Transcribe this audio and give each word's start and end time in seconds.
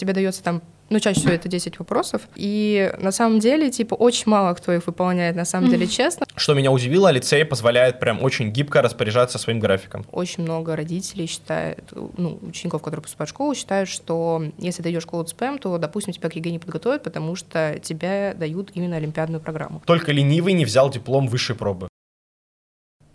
тебе 0.00 0.12
дается 0.12 0.42
там 0.42 0.62
ну, 0.90 0.98
чаще 0.98 1.20
всего 1.20 1.32
это 1.32 1.48
10 1.48 1.78
вопросов. 1.78 2.22
И 2.34 2.92
на 2.98 3.12
самом 3.12 3.38
деле, 3.38 3.70
типа, 3.70 3.94
очень 3.94 4.24
мало 4.26 4.54
кто 4.54 4.72
их 4.72 4.86
выполняет, 4.88 5.36
на 5.36 5.44
самом 5.44 5.70
деле, 5.70 5.86
честно. 5.86 6.26
Что 6.34 6.52
меня 6.54 6.72
удивило, 6.72 7.08
лицей 7.12 7.44
позволяет 7.44 8.00
прям 8.00 8.20
очень 8.22 8.50
гибко 8.50 8.82
распоряжаться 8.82 9.38
своим 9.38 9.60
графиком. 9.60 10.04
Очень 10.10 10.42
много 10.42 10.74
родителей 10.74 11.26
считают, 11.26 11.92
ну, 12.16 12.40
учеников, 12.42 12.82
которые 12.82 13.04
поступают 13.04 13.30
в 13.30 13.32
школу, 13.32 13.54
считают, 13.54 13.88
что 13.88 14.42
если 14.58 14.82
ты 14.82 14.90
идешь 14.90 15.04
в 15.04 15.06
школу 15.06 15.22
ЦПМ, 15.22 15.58
то, 15.58 15.78
допустим, 15.78 16.12
тебя 16.12 16.28
к 16.28 16.34
ЕГЭ 16.34 16.50
не 16.50 16.58
подготовят, 16.58 17.04
потому 17.04 17.36
что 17.36 17.78
тебе 17.80 18.34
дают 18.36 18.72
именно 18.74 18.96
олимпиадную 18.96 19.40
программу. 19.40 19.82
Только 19.86 20.10
ленивый 20.10 20.54
не 20.54 20.64
взял 20.64 20.90
диплом 20.90 21.28
высшей 21.28 21.54
пробы. 21.54 21.89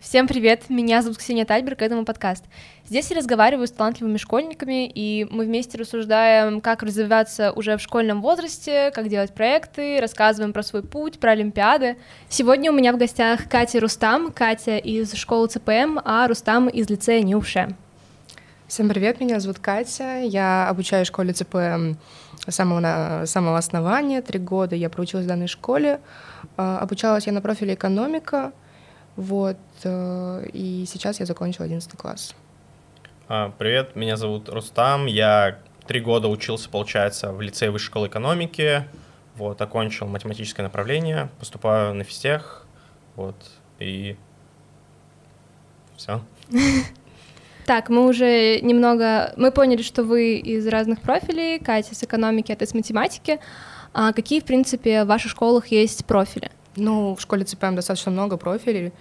Всем 0.08 0.28
привет, 0.28 0.70
меня 0.70 1.02
зовут 1.02 1.18
Ксения 1.18 1.44
Тальберг, 1.44 1.82
это 1.82 1.96
мой 1.96 2.04
подкаст. 2.04 2.44
Здесь 2.86 3.10
я 3.10 3.16
разговариваю 3.16 3.66
с 3.66 3.72
талантливыми 3.72 4.18
школьниками, 4.18 4.86
и 4.86 5.26
мы 5.28 5.46
вместе 5.46 5.76
рассуждаем, 5.78 6.60
как 6.60 6.84
развиваться 6.84 7.50
уже 7.50 7.76
в 7.76 7.80
школьном 7.80 8.22
возрасте, 8.22 8.92
как 8.94 9.08
делать 9.08 9.34
проекты, 9.34 9.98
рассказываем 10.00 10.52
про 10.52 10.62
свой 10.62 10.84
путь, 10.84 11.18
про 11.18 11.32
Олимпиады. 11.32 11.96
Сегодня 12.28 12.70
у 12.70 12.74
меня 12.76 12.92
в 12.92 12.98
гостях 12.98 13.48
Катя 13.48 13.80
Рустам, 13.80 14.30
Катя 14.30 14.76
из 14.76 15.12
школы 15.14 15.48
ЦПМ, 15.48 15.98
а 16.04 16.28
Рустам 16.28 16.68
из 16.68 16.88
лицея 16.88 17.24
Нюше. 17.24 17.74
Всем 18.68 18.88
привет, 18.88 19.18
меня 19.18 19.40
зовут 19.40 19.58
Катя, 19.58 20.20
я 20.20 20.68
обучаюсь 20.68 21.08
в 21.08 21.10
школе 21.10 21.32
ЦПМ 21.32 21.94
с 22.46 22.54
самого, 22.54 23.24
самого 23.26 23.58
основания, 23.58 24.22
три 24.22 24.38
года 24.38 24.76
я 24.76 24.88
проучилась 24.88 25.24
в 25.24 25.28
данной 25.28 25.48
школе, 25.48 25.98
а, 26.56 26.78
обучалась 26.78 27.26
я 27.26 27.32
на 27.32 27.40
профиле 27.40 27.74
экономика, 27.74 28.52
вот, 29.16 29.56
э, 29.84 30.46
и 30.52 30.84
сейчас 30.86 31.20
я 31.20 31.26
закончила 31.26 31.64
11 31.64 31.96
класс. 31.96 32.34
А, 33.28 33.52
привет, 33.58 33.96
меня 33.96 34.16
зовут 34.16 34.48
Рустам, 34.48 35.06
я 35.06 35.58
три 35.86 36.00
года 36.00 36.28
учился, 36.28 36.68
получается, 36.68 37.32
в 37.32 37.40
лицее 37.40 37.70
высшей 37.70 37.86
школы 37.86 38.08
экономики, 38.08 38.84
вот, 39.36 39.60
окончил 39.60 40.06
математическое 40.06 40.62
направление, 40.62 41.30
поступаю 41.38 41.94
на 41.94 42.04
физтех, 42.04 42.66
вот, 43.16 43.36
и 43.78 44.16
все. 45.96 46.20
Так, 47.66 47.88
мы 47.88 48.06
уже 48.06 48.60
немного... 48.60 49.34
Мы 49.36 49.50
поняли, 49.50 49.82
что 49.82 50.04
вы 50.04 50.36
из 50.36 50.68
разных 50.68 51.00
профилей, 51.00 51.58
Катя 51.58 51.96
с 51.96 52.04
экономики, 52.04 52.52
а 52.52 52.56
ты 52.56 52.64
с 52.64 52.74
математики. 52.74 53.40
А 53.92 54.12
какие, 54.12 54.38
в 54.38 54.44
принципе, 54.44 55.02
в 55.02 55.08
ваших 55.08 55.32
школах 55.32 55.66
есть 55.66 56.06
профили? 56.06 56.52
Ну, 56.76 57.14
в 57.16 57.20
школе 57.20 57.44
ЦПМ 57.44 57.74
достаточно 57.74 58.12
много 58.12 58.36
профилей. 58.36 58.92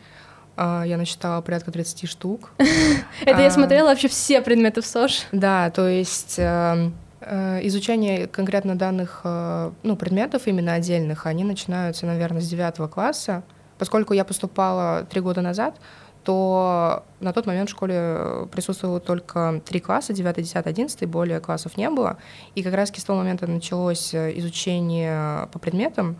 А, 0.57 0.83
я 0.83 0.97
насчитала 0.97 1.41
порядка 1.41 1.71
30 1.71 2.09
штук. 2.09 2.51
Это 3.25 3.41
я 3.41 3.47
а, 3.47 3.51
смотрела 3.51 3.89
вообще 3.89 4.07
все 4.07 4.41
предметы 4.41 4.81
в 4.81 4.85
СОЖ. 4.85 5.27
Да, 5.31 5.69
то 5.69 5.87
есть 5.87 6.35
эм, 6.37 6.95
э, 7.19 7.59
изучение 7.63 8.27
конкретно 8.27 8.77
данных 8.77 9.21
э, 9.25 9.71
ну, 9.83 9.95
предметов, 9.97 10.43
именно 10.47 10.73
отдельных, 10.73 11.25
они 11.25 11.43
начинаются, 11.43 12.05
наверное, 12.05 12.41
с 12.41 12.47
9 12.47 12.89
класса. 12.89 13.43
Поскольку 13.77 14.13
я 14.13 14.23
поступала 14.23 15.05
три 15.09 15.19
года 15.19 15.41
назад, 15.41 15.75
то 16.23 17.03
на 17.19 17.33
тот 17.33 17.45
момент 17.45 17.69
в 17.69 17.73
школе 17.73 18.47
присутствовало 18.51 18.99
только 18.99 19.61
три 19.65 19.79
класса, 19.79 20.13
9, 20.13 20.37
10, 20.37 20.65
11, 20.65 21.05
более 21.07 21.39
классов 21.39 21.77
не 21.77 21.89
было. 21.89 22.17
И 22.55 22.63
как 22.63 22.73
раз 22.73 22.89
с 22.89 23.03
того 23.03 23.19
момента 23.19 23.45
началось 23.45 24.13
э, 24.13 24.31
изучение 24.39 25.47
по 25.51 25.59
предметам, 25.59 26.15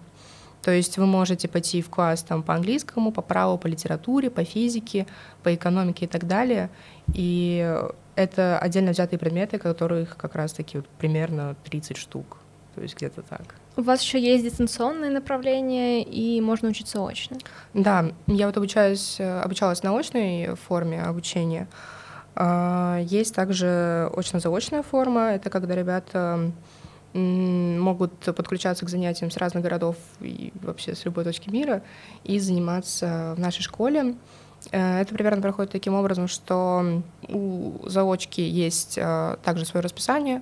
то 0.65 0.71
есть 0.71 0.97
вы 0.97 1.05
можете 1.05 1.47
пойти 1.47 1.83
в 1.83 1.91
класс 1.91 2.23
там, 2.23 2.41
по 2.41 2.55
английскому, 2.55 3.11
по 3.11 3.21
праву, 3.21 3.55
по 3.59 3.67
литературе, 3.67 4.31
по 4.31 4.43
физике, 4.43 5.05
по 5.43 5.53
экономике 5.53 6.05
и 6.05 6.07
так 6.07 6.25
далее. 6.25 6.71
И 7.13 7.79
это 8.15 8.57
отдельно 8.57 8.89
взятые 8.89 9.19
предметы, 9.19 9.59
которых 9.59 10.17
как 10.17 10.33
раз-таки 10.33 10.77
вот 10.77 10.87
примерно 10.87 11.55
30 11.65 11.97
штук. 11.97 12.37
То 12.73 12.81
есть 12.81 12.95
где-то 12.95 13.21
так. 13.21 13.43
У 13.77 13.83
вас 13.83 14.01
еще 14.01 14.19
есть 14.19 14.43
дистанционное 14.43 15.11
направление, 15.11 16.01
и 16.01 16.41
можно 16.41 16.69
учиться 16.69 16.99
очно. 16.99 17.37
Да, 17.75 18.07
я 18.25 18.47
вот 18.47 18.57
обучаюсь, 18.57 19.21
обучалась 19.21 19.81
в 19.81 19.83
научной 19.83 20.55
форме 20.55 21.03
обучения. 21.03 21.67
А, 22.33 23.01
есть 23.03 23.35
также 23.35 24.09
очно-заочная 24.17 24.81
форма. 24.81 25.35
Это 25.35 25.51
когда 25.51 25.75
ребята 25.75 26.51
могут 27.15 28.13
подключаться 28.19 28.85
к 28.85 28.89
занятиям 28.89 29.31
с 29.31 29.37
разных 29.37 29.63
городов 29.63 29.95
и 30.19 30.51
вообще 30.61 30.95
с 30.95 31.05
любой 31.05 31.23
точки 31.23 31.49
мира 31.49 31.81
и 32.23 32.39
заниматься 32.39 33.33
в 33.37 33.39
нашей 33.39 33.61
школе. 33.61 34.15
Э, 34.71 35.01
это 35.01 35.13
примерно 35.13 35.41
проходит 35.41 35.71
таким 35.71 35.93
образом, 35.93 36.27
что 36.27 37.03
у 37.27 37.87
заочки 37.87 38.41
есть 38.41 38.97
э, 38.97 39.37
также 39.43 39.65
свое 39.65 39.83
расписание, 39.83 40.41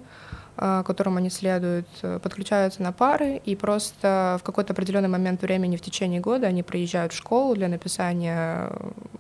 э, 0.58 0.84
которым 0.86 1.18
они 1.18 1.30
следуют, 1.30 1.88
подключаются 2.02 2.82
на 2.82 2.92
пары, 2.92 3.42
и 3.46 3.56
просто 3.56 4.38
в 4.42 4.44
какой-то 4.44 4.74
определенный 4.74 5.10
момент 5.10 5.42
времени 5.42 5.78
в 5.78 5.82
течение 5.82 6.22
года 6.22 6.48
они 6.48 6.64
приезжают 6.64 7.14
в 7.14 7.18
школу 7.18 7.56
для 7.56 7.68
написания 7.68 8.72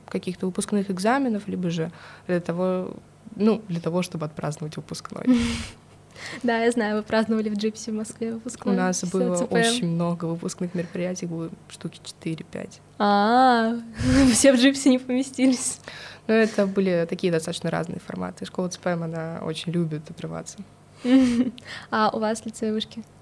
каких-то 0.10 0.46
выпускных 0.48 0.90
экзаменов, 0.90 1.48
либо 1.48 1.70
же 1.70 1.92
для 2.28 2.40
того, 2.40 2.96
ну, 3.36 3.62
для 3.68 3.80
того, 3.80 4.02
чтобы 4.02 4.26
отпраздновать 4.26 4.76
выпускной. 4.76 5.26
Да, 6.44 6.60
я 6.60 6.72
знаю, 6.72 6.98
вы 6.98 7.04
праздновали 7.04 7.50
в 7.50 7.56
Gipsy 7.56 7.92
в 7.92 7.96
Москве 7.96 8.34
выпускной. 8.34 8.76
У 8.76 8.78
нас 8.78 9.04
было 9.06 9.36
очень 9.46 9.88
много 9.88 10.26
выпускных 10.26 10.74
мероприятий, 10.76 11.26
было 11.26 11.50
штуки 11.70 12.00
4-5. 12.22 12.70
А, 13.00 13.76
все 14.32 14.54
в 14.54 14.58
Gipsy 14.58 14.90
не 14.90 15.00
поместились. 15.00 15.80
Ну, 16.28 16.34
это 16.34 16.68
были 16.68 17.06
такие 17.10 17.32
достаточно 17.32 17.70
разные 17.70 18.00
форматы. 18.00 18.46
Школа 18.46 18.70
ЦПМ, 18.70 19.04
она 19.04 19.42
очень 19.44 19.72
любит 19.72 20.10
отрываться. 20.10 20.60
А 21.92 22.10
у 22.14 22.20
вас 22.20 22.46
лицей 22.46 22.72
вышки? 22.72 23.04
А, 23.04 23.13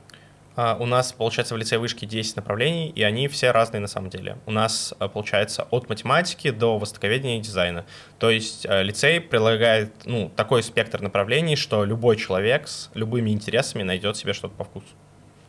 у 0.55 0.85
нас, 0.85 1.13
получается, 1.13 1.55
в 1.55 1.57
лицее 1.57 1.77
вышки 1.77 2.05
10 2.05 2.35
направлений, 2.35 2.89
и 2.89 3.03
они 3.03 3.27
все 3.27 3.51
разные 3.51 3.79
на 3.79 3.87
самом 3.87 4.09
деле. 4.09 4.37
У 4.45 4.51
нас, 4.51 4.93
а, 4.99 5.07
получается, 5.07 5.67
от 5.71 5.87
математики 5.87 6.51
до 6.51 6.77
востоковедения 6.77 7.37
и 7.37 7.41
дизайна. 7.41 7.85
То 8.19 8.29
есть 8.29 8.65
а, 8.65 8.81
лицей 8.81 9.21
предлагает 9.21 9.93
ну, 10.05 10.29
такой 10.35 10.61
спектр 10.61 11.01
направлений, 11.01 11.55
что 11.55 11.85
любой 11.85 12.17
человек 12.17 12.67
с 12.67 12.89
любыми 12.93 13.29
интересами 13.29 13.83
найдет 13.83 14.17
себе 14.17 14.33
что-то 14.33 14.53
по 14.55 14.65
вкусу. 14.65 14.87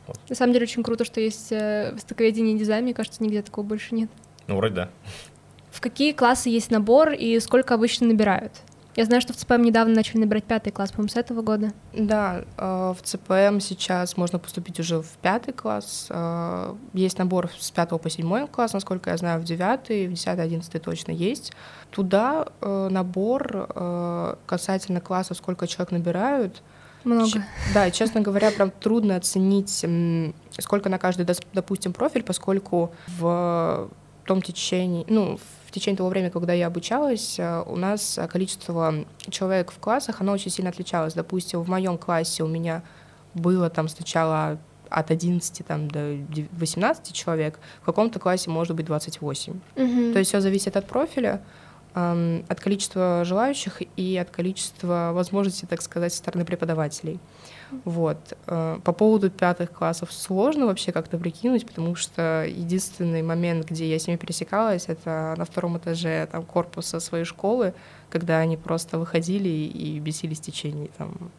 Вот. 0.06 0.18
На 0.28 0.34
самом 0.36 0.52
деле 0.52 0.64
очень 0.64 0.82
круто, 0.82 1.04
что 1.04 1.20
есть 1.20 1.52
э, 1.52 1.92
востоковедение 1.92 2.54
и 2.54 2.58
дизайн. 2.58 2.84
Мне 2.84 2.94
кажется, 2.94 3.22
нигде 3.22 3.42
такого 3.42 3.64
больше 3.64 3.94
нет. 3.94 4.10
Ну, 4.46 4.56
вроде 4.56 4.74
да. 4.74 4.90
В 5.70 5.80
какие 5.80 6.12
классы 6.12 6.48
есть 6.48 6.70
набор 6.70 7.10
и 7.10 7.38
сколько 7.40 7.74
обычно 7.74 8.08
набирают? 8.08 8.52
Я 8.94 9.06
знаю, 9.06 9.22
что 9.22 9.32
в 9.32 9.36
ЦПМ 9.36 9.62
недавно 9.62 9.94
начали 9.94 10.18
набирать 10.18 10.44
пятый 10.44 10.70
класс, 10.70 10.90
по-моему, 10.92 11.08
с 11.08 11.16
этого 11.16 11.40
года. 11.40 11.72
Да, 11.94 12.44
э, 12.58 12.94
в 12.94 13.02
ЦПМ 13.02 13.58
сейчас 13.60 14.18
можно 14.18 14.38
поступить 14.38 14.78
уже 14.80 15.00
в 15.00 15.08
пятый 15.22 15.52
класс. 15.52 16.08
Э, 16.10 16.74
есть 16.92 17.18
набор 17.18 17.50
с 17.58 17.70
пятого 17.70 17.98
по 17.98 18.10
седьмой 18.10 18.46
класс, 18.46 18.74
насколько 18.74 19.10
я 19.10 19.16
знаю, 19.16 19.40
в 19.40 19.44
девятый, 19.44 20.08
в 20.08 20.12
десятый, 20.12 20.44
одиннадцатый 20.44 20.78
точно 20.78 21.12
есть. 21.12 21.52
Туда 21.90 22.48
э, 22.60 22.88
набор 22.90 24.36
касательно 24.46 25.00
классов, 25.00 25.38
сколько 25.38 25.66
человек 25.66 25.92
набирают, 25.92 26.62
много. 27.04 27.30
Ч- 27.30 27.44
да, 27.74 27.90
честно 27.90 28.20
говоря, 28.20 28.50
прям 28.50 28.70
трудно 28.70 29.16
оценить, 29.16 29.84
сколько 30.58 30.88
на 30.88 30.98
каждый, 30.98 31.26
допустим, 31.52 31.92
профиль, 31.92 32.22
поскольку 32.22 32.92
в 33.18 33.90
том 34.24 34.42
течении, 34.42 35.04
ну, 35.08 35.38
в 35.38 35.61
течение 35.72 35.96
того 35.96 36.08
времени, 36.08 36.30
когда 36.30 36.52
я 36.52 36.66
обучалась, 36.66 37.38
э, 37.38 37.62
у 37.66 37.76
нас 37.76 38.18
количество 38.30 38.94
человек 39.28 39.72
в 39.72 39.78
классах, 39.78 40.20
оно 40.20 40.32
очень 40.32 40.50
сильно 40.50 40.70
отличалось. 40.70 41.14
Допустим, 41.14 41.60
в 41.60 41.68
моем 41.68 41.98
классе 41.98 42.42
у 42.42 42.48
меня 42.48 42.82
было 43.34 43.70
там 43.70 43.88
сначала 43.88 44.58
от 44.92 45.10
11 45.10 45.66
там, 45.66 45.88
до 45.88 46.18
18 46.52 47.14
человек, 47.14 47.58
в 47.80 47.86
каком-то 47.86 48.18
классе 48.18 48.50
может 48.50 48.76
быть 48.76 48.86
28. 48.86 49.52
Угу. 49.52 50.12
То 50.12 50.18
есть 50.18 50.28
все 50.28 50.40
зависит 50.40 50.76
от 50.76 50.86
профиля, 50.86 51.42
эм, 51.94 52.44
от 52.48 52.60
количества 52.60 53.24
желающих 53.24 53.82
и 53.96 54.16
от 54.16 54.30
количества 54.30 55.12
возможностей, 55.14 55.66
так 55.66 55.82
сказать, 55.82 56.12
со 56.12 56.18
стороны 56.18 56.44
преподавателей. 56.44 57.18
Вот. 57.84 58.36
Э, 58.46 58.78
по 58.82 58.92
поводу 58.92 59.30
пятых 59.30 59.72
классов 59.72 60.12
сложно 60.12 60.66
вообще 60.66 60.92
как-то 60.92 61.18
прикинуть, 61.18 61.66
потому 61.66 61.94
что 61.94 62.44
единственный 62.46 63.22
момент, 63.22 63.68
где 63.68 63.90
я 63.90 63.98
с 63.98 64.06
ними 64.06 64.16
пересекалась, 64.16 64.84
это 64.88 65.34
на 65.36 65.44
втором 65.44 65.78
этаже 65.78 66.28
там, 66.30 66.44
корпуса 66.44 67.00
своей 67.00 67.24
школы, 67.24 67.74
когда 68.10 68.38
они 68.38 68.56
просто 68.56 68.98
выходили 68.98 69.48
и 69.48 69.98
бесились 69.98 70.38
в 70.38 70.42
течение 70.42 70.88
там, 70.98 71.30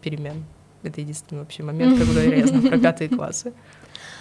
перемен. 0.00 0.44
Это 0.82 1.00
единственный 1.00 1.40
вообще 1.40 1.62
момент, 1.62 1.98
когда 1.98 2.22
я 2.22 2.46
знаю 2.46 2.68
про 2.68 2.78
пятые 2.78 3.08
классы. 3.16 3.52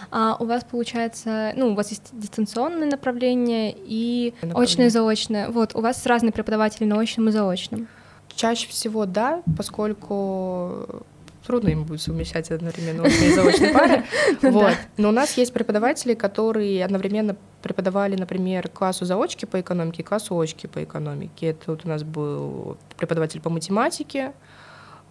А 0.10 0.38
у 0.40 0.46
вас 0.46 0.64
получается, 0.64 1.54
ну, 1.56 1.70
у 1.70 1.74
вас 1.76 1.90
есть 1.90 2.10
дистанционное 2.14 2.90
направление 2.90 3.76
и 3.76 4.34
очное 4.54 4.90
заочное. 4.90 5.50
Вот, 5.50 5.76
у 5.76 5.82
вас 5.82 6.06
разные 6.06 6.32
преподаватели 6.32 6.86
на 6.86 7.00
очном 7.00 7.30
и 7.30 7.32
заочном. 7.32 7.88
Чаще 8.36 8.68
всего 8.70 9.06
да, 9.06 9.42
поскольку 9.58 11.04
трудно 11.48 11.70
им 11.70 11.86
будет 11.86 12.02
совмещать 12.02 12.52
одновременно 12.52 13.04
очные 13.04 13.30
и 13.30 13.34
заочные 13.34 13.74
пары. 13.74 14.04
Вот. 14.42 14.76
Но 14.98 15.10
у 15.10 15.12
нас 15.14 15.38
есть 15.38 15.54
преподаватели, 15.54 16.14
которые 16.14 16.84
одновременно 16.84 17.38
преподавали, 17.62 18.18
например, 18.18 18.68
классу 18.68 19.06
заочки 19.06 19.46
по 19.46 19.62
экономике 19.62 20.04
классу 20.04 20.38
очки 20.38 20.68
по 20.68 20.84
экономике. 20.84 21.48
Это 21.48 21.72
вот 21.72 21.86
у 21.86 21.88
нас 21.88 22.04
был 22.04 22.78
преподаватель 22.98 23.40
по 23.40 23.50
математике, 23.50 24.34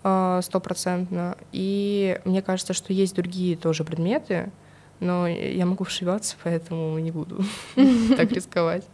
а, 0.02 0.42
стопроцентно. 0.42 1.38
И 1.52 2.20
мне 2.24 2.42
кажется, 2.42 2.74
что 2.74 2.92
есть 2.92 3.16
другие 3.16 3.56
тоже 3.56 3.82
предметы, 3.82 4.52
но 5.00 5.26
я 5.26 5.64
могу 5.64 5.84
ошибаться, 5.84 6.36
поэтому 6.44 6.98
не 6.98 7.12
буду 7.12 7.42
так 8.16 8.30
рисковать. 8.30 8.84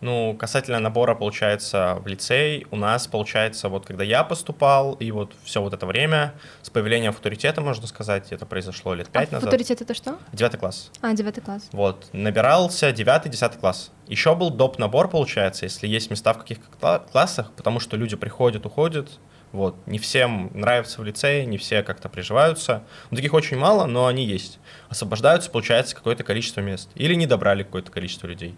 Ну, 0.00 0.36
касательно 0.38 0.78
набора, 0.78 1.14
получается, 1.14 1.98
в 2.00 2.06
лицей, 2.06 2.66
у 2.70 2.76
нас, 2.76 3.06
получается, 3.06 3.68
вот 3.68 3.86
когда 3.86 4.04
я 4.04 4.22
поступал, 4.22 4.94
и 4.94 5.10
вот 5.10 5.32
все 5.42 5.60
вот 5.60 5.74
это 5.74 5.86
время, 5.86 6.34
с 6.62 6.70
появлением 6.70 7.10
авторитета, 7.10 7.60
можно 7.60 7.86
сказать, 7.86 8.30
это 8.30 8.46
произошло 8.46 8.94
лет 8.94 9.08
пять 9.08 9.30
а 9.30 9.36
назад. 9.36 9.48
Авторитет 9.48 9.80
это 9.80 9.94
что? 9.94 10.18
Девятый 10.32 10.60
класс. 10.60 10.90
А, 11.00 11.12
девятый 11.14 11.42
класс. 11.42 11.68
Вот, 11.72 12.08
набирался 12.12 12.92
девятый, 12.92 13.30
десятый 13.30 13.58
класс. 13.58 13.90
Еще 14.06 14.34
был 14.34 14.50
доп. 14.50 14.78
набор, 14.78 15.08
получается, 15.08 15.64
если 15.64 15.88
есть 15.88 16.10
места 16.10 16.32
в 16.32 16.38
каких-то 16.38 17.04
классах, 17.10 17.52
потому 17.56 17.80
что 17.80 17.96
люди 17.96 18.16
приходят, 18.16 18.64
уходят, 18.66 19.18
вот. 19.52 19.76
Не 19.86 19.98
всем 19.98 20.50
нравится 20.52 21.00
в 21.00 21.04
лицее, 21.04 21.46
не 21.46 21.56
все 21.58 21.82
как-то 21.82 22.08
приживаются. 22.08 22.84
Ну, 23.10 23.16
таких 23.16 23.32
очень 23.32 23.56
мало, 23.56 23.86
но 23.86 24.06
они 24.06 24.26
есть. 24.26 24.58
Освобождаются, 24.88 25.50
получается, 25.50 25.96
какое-то 25.96 26.22
количество 26.22 26.60
мест. 26.60 26.90
Или 26.94 27.14
не 27.14 27.26
добрали 27.26 27.62
какое-то 27.62 27.90
количество 27.90 28.26
людей. 28.26 28.56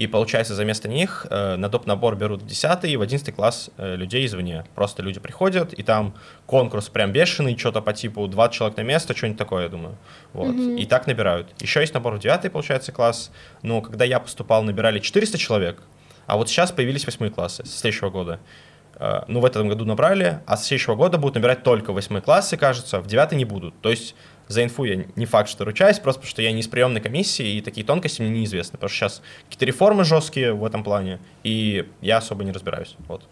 И 0.00 0.06
получается, 0.06 0.54
за 0.54 0.64
место 0.64 0.88
них 0.88 1.26
э, 1.28 1.56
на 1.56 1.68
доп. 1.68 1.84
набор 1.84 2.16
берут 2.16 2.40
в 2.40 2.46
10 2.46 2.84
и 2.84 2.96
в 2.96 3.02
11 3.02 3.34
класс 3.34 3.68
э, 3.76 3.96
людей 3.96 4.24
извне. 4.24 4.64
Просто 4.74 5.02
люди 5.02 5.20
приходят, 5.20 5.74
и 5.74 5.82
там 5.82 6.14
конкурс 6.46 6.88
прям 6.88 7.12
бешеный, 7.12 7.54
что-то 7.58 7.82
по 7.82 7.92
типу 7.92 8.26
20 8.26 8.56
человек 8.56 8.78
на 8.78 8.82
место, 8.82 9.14
что-нибудь 9.14 9.38
такое, 9.38 9.64
я 9.64 9.68
думаю. 9.68 9.98
Вот. 10.32 10.54
Mm-hmm. 10.54 10.78
И 10.78 10.86
так 10.86 11.06
набирают. 11.06 11.48
Еще 11.60 11.80
есть 11.80 11.92
набор 11.92 12.14
в 12.14 12.18
9 12.18 12.50
получается, 12.50 12.92
класс. 12.92 13.30
Но 13.60 13.82
когда 13.82 14.06
я 14.06 14.20
поступал, 14.20 14.62
набирали 14.62 15.00
400 15.00 15.36
человек, 15.36 15.82
а 16.26 16.38
вот 16.38 16.48
сейчас 16.48 16.72
появились 16.72 17.04
8 17.04 17.28
классы 17.28 17.66
с 17.66 17.80
следующего 17.80 18.08
года. 18.08 18.40
Э, 18.94 19.24
ну, 19.28 19.40
в 19.40 19.44
этом 19.44 19.68
году 19.68 19.84
набрали, 19.84 20.40
а 20.46 20.56
с 20.56 20.64
следующего 20.64 20.94
года 20.94 21.18
будут 21.18 21.34
набирать 21.34 21.62
только 21.62 21.92
8 21.92 22.22
классы, 22.22 22.56
кажется, 22.56 23.00
в 23.00 23.06
9 23.06 23.32
не 23.32 23.44
будут. 23.44 23.78
То 23.82 23.90
есть 23.90 24.14
за 24.50 24.64
инфу 24.64 24.84
я 24.84 25.04
не 25.14 25.26
факт, 25.26 25.48
что 25.48 25.64
ручаюсь, 25.64 25.98
просто 26.00 26.20
потому 26.20 26.30
что 26.30 26.42
я 26.42 26.52
не 26.52 26.60
из 26.60 26.66
приемной 26.66 27.00
комиссии, 27.00 27.56
и 27.56 27.60
такие 27.60 27.86
тонкости 27.86 28.20
мне 28.20 28.30
неизвестны, 28.30 28.72
потому 28.72 28.88
что 28.88 28.98
сейчас 28.98 29.22
какие-то 29.44 29.64
реформы 29.64 30.04
жесткие 30.04 30.52
в 30.52 30.64
этом 30.64 30.82
плане, 30.82 31.20
и 31.44 31.88
я 32.00 32.18
особо 32.18 32.42
не 32.42 32.50
разбираюсь. 32.50 32.96
Вот. 33.06 33.22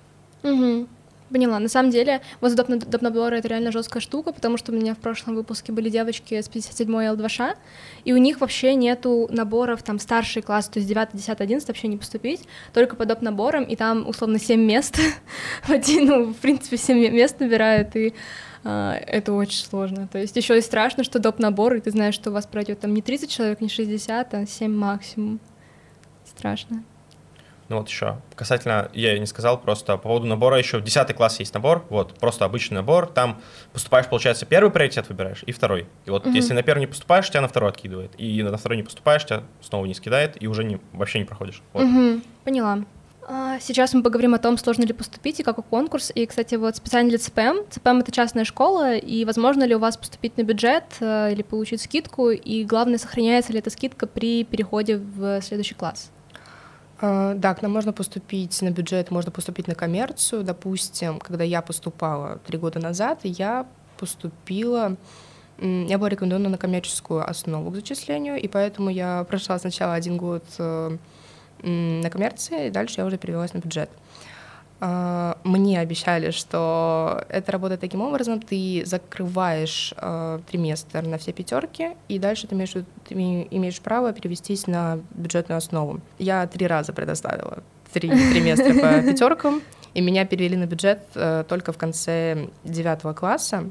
Угу. 0.45 0.87
Поняла. 1.31 1.59
На 1.59 1.69
самом 1.69 1.91
деле, 1.91 2.23
вот 2.41 2.55
доп. 2.55 3.03
набора 3.03 3.35
это 3.35 3.49
реально 3.49 3.73
жесткая 3.73 4.01
штука, 4.01 4.33
потому 4.33 4.57
что 4.57 4.73
у 4.73 4.75
меня 4.75 4.95
в 4.95 4.99
прошлом 4.99 5.35
выпуске 5.35 5.73
были 5.73 5.91
девочки 5.91 6.41
с 6.41 6.49
57-й 6.49 7.15
L2Ш, 7.15 7.57
и 8.05 8.13
у 8.13 8.17
них 8.17 8.41
вообще 8.41 8.75
нету 8.77 9.27
наборов 9.31 9.83
там 9.83 9.99
старший 9.99 10.41
класс, 10.41 10.69
то 10.69 10.79
есть 10.79 10.89
9, 10.89 11.09
10, 11.15 11.41
11 11.41 11.69
вообще 11.69 11.89
не 11.89 11.97
поступить, 11.99 12.43
только 12.73 12.97
по 12.97 13.05
доп. 13.05 13.19
и 13.69 13.77
там 13.77 14.09
условно 14.09 14.39
7 14.39 14.59
мест, 14.59 14.99
ну, 15.69 16.33
в 16.33 16.37
принципе, 16.37 16.77
7 16.77 16.97
мест 17.13 17.41
набирают, 17.41 17.95
и 17.97 18.15
это 18.65 19.33
очень 19.33 19.65
сложно. 19.65 20.09
То 20.09 20.19
есть 20.19 20.37
еще 20.37 20.59
и 20.59 20.61
страшно, 20.61 21.05
что 21.05 21.19
доп. 21.19 21.39
набор, 21.39 21.75
и 21.75 21.81
ты 21.81 21.91
знаешь, 21.91 22.15
что 22.15 22.31
у 22.31 22.33
вас 22.33 22.47
пройдет 22.47 22.81
там 22.81 22.95
не 22.95 23.03
30 23.03 23.31
человек, 23.31 23.61
не 23.61 23.69
60, 23.69 24.35
а 24.35 24.47
7 24.47 24.73
максимум. 24.73 25.41
Страшно. 26.25 26.83
Ну 27.69 27.77
вот 27.77 27.89
еще 27.89 28.19
касательно, 28.35 28.89
я 28.95 29.19
не 29.19 29.27
сказал, 29.27 29.61
просто 29.61 29.99
по 29.99 30.05
поводу 30.05 30.27
набора 30.27 30.57
еще 30.57 30.79
в 30.79 30.85
10 30.85 31.15
класс 31.15 31.39
есть 31.39 31.53
набор, 31.53 31.85
вот, 31.91 32.19
просто 32.19 32.47
обычный 32.47 32.77
набор, 32.77 33.09
там 33.09 33.41
поступаешь, 33.75 34.07
получается, 34.07 34.47
первый 34.47 34.71
приоритет 34.71 35.09
выбираешь 35.11 35.43
и 35.47 35.53
второй. 35.53 35.87
И 36.07 36.11
вот 36.11 36.27
угу. 36.27 36.35
если 36.35 36.55
на 36.55 36.63
первый 36.63 36.81
не 36.81 36.87
поступаешь, 36.87 37.29
тебя 37.29 37.43
на 37.43 37.49
второй 37.49 37.71
откидывает, 37.71 38.13
и 38.17 38.43
на 38.43 38.57
второй 38.57 38.79
не 38.79 38.85
поступаешь, 38.85 39.25
тебя 39.27 39.43
снова 39.61 39.85
не 39.85 39.93
скидает, 39.93 40.43
и 40.43 40.47
уже 40.47 40.65
не, 40.65 40.81
вообще 40.95 41.19
не 41.19 41.27
проходишь. 41.27 41.63
Вот. 41.75 41.85
Угу. 41.85 42.23
Поняла. 42.45 42.85
А, 43.31 43.61
сейчас 43.61 43.93
мы 43.93 44.03
поговорим 44.03 44.33
о 44.33 44.39
том, 44.39 44.57
сложно 44.57 44.85
ли 44.85 44.95
поступить 44.95 45.39
и 45.39 45.43
какой 45.43 45.63
конкурс. 45.63 46.11
И, 46.15 46.25
кстати, 46.25 46.55
вот 46.55 46.77
специально 46.77 47.11
для 47.11 47.19
ЦПМ. 47.19 47.69
ЦПМ— 47.69 47.99
это 48.01 48.11
частная 48.11 48.45
школа, 48.45 48.97
и 48.97 49.27
возможно 49.27 49.65
ли 49.65 49.75
у 49.75 49.79
вас 49.79 49.99
поступить 49.99 50.39
на 50.39 50.45
бюджет 50.45 50.85
э, 51.01 51.33
или 51.33 51.43
получить 51.43 51.83
скидку, 51.83 52.31
и 52.31 52.65
главное, 52.65 52.97
сохраняется 52.97 53.53
ли 53.53 53.59
эта 53.59 53.69
скидка 53.69 54.07
при 54.07 54.45
переходе 54.45 54.97
в 54.97 55.43
следующий 55.43 55.75
класс? 55.75 56.11
А, 57.03 57.35
да, 57.35 57.55
к 57.55 57.61
нам 57.61 57.71
можно 57.71 57.93
поступить 57.93 58.63
на 58.63 58.71
бюджет, 58.71 59.11
можно 59.11 59.31
поступить 59.31 59.69
на 59.69 59.75
коммерцию. 59.75 60.43
Допустим, 60.43 61.19
когда 61.19 61.45
я 61.45 61.61
поступала 61.61 62.41
три 62.47 62.57
года 62.57 62.79
назад, 62.79 63.21
я 63.25 63.67
поступила 63.99 64.97
я 65.61 65.99
была 65.99 66.09
рекомендована 66.09 66.51
на 66.51 66.57
коммерческую 66.57 67.29
основу 67.29 67.73
к 67.73 67.75
зачислению, 67.75 68.41
и 68.41 68.47
поэтому 68.47 68.91
я 68.91 69.25
прошла 69.25 69.59
сначала 69.59 69.95
один 69.95 70.17
год 70.17 70.45
э, 70.59 70.97
на 71.63 72.11
коммерции, 72.11 72.69
и 72.69 72.71
дальше 72.71 72.97
я 72.99 73.07
уже 73.07 73.19
перевелась 73.19 73.55
на 73.55 73.59
бюджет. 73.59 73.91
А, 74.81 75.39
мне 75.43 75.81
обещали, 75.81 76.31
что 76.31 77.25
это 77.29 77.51
работает 77.51 77.81
таким 77.81 78.01
образом, 78.01 78.41
ты 78.41 78.83
закрываешь 78.85 79.93
э, 79.97 80.39
триместр 80.49 81.03
на 81.03 81.19
все 81.19 81.33
пятерки, 81.33 81.91
и 82.07 82.19
дальше 82.21 82.47
ты 82.47 82.55
имеешь, 82.55 82.73
ты 82.73 83.15
имеешь 83.15 83.81
право 83.81 84.13
перевестись 84.13 84.69
на 84.69 85.01
бюджетную 85.11 85.59
основу. 85.59 86.01
Я 86.19 86.47
три 86.47 86.67
раза 86.69 86.93
предоставила 86.93 87.59
три 87.93 88.09
триместра 88.33 88.73
по 88.75 89.03
пятеркам, 89.03 89.63
и 89.95 90.01
меня 90.01 90.25
перевели 90.25 90.57
на 90.57 90.67
бюджет 90.67 91.01
э, 91.17 91.45
только 91.49 91.73
в 91.73 91.79
конце 91.79 92.49
девятого 92.63 93.15
класса. 93.15 93.65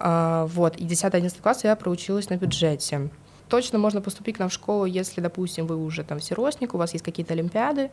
Э, 0.00 0.44
вот, 0.48 0.76
и 0.76 0.86
10-11 0.86 1.40
класс 1.40 1.62
я 1.62 1.76
проучилась 1.76 2.30
на 2.30 2.34
бюджете 2.34 3.10
точно 3.50 3.78
можно 3.78 4.00
поступить 4.00 4.36
к 4.36 4.38
нам 4.38 4.48
в 4.48 4.52
школу, 4.52 4.86
если, 4.86 5.20
допустим, 5.20 5.66
вы 5.66 5.76
уже 5.76 6.04
там 6.04 6.20
сиросник, 6.20 6.74
у 6.74 6.78
вас 6.78 6.92
есть 6.92 7.04
какие-то 7.04 7.34
олимпиады, 7.34 7.90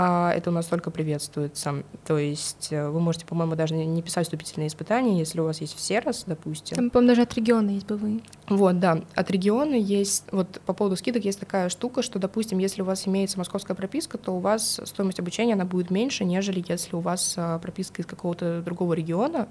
а, 0.00 0.32
это 0.32 0.50
у 0.50 0.52
нас 0.52 0.66
только 0.66 0.92
приветствуется. 0.92 1.82
То 2.06 2.18
есть 2.18 2.68
э, 2.70 2.88
вы 2.88 3.00
можете, 3.00 3.26
по-моему, 3.26 3.56
даже 3.56 3.74
не 3.74 4.00
писать 4.00 4.26
вступительные 4.26 4.68
испытания, 4.68 5.18
если 5.18 5.40
у 5.40 5.44
вас 5.44 5.60
есть 5.60 5.76
все 5.76 5.98
раз, 5.98 6.22
допустим. 6.24 6.76
Там, 6.76 6.90
по-моему, 6.90 7.08
даже 7.08 7.22
от 7.22 7.34
региона 7.34 7.70
есть 7.70 7.86
бывые. 7.86 8.20
Вот, 8.48 8.78
да. 8.78 9.02
От 9.16 9.30
региона 9.32 9.74
есть, 9.74 10.26
вот 10.30 10.60
по 10.64 10.72
поводу 10.72 10.94
скидок 10.94 11.24
есть 11.24 11.40
такая 11.40 11.68
штука, 11.68 12.02
что, 12.02 12.20
допустим, 12.20 12.58
если 12.58 12.82
у 12.82 12.84
вас 12.84 13.08
имеется 13.08 13.38
московская 13.38 13.74
прописка, 13.74 14.18
то 14.18 14.36
у 14.36 14.38
вас 14.38 14.80
стоимость 14.84 15.18
обучения, 15.18 15.54
она 15.54 15.64
будет 15.64 15.90
меньше, 15.90 16.24
нежели 16.24 16.64
если 16.68 16.94
у 16.94 17.00
вас 17.00 17.34
а, 17.36 17.58
прописка 17.58 18.00
из 18.00 18.06
какого-то 18.06 18.62
другого 18.62 18.94
региона. 18.94 19.48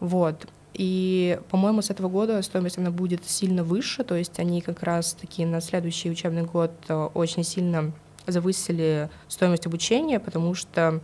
Вот. 0.00 0.46
И, 0.74 1.38
по-моему, 1.50 1.82
с 1.82 1.90
этого 1.90 2.08
года 2.08 2.40
стоимость 2.42 2.78
она 2.78 2.90
будет 2.90 3.28
сильно 3.28 3.62
выше, 3.62 4.04
то 4.04 4.14
есть 4.14 4.38
они 4.38 4.62
как 4.62 4.82
раз-таки 4.82 5.44
на 5.44 5.60
следующий 5.60 6.10
учебный 6.10 6.44
год 6.44 6.72
э, 6.88 7.08
очень 7.14 7.44
сильно 7.44 7.92
завысили 8.26 9.10
стоимость 9.28 9.66
обучения, 9.66 10.18
потому 10.18 10.54
что 10.54 11.00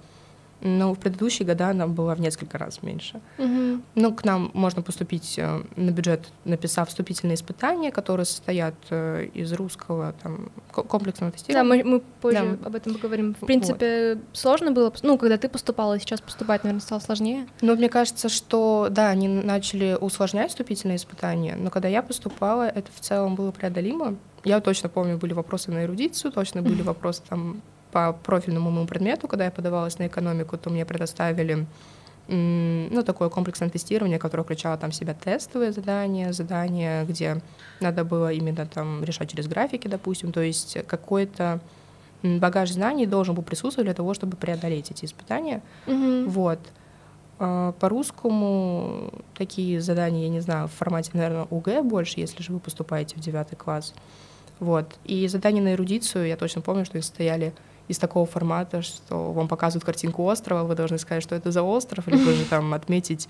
но 0.60 0.94
в 0.94 0.98
предыдущие 0.98 1.46
года 1.46 1.68
она 1.68 1.86
была 1.86 2.14
в 2.14 2.20
несколько 2.20 2.58
раз 2.58 2.82
меньше. 2.82 3.20
Угу. 3.38 3.82
Ну, 3.94 4.14
к 4.14 4.24
нам 4.24 4.50
можно 4.54 4.82
поступить 4.82 5.38
э, 5.38 5.62
на 5.76 5.90
бюджет, 5.90 6.28
написав 6.44 6.88
вступительные 6.88 7.36
испытания, 7.36 7.90
которые 7.90 8.26
состоят 8.26 8.74
э, 8.90 9.28
из 9.34 9.52
русского 9.52 10.14
там, 10.22 10.50
комплексного 10.72 11.32
тестирования. 11.32 11.84
Да, 11.84 11.84
мы, 11.84 11.90
мы 11.90 12.00
позже 12.00 12.58
да. 12.60 12.66
об 12.66 12.74
этом 12.74 12.94
поговорим. 12.94 13.34
В 13.40 13.46
принципе, 13.46 14.14
вот. 14.14 14.36
сложно 14.36 14.72
было, 14.72 14.92
ну, 15.02 15.18
когда 15.18 15.38
ты 15.38 15.48
поступала, 15.48 15.98
сейчас 15.98 16.20
поступать, 16.20 16.64
наверное, 16.64 16.80
стало 16.80 17.00
сложнее. 17.00 17.46
Ну, 17.60 17.76
мне 17.76 17.88
кажется, 17.88 18.28
что, 18.28 18.88
да, 18.90 19.08
они 19.08 19.28
начали 19.28 19.96
усложнять 20.00 20.50
вступительные 20.50 20.96
испытания, 20.96 21.56
но 21.56 21.70
когда 21.70 21.88
я 21.88 22.02
поступала, 22.02 22.68
это 22.68 22.90
в 22.92 23.00
целом 23.00 23.34
было 23.34 23.50
преодолимо. 23.50 24.16
Я 24.44 24.60
точно 24.60 24.88
помню, 24.88 25.18
были 25.18 25.32
вопросы 25.32 25.70
на 25.70 25.84
эрудицию, 25.84 26.32
точно 26.32 26.62
были 26.62 26.82
вопросы 26.82 27.22
там 27.28 27.60
по 27.92 28.12
профильному 28.12 28.70
моему 28.70 28.86
предмету, 28.86 29.28
когда 29.28 29.44
я 29.44 29.50
подавалась 29.50 29.98
на 29.98 30.06
экономику, 30.06 30.56
то 30.58 30.70
мне 30.70 30.84
предоставили 30.84 31.66
ну, 32.28 33.02
такое 33.04 33.30
комплексное 33.30 33.70
тестирование, 33.70 34.18
которое 34.18 34.42
включало 34.42 34.76
там 34.76 34.90
в 34.90 34.94
себя 34.94 35.14
тестовые 35.14 35.72
задания, 35.72 36.32
задания, 36.32 37.04
где 37.04 37.40
надо 37.80 38.04
было 38.04 38.32
именно 38.32 38.66
там 38.66 39.02
решать 39.02 39.30
через 39.30 39.48
графики, 39.48 39.88
допустим, 39.88 40.30
то 40.32 40.40
есть 40.40 40.76
какой-то 40.86 41.60
багаж 42.22 42.72
знаний 42.72 43.06
должен 43.06 43.34
был 43.34 43.42
присутствовать 43.42 43.86
для 43.86 43.94
того, 43.94 44.12
чтобы 44.12 44.36
преодолеть 44.36 44.90
эти 44.90 45.06
испытания. 45.06 45.62
Mm-hmm. 45.86 46.28
Вот. 46.28 46.58
А, 47.38 47.72
по-русскому 47.72 49.12
такие 49.34 49.80
задания, 49.80 50.24
я 50.24 50.28
не 50.28 50.40
знаю, 50.40 50.68
в 50.68 50.72
формате, 50.72 51.12
наверное, 51.14 51.46
УГ 51.50 51.82
больше, 51.84 52.20
если 52.20 52.42
же 52.42 52.52
вы 52.52 52.58
поступаете 52.58 53.16
в 53.16 53.20
девятый 53.20 53.56
класс. 53.56 53.94
Вот. 54.58 54.96
И 55.04 55.26
задания 55.28 55.62
на 55.62 55.74
эрудицию, 55.74 56.26
я 56.26 56.36
точно 56.36 56.60
помню, 56.60 56.84
что 56.84 56.98
их 56.98 57.04
стояли 57.04 57.54
из 57.88 57.98
такого 57.98 58.26
формата, 58.26 58.82
что 58.82 59.32
вам 59.32 59.48
показывают 59.48 59.84
картинку 59.84 60.24
острова, 60.24 60.64
вы 60.64 60.74
должны 60.74 60.98
сказать, 60.98 61.22
что 61.22 61.34
это 61.34 61.50
за 61.50 61.62
остров, 61.62 62.06
либо 62.06 62.32
же 62.32 62.44
там 62.44 62.74
отметить 62.74 63.28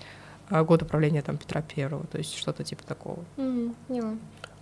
а, 0.49 0.63
год 0.63 0.81
управления 0.81 1.21
там 1.21 1.37
Петра 1.37 1.61
Первого, 1.61 2.05
то 2.07 2.17
есть 2.17 2.37
что-то 2.37 2.63
типа 2.63 2.83
такого. 2.83 3.23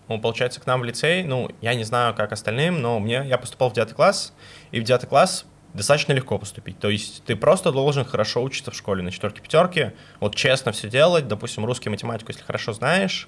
Ну, 0.07 0.21
получается, 0.21 0.61
к 0.61 0.65
нам 0.65 0.81
в 0.81 0.83
лицей, 0.85 1.23
ну, 1.23 1.49
я 1.61 1.73
не 1.75 1.83
знаю, 1.83 2.15
как 2.15 2.31
остальным, 2.31 2.81
но 2.81 2.99
мне, 2.99 3.25
я 3.25 3.37
поступал 3.37 3.69
в 3.69 3.73
девятый 3.73 3.95
класс, 3.95 4.33
и 4.71 4.79
в 4.79 4.83
девятый 4.83 5.09
класс 5.09 5.45
достаточно 5.73 6.13
легко 6.13 6.37
поступить. 6.37 6.79
То 6.79 6.89
есть 6.89 7.23
ты 7.25 7.35
просто 7.35 7.71
должен 7.71 8.05
хорошо 8.05 8.41
учиться 8.41 8.71
в 8.71 8.75
школе 8.75 9.03
на 9.03 9.11
четверке 9.11 9.41
пятерке, 9.41 9.93
вот 10.19 10.35
честно 10.35 10.71
все 10.71 10.89
делать, 10.89 11.27
допустим, 11.27 11.65
русский 11.65 11.89
математику, 11.89 12.31
если 12.31 12.43
хорошо 12.43 12.71
знаешь, 12.71 13.27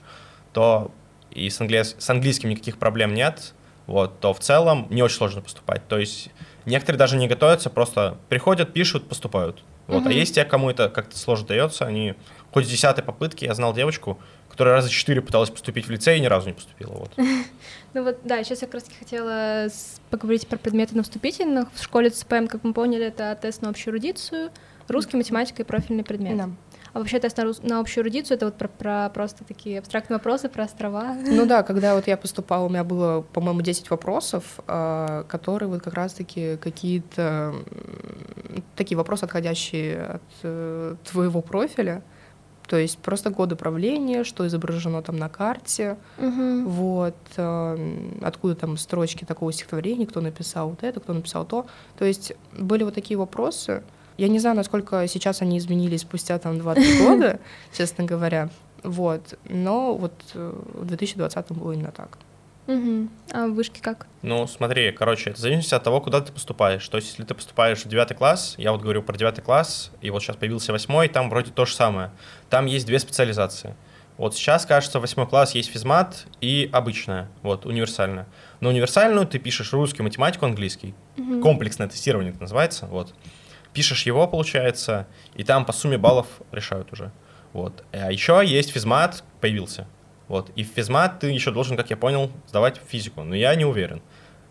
то 0.54 0.92
и 1.32 1.50
с, 1.50 1.60
английс... 1.60 1.96
с 2.00 2.10
английским 2.10 2.50
никаких 2.50 2.78
проблем 2.78 3.14
нет, 3.14 3.54
вот, 3.86 4.20
то 4.20 4.34
в 4.34 4.40
целом 4.40 4.88
не 4.90 5.02
очень 5.04 5.18
сложно 5.18 5.42
поступать. 5.42 5.88
То 5.88 5.98
есть 5.98 6.30
Некоторые 6.70 7.00
даже 7.00 7.18
не 7.18 7.28
готовятся, 7.28 7.70
просто 7.70 8.18
приходят, 8.30 8.72
пишут, 8.72 9.10
поступают. 9.10 9.64
Вот. 9.88 10.06
А 10.06 10.12
есть 10.12 10.36
те, 10.36 10.46
кому 10.46 10.70
это 10.70 10.88
как-то 10.90 11.18
сложно 11.18 11.48
дается, 11.48 11.86
они 11.86 12.14
хоть 12.52 12.68
с 12.68 12.70
десятой 12.70 13.04
попытки, 13.04 13.46
я 13.46 13.56
знал 13.56 13.74
девочку, 13.74 14.20
которая 14.50 14.76
раза 14.76 14.90
четыре 14.90 15.22
пыталась 15.22 15.50
поступить 15.50 15.88
в 15.88 15.90
лицей 15.90 16.18
и 16.18 16.22
ни 16.22 16.28
разу 16.28 16.48
не 16.48 16.54
поступила. 16.54 16.94
Вот. 16.94 17.12
Ну 17.96 18.04
вот, 18.04 18.20
да, 18.24 18.44
сейчас 18.44 18.62
я 18.62 18.68
как 18.68 18.76
раз 18.76 18.84
таки 18.84 18.98
хотела 19.00 19.68
поговорить 20.12 20.48
про 20.48 20.58
предметы 20.58 20.96
на 20.96 21.02
вступительных. 21.02 21.70
В 21.74 21.82
школе 21.82 22.12
ЦПМ, 22.12 22.46
как 22.46 22.64
мы 22.64 22.72
поняли, 22.72 23.06
это 23.06 23.36
тест 23.42 23.64
на 23.64 23.70
общую 23.70 23.94
эрудицию, 23.94 24.52
русский, 24.88 25.18
математика 25.18 25.64
и 25.64 25.66
профильный 25.66 26.04
предмет. 26.04 26.50
А 26.94 27.00
вообще 27.00 27.20
тест 27.20 27.38
на, 27.38 27.44
рус... 27.44 27.62
на 27.62 27.80
общую 27.80 28.04
эрудицию 28.04 28.38
это 28.38 28.46
вот 28.46 28.56
про, 28.58 28.68
про 28.68 29.10
просто 29.10 29.44
такие 29.44 29.80
абстрактные 29.80 30.18
вопросы 30.18 30.50
про 30.50 30.64
острова. 30.64 31.16
Ну 31.26 31.46
да, 31.46 31.64
когда 31.70 31.96
вот 31.96 32.08
я 32.08 32.18
поступала, 32.18 32.66
у 32.66 32.70
меня 32.70 32.84
было, 32.84 33.22
по-моему, 33.22 33.62
10 33.62 33.90
вопросов, 33.90 34.60
а, 34.68 35.24
которые 35.24 35.70
вот 35.70 35.82
как 35.82 35.94
раз-таки 35.94 36.58
какие-то 36.58 37.54
такие 38.76 38.98
вопросы, 38.98 39.26
отходящие 39.26 40.02
от 40.02 40.22
э, 40.44 40.96
твоего 41.04 41.42
профиля. 41.42 42.02
То 42.68 42.78
есть 42.78 43.00
просто 43.00 43.32
годы 43.32 43.56
правления, 43.56 44.24
что 44.24 44.46
изображено 44.46 45.02
там 45.02 45.18
на 45.18 45.28
карте, 45.28 45.98
угу. 46.20 46.70
вот, 46.70 47.16
э, 47.36 48.18
откуда 48.22 48.56
там 48.56 48.78
строчки 48.78 49.26
такого 49.26 49.52
стихотворения, 49.52 50.06
кто 50.06 50.22
написал 50.22 50.70
вот 50.70 50.84
это, 50.84 51.00
кто 51.00 51.14
написал 51.14 51.46
то. 51.46 51.66
То 51.98 52.06
есть 52.06 52.34
были 52.58 52.84
вот 52.84 52.94
такие 52.94 53.18
вопросы. 53.18 53.84
Я 54.20 54.28
не 54.28 54.40
знаю, 54.40 54.58
насколько 54.58 55.08
сейчас 55.08 55.42
они 55.42 55.58
изменились 55.58 56.02
спустя 56.02 56.38
там 56.40 56.60
20 56.60 57.00
года, 57.06 57.40
честно 57.76 58.04
говоря. 58.04 58.50
Вот. 58.84 59.40
Но 59.48 59.96
вот 59.96 60.14
э, 60.34 60.62
в 60.74 60.86
2020 60.86 61.52
было 61.54 61.72
именно 61.72 61.94
так. 61.94 62.18
Угу. 62.68 63.08
А 63.32 63.48
вышки 63.48 63.80
как? 63.80 64.08
Ну, 64.22 64.46
смотри, 64.46 64.92
короче, 64.92 65.30
это 65.30 65.40
зависит 65.40 65.72
от 65.72 65.86
того, 65.86 66.02
куда 66.02 66.20
ты 66.20 66.34
поступаешь. 66.34 66.86
То 66.90 66.98
есть, 66.98 67.12
если 67.12 67.24
ты 67.24 67.34
поступаешь 67.34 67.80
в 67.80 67.88
девятый 67.88 68.18
класс, 68.18 68.56
я 68.58 68.74
вот 68.74 68.82
говорю 68.82 69.04
про 69.04 69.16
девятый 69.16 69.42
класс, 69.42 69.90
и 70.02 70.10
вот 70.10 70.22
сейчас 70.22 70.36
появился 70.36 70.74
восьмой, 70.74 71.08
там 71.08 71.30
вроде 71.30 71.52
то 71.52 71.64
же 71.64 71.74
самое. 71.74 72.12
Там 72.50 72.66
есть 72.66 72.86
две 72.86 73.00
специализации. 73.00 73.74
Вот 74.18 74.36
сейчас, 74.36 74.66
кажется, 74.66 75.00
восьмой 75.00 75.28
класс 75.28 75.56
есть 75.56 75.72
физмат 75.72 76.26
и 76.42 76.70
обычная, 76.74 77.30
вот, 77.42 77.66
универсальная. 77.66 78.28
На 78.60 78.68
универсальную 78.68 79.26
ты 79.26 79.40
пишешь 79.40 79.72
русский, 79.72 80.04
математику, 80.04 80.46
английский. 80.46 80.94
Угу. 81.18 81.40
Комплексное 81.40 81.88
тестирование 81.88 82.34
это 82.34 82.42
называется, 82.42 82.86
вот. 82.88 83.16
Пишешь 83.74 84.06
его, 84.06 84.28
получается, 84.28 85.08
и 85.36 85.44
там 85.44 85.66
по 85.66 85.74
сумме 85.74 85.98
баллов 85.98 86.28
решают 86.52 86.92
уже. 86.92 87.12
Вот. 87.54 87.84
А 87.92 88.12
еще 88.12 88.42
есть 88.46 88.72
физмат, 88.72 89.24
появился. 89.42 89.88
Вот. 90.28 90.52
И 90.56 90.64
в 90.64 90.68
физмат 90.68 91.20
ты 91.20 91.28
еще 91.28 91.52
должен, 91.52 91.76
как 91.78 91.90
я 91.90 91.98
понял, 91.98 92.32
сдавать 92.48 92.80
физику, 92.88 93.24
но 93.24 93.36
я 93.36 93.56
не 93.56 93.66
уверен. 93.66 94.02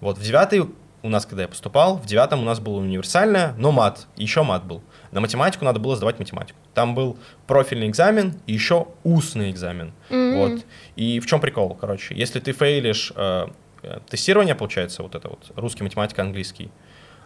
Вот 0.00 0.18
в 0.18 0.22
девятый 0.22 0.68
у 1.02 1.08
нас, 1.08 1.26
когда 1.26 1.42
я 1.42 1.48
поступал, 1.48 1.96
в 1.96 2.06
девятом 2.06 2.40
у 2.40 2.44
нас 2.44 2.58
было 2.58 2.78
универсальное, 2.78 3.54
но 3.56 3.70
мат, 3.70 4.06
еще 4.16 4.42
мат 4.42 4.64
был. 4.64 4.82
На 5.12 5.20
математику 5.20 5.64
надо 5.64 5.78
было 5.78 5.96
сдавать 5.96 6.18
математику. 6.18 6.58
Там 6.74 6.94
был 6.94 7.18
профильный 7.46 7.88
экзамен 7.88 8.34
и 8.46 8.52
еще 8.52 8.88
устный 9.04 9.50
экзамен. 9.50 9.92
Mm-hmm. 10.10 10.36
Вот. 10.36 10.64
И 10.96 11.20
в 11.20 11.26
чем 11.26 11.40
прикол, 11.40 11.74
короче, 11.74 12.14
если 12.14 12.40
ты 12.40 12.52
фейлишь 12.52 13.12
э, 13.14 13.46
э, 13.82 14.00
тестирование, 14.08 14.56
получается, 14.56 15.02
вот 15.02 15.14
это 15.14 15.28
вот 15.28 15.52
русский, 15.54 15.84
математика, 15.84 16.22
английский, 16.22 16.70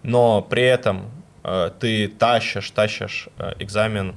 но 0.03 0.43
при 0.43 0.65
этом 0.65 1.11
ты 1.81 2.09
тащишь, 2.09 2.71
тащишь 2.71 3.29
э, 3.39 3.53
экзамен 3.59 4.15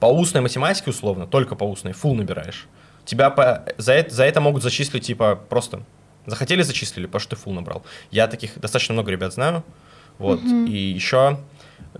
по 0.00 0.06
устной 0.06 0.40
математике 0.40 0.90
условно, 0.90 1.26
только 1.26 1.54
по 1.54 1.64
устной, 1.64 1.92
фул 1.92 2.14
набираешь, 2.14 2.66
тебя 3.04 3.30
по, 3.30 3.64
за, 3.78 3.92
это, 3.94 4.14
за 4.14 4.24
это 4.24 4.40
могут 4.40 4.62
зачислить, 4.62 5.04
типа, 5.04 5.36
просто 5.48 5.82
захотели, 6.26 6.62
зачислили, 6.62 7.06
потому 7.06 7.20
что 7.20 7.36
ты 7.36 7.42
фул 7.42 7.52
набрал. 7.52 7.82
Я 8.10 8.26
таких 8.26 8.58
достаточно 8.58 8.92
много 8.92 9.10
ребят 9.10 9.32
знаю. 9.32 9.64
Вот. 10.18 10.40
Mm-hmm. 10.40 10.68
И 10.68 10.76
еще, 10.76 11.38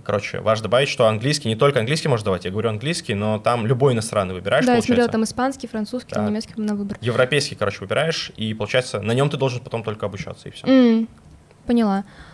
короче, 0.03 0.39
важно 0.41 0.63
добавить, 0.63 0.89
что 0.89 1.07
английский, 1.07 1.47
не 1.47 1.55
только 1.55 1.79
английский 1.79 2.09
можно 2.09 2.25
давать, 2.25 2.45
я 2.45 2.51
говорю 2.51 2.69
английский, 2.69 3.13
но 3.13 3.39
там 3.39 3.65
любой 3.65 3.93
иностранный 3.93 4.33
выбираешь, 4.33 4.65
Да, 4.65 4.75
я 4.75 4.81
смотрела 4.81 5.09
там 5.09 5.23
испанский, 5.23 5.67
французский, 5.67 6.15
да. 6.15 6.27
немецкий 6.27 6.53
на 6.57 6.75
выбор. 6.75 6.97
Европейский, 7.01 7.55
короче, 7.55 7.79
выбираешь, 7.79 8.31
и 8.35 8.53
получается, 8.53 9.01
на 9.01 9.13
нем 9.13 9.29
ты 9.29 9.37
должен 9.37 9.61
потом 9.61 9.83
только 9.83 10.05
обучаться, 10.05 10.49
и 10.49 10.51
все. 10.51 10.67
Mm, 10.67 11.07
поняла. 11.65 12.03
А, 12.03 12.28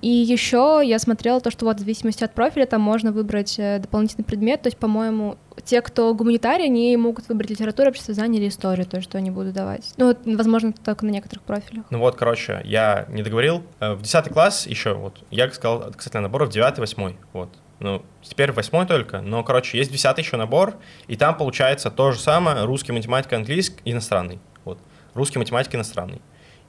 и 0.00 0.08
еще 0.08 0.80
я 0.82 0.98
смотрела 0.98 1.40
то, 1.40 1.50
что 1.50 1.66
вот 1.66 1.76
в 1.76 1.80
зависимости 1.80 2.24
от 2.24 2.32
профиля 2.32 2.64
там 2.64 2.80
можно 2.80 3.12
выбрать 3.12 3.58
э, 3.58 3.78
дополнительный 3.80 4.24
предмет. 4.24 4.62
То 4.62 4.68
есть, 4.68 4.78
по-моему, 4.78 5.36
те, 5.64 5.82
кто 5.82 6.14
гуманитарий, 6.14 6.64
они 6.64 6.96
могут 6.96 7.28
выбрать 7.28 7.50
литературу, 7.50 7.90
общество 7.90 8.14
знаний 8.14 8.38
или 8.38 8.48
историю, 8.48 8.86
то, 8.86 9.02
что 9.02 9.18
они 9.18 9.30
будут 9.30 9.52
давать. 9.52 9.92
Ну, 9.98 10.06
вот, 10.06 10.20
возможно, 10.24 10.72
только 10.72 11.04
на 11.04 11.10
некоторых 11.10 11.44
профилях. 11.44 11.84
Ну 11.90 11.98
вот, 11.98 12.16
короче, 12.16 12.62
я 12.64 13.06
не 13.10 13.22
договорил. 13.22 13.62
Э, 13.80 13.92
в 13.92 14.02
10 14.02 14.32
класс 14.32 14.66
еще, 14.66 14.94
вот, 14.94 15.22
я 15.30 15.50
сказал 15.50 15.92
кстати, 15.94 16.16
набор 16.16 16.46
в 16.46 16.50
9 16.50 16.78
8 16.78 17.16
вот. 17.34 17.50
Ну, 17.78 18.02
теперь 18.22 18.52
восьмой 18.52 18.86
только, 18.86 19.20
но, 19.20 19.42
короче, 19.42 19.76
есть 19.76 19.90
10 19.90 20.16
еще 20.16 20.36
набор, 20.36 20.76
и 21.08 21.16
там 21.16 21.36
получается 21.36 21.90
то 21.90 22.12
же 22.12 22.20
самое, 22.20 22.64
русский, 22.64 22.92
математика, 22.92 23.36
английский, 23.36 23.80
иностранный. 23.84 24.38
Вот. 24.64 24.78
Русский, 25.14 25.38
математика, 25.40 25.76
иностранный 25.76 26.22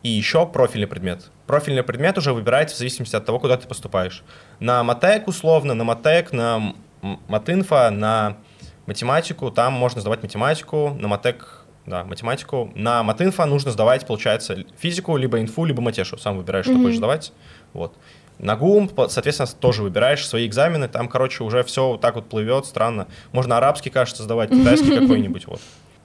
и 0.04 0.10
еще 0.10 0.46
профильный 0.46 0.88
предмет. 0.88 1.32
Профильный 1.48 1.84
предмет 1.84 2.18
уже 2.18 2.34
выбирается 2.34 2.76
в 2.76 2.78
зависимости 2.78 3.16
от 3.16 3.26
того, 3.26 3.40
куда 3.40 3.58
ты 3.58 3.68
поступаешь. 3.68 4.24
На 4.60 4.84
матек 4.84 5.28
условно, 5.28 5.74
на 5.74 5.84
матек, 5.84 6.34
на 6.34 6.76
матинфо, 7.02 7.90
на 7.90 8.38
математику, 8.86 9.50
там 9.50 9.74
можно 9.74 10.02
сдавать 10.02 10.22
математику, 10.22 10.96
на 11.00 11.08
матек, 11.08 11.66
да, 11.86 12.04
математику. 12.04 12.72
На 12.76 13.02
матинфо 13.04 13.46
нужно 13.46 13.72
сдавать, 13.72 14.06
получается, 14.06 14.66
физику, 14.78 15.16
либо 15.18 15.40
инфу, 15.40 15.66
либо 15.66 15.82
матешу. 15.82 16.18
Сам 16.18 16.38
выбираешь, 16.38 16.66
что 16.66 16.76
mm-hmm. 16.76 16.84
хочешь 16.84 16.98
сдавать. 16.98 17.34
Вот. 17.74 17.96
На 18.40 18.56
ГУМ, 18.58 18.90
соответственно, 19.10 19.48
тоже 19.48 19.84
выбираешь 19.84 20.28
свои 20.28 20.46
экзамены. 20.48 20.88
Там, 20.88 21.08
короче, 21.08 21.44
уже 21.44 21.64
все 21.64 21.88
вот 21.90 22.02
так 22.02 22.16
вот 22.16 22.28
плывет, 22.28 22.66
странно. 22.66 23.08
Можно 23.32 23.58
арабский, 23.58 23.90
кажется, 23.90 24.24
сдавать, 24.24 24.50
китайский 24.50 24.90
какой-нибудь. 25.00 25.48
Вот. 25.48 25.62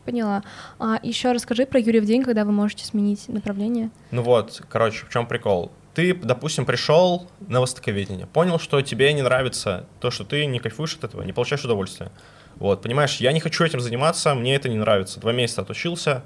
Поняла. 0.09 0.43
А 0.79 0.99
еще 1.03 1.33
расскажи 1.33 1.67
про 1.67 1.79
Юрий 1.79 2.01
в 2.01 2.07
день, 2.07 2.23
когда 2.23 2.47
вы 2.47 2.53
можете 2.53 2.83
сменить 2.83 3.29
направление. 3.29 3.91
Ну 4.11 4.23
вот, 4.23 4.63
короче, 4.71 5.05
в 5.05 5.11
чем 5.11 5.27
прикол? 5.27 5.71
Ты, 5.93 6.15
допустим, 6.15 6.65
пришел 6.65 7.29
на 7.47 7.61
востоковедение, 7.61 8.27
понял, 8.27 8.59
что 8.59 8.81
тебе 8.81 9.13
не 9.13 9.21
нравится 9.21 9.85
то, 10.01 10.11
что 10.11 10.25
ты 10.25 10.47
не 10.47 10.61
кайфуешь 10.61 10.95
от 10.95 11.05
этого, 11.05 11.21
не 11.25 11.35
получаешь 11.35 11.63
удовольствия. 11.63 12.11
Вот, 12.57 12.81
понимаешь, 12.81 13.17
я 13.17 13.33
не 13.33 13.41
хочу 13.41 13.65
этим 13.65 13.81
заниматься, 13.81 14.35
мне 14.35 14.55
это 14.55 14.71
не 14.71 14.79
нравится. 14.79 15.21
Два 15.21 15.33
месяца 15.33 15.61
отучился, 15.61 16.25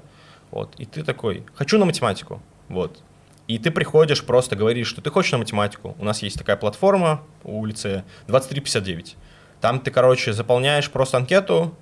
вот, 0.49 0.73
и 0.77 0.85
ты 0.85 1.03
такой, 1.03 1.43
хочу 1.53 1.77
на 1.77 1.83
математику, 1.83 2.41
вот. 2.69 3.03
И 3.49 3.57
ты 3.57 3.69
приходишь, 3.69 4.23
просто 4.23 4.55
говоришь, 4.55 4.87
что 4.87 5.01
ты 5.01 5.09
хочешь 5.09 5.33
на 5.33 5.39
математику. 5.39 5.97
У 5.99 6.05
нас 6.05 6.21
есть 6.21 6.37
такая 6.37 6.55
платформа 6.55 7.21
у 7.43 7.65
лицея 7.65 8.05
2359. 8.27 9.17
Там 9.59 9.81
ты, 9.81 9.91
короче, 9.91 10.31
заполняешь 10.31 10.89
просто 10.89 11.17
анкету, 11.17 11.75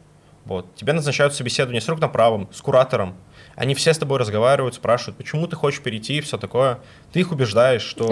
вот. 0.45 0.73
Тебе 0.75 0.93
назначают 0.93 1.33
собеседование 1.35 1.81
с 1.81 1.87
рук 1.87 1.99
на 1.99 2.07
правом, 2.07 2.49
с 2.51 2.61
куратором. 2.61 3.15
Они 3.55 3.75
все 3.75 3.93
с 3.93 3.97
тобой 3.97 4.19
разговаривают, 4.19 4.75
спрашивают, 4.75 5.17
почему 5.17 5.47
ты 5.47 5.55
хочешь 5.55 5.81
перейти 5.81 6.17
и 6.17 6.21
все 6.21 6.37
такое. 6.37 6.79
Ты 7.11 7.19
их 7.19 7.31
убеждаешь, 7.31 7.83
что 7.83 8.07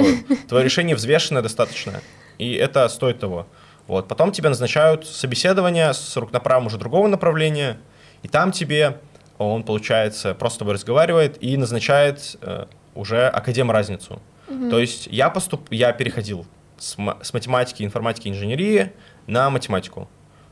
твое 0.48 0.64
решение 0.64 0.96
взвешенное 0.96 1.42
достаточно, 1.42 2.02
и 2.38 2.54
это 2.54 2.88
стоит 2.90 3.20
того. 3.20 3.48
Вот. 3.88 4.08
Потом 4.08 4.32
тебе 4.32 4.50
назначают 4.50 5.08
собеседование 5.08 5.94
с 5.94 6.16
рук 6.18 6.32
на 6.32 6.40
правом 6.40 6.68
уже 6.68 6.78
другого 6.78 7.08
направления, 7.08 7.80
и 8.22 8.28
там 8.28 8.52
тебе 8.52 9.00
он, 9.40 9.64
получается, 9.64 10.36
просто 10.36 10.58
с 10.58 10.60
тобой 10.60 10.74
разговаривает 10.74 11.42
и 11.42 11.56
назначает 11.56 12.36
э, 12.42 12.66
уже 12.94 13.28
академ 13.28 13.72
разницу. 13.72 14.22
Угу. 14.50 14.70
То 14.70 14.80
есть 14.80 15.08
я 15.10 15.30
поступ, 15.30 15.72
я 15.72 15.94
переходил 15.94 16.46
с, 16.78 16.98
с 17.22 17.34
математики, 17.34 17.84
информатики, 17.84 18.28
инженерии 18.28 18.92
на 19.28 19.50
математику. 19.50 20.10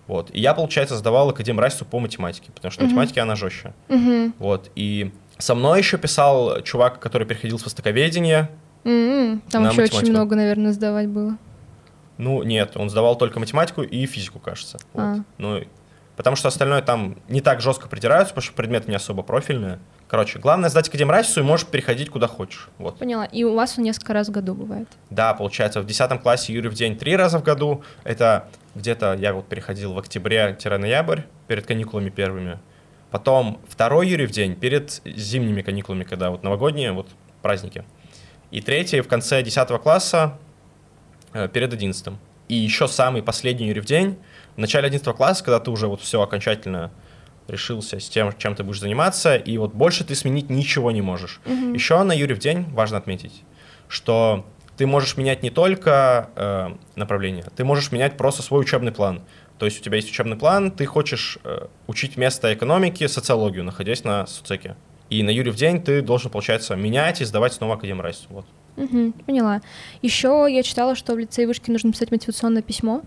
Вот. 0.08 0.30
И 0.34 0.40
я, 0.40 0.54
получается, 0.54 0.96
сдавал 0.96 1.30
академ 1.30 1.60
разницу 1.60 1.86
по 1.86 2.00
математике, 2.00 2.52
потому 2.54 2.72
что 2.72 2.82
mm-hmm. 2.82 2.88
математика, 2.88 3.22
она 3.24 3.36
жестче. 3.36 3.74
Mm-hmm. 3.90 4.34
Вот. 4.40 4.72
И 4.76 5.12
со 5.38 5.54
мной 5.54 5.80
еще 5.80 5.98
писал 5.98 6.62
чувак, 6.62 7.00
который 7.00 7.28
переходил 7.28 7.60
с 7.60 7.66
востоковедения. 7.66 8.50
Mm-hmm. 8.84 9.42
Там 9.52 9.64
еще 9.64 9.82
математику. 9.82 9.98
очень 9.98 10.12
много, 10.12 10.36
наверное, 10.36 10.72
сдавать 10.72 11.08
было. 11.10 11.38
Ну, 12.18 12.42
нет, 12.44 12.76
он 12.76 12.90
сдавал 12.90 13.18
только 13.18 13.40
математику 13.40 13.84
и 13.84 14.06
физику, 14.06 14.40
кажется. 14.40 14.80
Вот. 14.94 15.04
А. 15.04 15.24
Ну, 15.38 15.64
потому 16.16 16.36
что 16.36 16.48
остальное 16.48 16.82
там 16.82 17.18
не 17.28 17.42
так 17.42 17.62
жестко 17.62 17.88
придираются, 17.88 18.34
потому 18.34 18.46
что 18.46 18.56
предметы 18.56 18.90
не 18.90 18.96
особо 18.96 19.24
профильные. 19.24 19.80
Короче, 20.08 20.40
главное 20.40 20.70
сдать 20.70 20.88
академразицу 20.88 21.42
и 21.42 21.44
можешь 21.44 21.68
переходить 21.68 22.10
куда 22.10 22.28
хочешь. 22.28 22.70
Вот. 22.78 22.98
Поняла. 22.98 23.26
И 23.26 23.44
у 23.44 23.54
вас 23.54 23.78
он 23.78 23.84
несколько 23.84 24.14
раз 24.14 24.30
в 24.30 24.32
году 24.32 24.56
бывает? 24.56 24.88
Да, 25.10 25.34
получается, 25.34 25.82
в 25.82 25.86
10 25.86 26.22
классе 26.22 26.54
Юрий 26.54 26.70
в 26.70 26.74
день 26.74 26.98
три 26.98 27.18
раза 27.18 27.40
в 27.40 27.44
году. 27.44 27.84
Это 28.06 28.48
где-то 28.76 29.16
я 29.20 29.34
вот 29.34 29.48
переходил 29.48 29.94
в 29.94 30.00
октябре-ноябрь 30.00 31.22
перед 31.48 31.66
каникулами 31.66 32.10
первыми. 32.10 32.60
Потом 33.12 33.60
второй 33.68 34.08
Юрий 34.08 34.28
в 34.28 34.32
день 34.32 34.56
перед 34.56 35.02
зимними 35.04 35.62
каникулами, 35.62 36.04
когда 36.04 36.30
вот 36.30 36.44
новогодние 36.44 36.94
вот 36.94 37.08
праздники. 37.42 37.84
И 38.52 38.62
третий 38.62 39.02
в 39.02 39.10
конце 39.10 39.44
10 39.44 39.68
класса 39.82 40.38
э, 41.34 41.50
перед 41.50 41.74
11. 41.74 42.14
И 42.48 42.56
еще 42.56 42.88
самый 42.88 43.22
последний 43.22 43.68
Юрий 43.68 43.82
в 43.82 43.86
день 43.86 44.18
в 44.56 44.60
начале 44.60 44.88
11 44.88 45.16
класса, 45.16 45.44
когда 45.44 45.60
ты 45.60 45.70
уже 45.70 45.88
вот 45.88 46.00
все 46.00 46.22
окончательно 46.22 46.92
решился 47.48 48.00
с 48.00 48.10
тем, 48.10 48.34
чем 48.38 48.56
ты 48.56 48.64
будешь 48.64 48.80
заниматься, 48.80 49.36
и 49.36 49.58
вот 49.58 49.74
больше 49.74 50.04
ты 50.04 50.16
сменить 50.16 50.50
ничего 50.50 50.92
не 50.92 51.02
можешь. 51.02 51.40
Угу. 51.46 51.74
Еще 51.74 52.02
на 52.04 52.12
Юрий 52.12 52.36
в 52.36 52.40
день 52.40 52.66
важно 52.72 52.98
отметить, 52.98 53.44
что 53.88 54.46
ты 54.78 54.86
можешь 54.86 55.18
менять 55.18 55.44
не 55.44 55.50
только 55.50 56.30
э, 56.36 56.70
направление, 56.96 57.46
ты 57.56 57.64
можешь 57.64 57.92
менять 57.92 58.18
просто 58.18 58.42
свой 58.42 58.62
учебный 58.62 58.92
план. 58.92 59.22
То 59.58 59.66
есть 59.66 59.82
у 59.82 59.84
тебя 59.84 59.96
есть 59.96 60.10
учебный 60.10 60.38
план, 60.38 60.70
ты 60.72 60.86
хочешь 60.86 61.40
э, 61.44 61.68
учить 61.88 62.16
вместо 62.16 62.54
экономики 62.54 63.08
социологию, 63.08 63.64
находясь 63.64 64.04
на 64.04 64.28
соцеке. 64.28 64.76
И 65.10 65.24
на 65.24 65.30
Юрий 65.30 65.52
в 65.52 65.56
день 65.56 65.82
ты 65.82 66.02
должен, 66.02 66.30
получается, 66.30 66.76
менять 66.76 67.22
и 67.22 67.26
сдавать 67.26 67.54
снова 67.54 67.76
Академрайс. 67.76 68.26
Вот. 68.30 68.46
Угу, 68.76 69.14
поняла. 69.26 69.62
Еще 70.02 70.48
я 70.50 70.62
читала, 70.62 70.96
что 70.96 71.16
в 71.16 71.18
лицее 71.18 71.48
вышки 71.48 71.72
нужно 71.72 71.92
писать 71.92 72.12
мотивационное 72.12 72.62
письмо. 72.62 73.02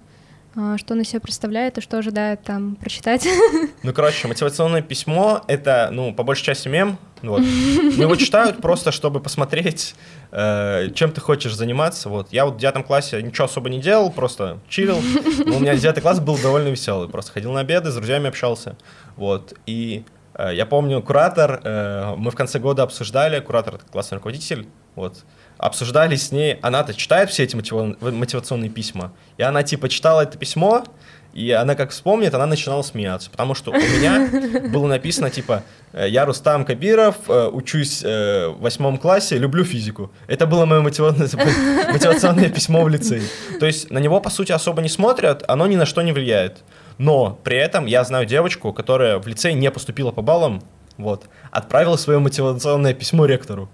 А, 0.57 0.77
что 0.79 0.95
он 0.95 1.01
из 1.01 1.09
себя 1.09 1.21
представляет 1.21 1.79
и 1.79 1.81
что 1.81 1.99
ожидает 1.99 2.43
там 2.43 2.77
прочитать? 2.77 3.27
Ну, 3.83 3.95
короче, 3.95 4.29
мотивационное 4.29 4.83
письмо— 4.83 5.43
это, 5.47 5.89
ну, 5.91 6.13
по 6.13 6.23
большей 6.23 6.45
части 6.45 6.69
мем. 6.69 6.99
Вот. 7.23 7.41
Ну, 7.41 8.03
его 8.03 8.17
читают 8.17 8.61
просто, 8.61 8.93
чтобы 8.93 9.21
посмотреть, 9.21 9.95
э, 10.33 10.91
чем 10.95 11.13
ты 11.13 11.21
хочешь 11.21 11.55
заниматься. 11.55 12.09
Вот. 12.09 12.29
Я 12.31 12.45
вот 12.45 12.55
в 12.55 12.59
девятом 12.59 12.83
классе 12.83 13.23
ничего 13.23 13.47
особо 13.47 13.71
не 13.71 13.81
делал, 13.81 14.11
просто 14.11 14.59
чилил. 14.69 14.99
Но 15.47 15.57
у 15.57 15.61
меня 15.61 15.75
девятый 15.77 16.03
класс 16.03 16.21
был 16.21 16.37
довольно 16.39 16.69
веселый. 16.69 17.09
Просто 17.09 17.33
ходил 17.33 17.53
на 17.53 17.61
обеды, 17.61 17.91
с 17.91 17.95
друзьями 17.95 18.29
общался. 18.29 18.77
Вот. 19.17 19.55
И 19.67 20.05
э, 20.35 20.51
я 20.55 20.67
помню, 20.67 21.03
куратор, 21.03 21.61
э, 21.63 22.15
мы 22.17 22.31
в 22.31 22.35
конце 22.35 22.59
года 22.59 22.83
обсуждали, 22.83 23.41
куратор— 23.41 23.79
классный 23.93 24.17
руководитель, 24.17 24.67
вот, 24.95 25.25
обсуждали 25.59 26.17
с 26.17 26.33
ней, 26.33 26.59
она-то 26.63 26.95
читает 26.95 27.31
все 27.31 27.45
эти 27.45 27.55
мотивационные 27.55 28.71
письма, 28.71 29.13
и 29.37 29.43
она 29.43 29.63
типа 29.63 29.89
читала 29.89 30.23
это 30.23 30.39
письмо, 30.39 30.85
и 31.33 31.51
она 31.53 31.75
как 31.75 31.91
вспомнит, 31.91 32.35
она 32.35 32.47
начинала 32.47 32.83
смеяться, 32.83 33.31
потому 33.31 33.55
что 33.55 33.71
у 33.71 33.75
меня 33.75 34.69
было 34.73 34.87
написано 34.87 35.31
типа 35.31 35.63
«Э, 35.93 36.09
«Я 36.09 36.25
Рустам 36.25 36.65
Кабиров, 36.65 37.17
э, 37.29 37.49
учусь 37.53 38.03
э, 38.03 38.49
в 38.49 38.61
восьмом 38.61 38.99
классе, 38.99 39.39
люблю 39.39 39.65
физику». 39.65 40.11
Это 40.27 40.47
было 40.47 40.65
мое 40.65 40.81
мотивационное, 40.81 41.29
мотивационное 41.93 42.49
письмо 42.49 42.83
в 42.83 42.89
лицее. 42.89 43.23
То 43.61 43.67
есть 43.67 43.91
на 43.91 43.99
него, 43.99 44.21
по 44.21 44.31
сути, 44.31 44.53
особо 44.53 44.83
не 44.83 44.89
смотрят, 44.89 45.45
оно 45.47 45.67
ни 45.67 45.77
на 45.77 45.87
что 45.87 46.03
не 46.03 46.13
влияет. 46.13 46.65
Но 46.99 47.39
при 47.45 47.57
этом 47.57 47.87
я 47.87 48.03
знаю 48.03 48.27
девочку, 48.27 48.73
которая 48.73 49.19
в 49.19 49.27
лицей 49.27 49.55
не 49.55 49.71
поступила 49.71 50.11
по 50.11 50.23
баллам, 50.23 50.63
вот, 50.99 51.27
отправила 51.51 51.97
свое 51.97 52.19
мотивационное 52.19 52.93
письмо 52.93 53.25
ректору 53.27 53.71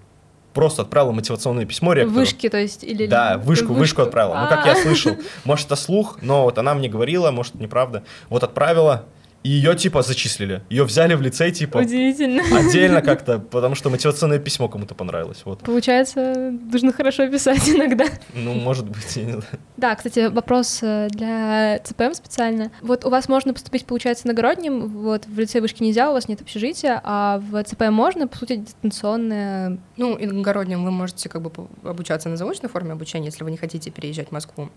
просто 0.56 0.82
отправила 0.82 1.12
мотивационное 1.12 1.66
письмо 1.66 1.92
ректору. 1.92 2.14
Вышки, 2.14 2.48
то 2.48 2.56
есть? 2.56 2.82
Или... 2.82 3.06
Да, 3.06 3.36
вышку, 3.36 3.66
вышку, 3.66 3.74
вышку 3.74 4.02
отправила. 4.02 4.40
Ну, 4.40 4.48
как 4.48 4.64
я 4.64 4.74
слышал. 4.74 5.14
Может, 5.44 5.66
это 5.66 5.76
слух, 5.76 6.16
но 6.22 6.44
вот 6.44 6.56
она 6.56 6.72
мне 6.72 6.88
говорила, 6.88 7.30
может, 7.30 7.56
неправда. 7.56 8.04
Вот 8.30 8.42
отправила, 8.42 9.04
и 9.46 9.48
ее 9.48 9.76
типа 9.76 10.02
зачислили. 10.02 10.62
Ее 10.68 10.82
взяли 10.82 11.14
в 11.14 11.22
лицей 11.22 11.52
типа 11.52 11.78
Удивительно. 11.78 12.42
отдельно 12.58 13.00
как-то, 13.00 13.38
потому 13.38 13.76
что 13.76 13.90
мотивационное 13.90 14.40
письмо 14.40 14.68
кому-то 14.68 14.96
понравилось. 14.96 15.42
Вот. 15.44 15.60
Получается, 15.60 16.50
нужно 16.72 16.92
хорошо 16.92 17.28
писать 17.28 17.68
иногда. 17.68 18.06
Ну, 18.34 18.54
может 18.54 18.88
быть, 18.88 19.14
я 19.14 19.22
не 19.22 19.30
знаю. 19.30 19.44
Да, 19.76 19.94
кстати, 19.94 20.26
вопрос 20.30 20.80
э, 20.82 21.06
для 21.10 21.78
ЦПМ 21.84 22.14
специально. 22.14 22.72
Вот 22.82 23.04
у 23.04 23.10
вас 23.10 23.28
можно 23.28 23.54
поступить, 23.54 23.86
получается, 23.86 24.26
иногородним, 24.26 24.88
вот 24.88 25.26
в 25.26 25.38
лице 25.38 25.60
вышки 25.60 25.80
нельзя, 25.80 26.10
у 26.10 26.14
вас 26.14 26.28
нет 26.28 26.40
общежития, 26.40 27.00
а 27.04 27.38
в 27.38 27.62
ЦПМ 27.62 27.92
можно, 27.92 28.26
по 28.26 28.36
сути, 28.36 28.56
дистанционное... 28.56 29.78
Ну, 29.96 30.16
иногородним 30.18 30.84
вы 30.84 30.90
можете 30.90 31.28
как 31.28 31.42
бы 31.42 31.68
обучаться 31.84 32.28
на 32.28 32.36
заочной 32.36 32.68
форме 32.68 32.92
обучения, 32.92 33.26
если 33.26 33.44
вы 33.44 33.52
не 33.52 33.58
хотите 33.58 33.92
переезжать 33.92 34.28
в 34.28 34.32
Москву. 34.32 34.70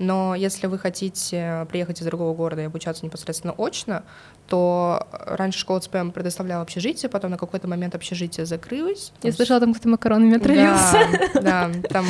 Но 0.00 0.34
если 0.34 0.66
вы 0.66 0.78
хотите 0.78 1.66
приехать 1.68 2.00
из 2.00 2.06
другого 2.06 2.34
города 2.34 2.62
и 2.62 2.64
обучаться 2.64 3.04
непосредственно 3.04 3.52
очно, 3.58 4.02
то 4.46 5.06
раньше 5.12 5.58
школа 5.58 5.80
ЦПМ 5.80 6.10
предоставляла 6.10 6.62
общежитие, 6.62 7.10
потом 7.10 7.32
на 7.32 7.36
какой-то 7.36 7.68
момент 7.68 7.94
общежитие 7.94 8.46
закрылось. 8.46 9.12
Я 9.22 9.30
слышала, 9.30 9.60
там 9.60 9.74
кто-то 9.74 9.90
макаронами 9.90 10.38
отравился. 10.38 10.98
Да, 11.34 11.70
да 11.82 11.88
там 11.90 12.06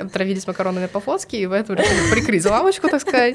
отравились 0.00 0.46
макаронами 0.46 0.86
по-флотски, 0.86 1.34
и 1.34 1.46
в 1.46 1.52
этом 1.52 1.74
решили 1.74 2.12
прикрыть 2.12 2.46
лавочку, 2.46 2.88
так 2.88 3.00
сказать. 3.00 3.34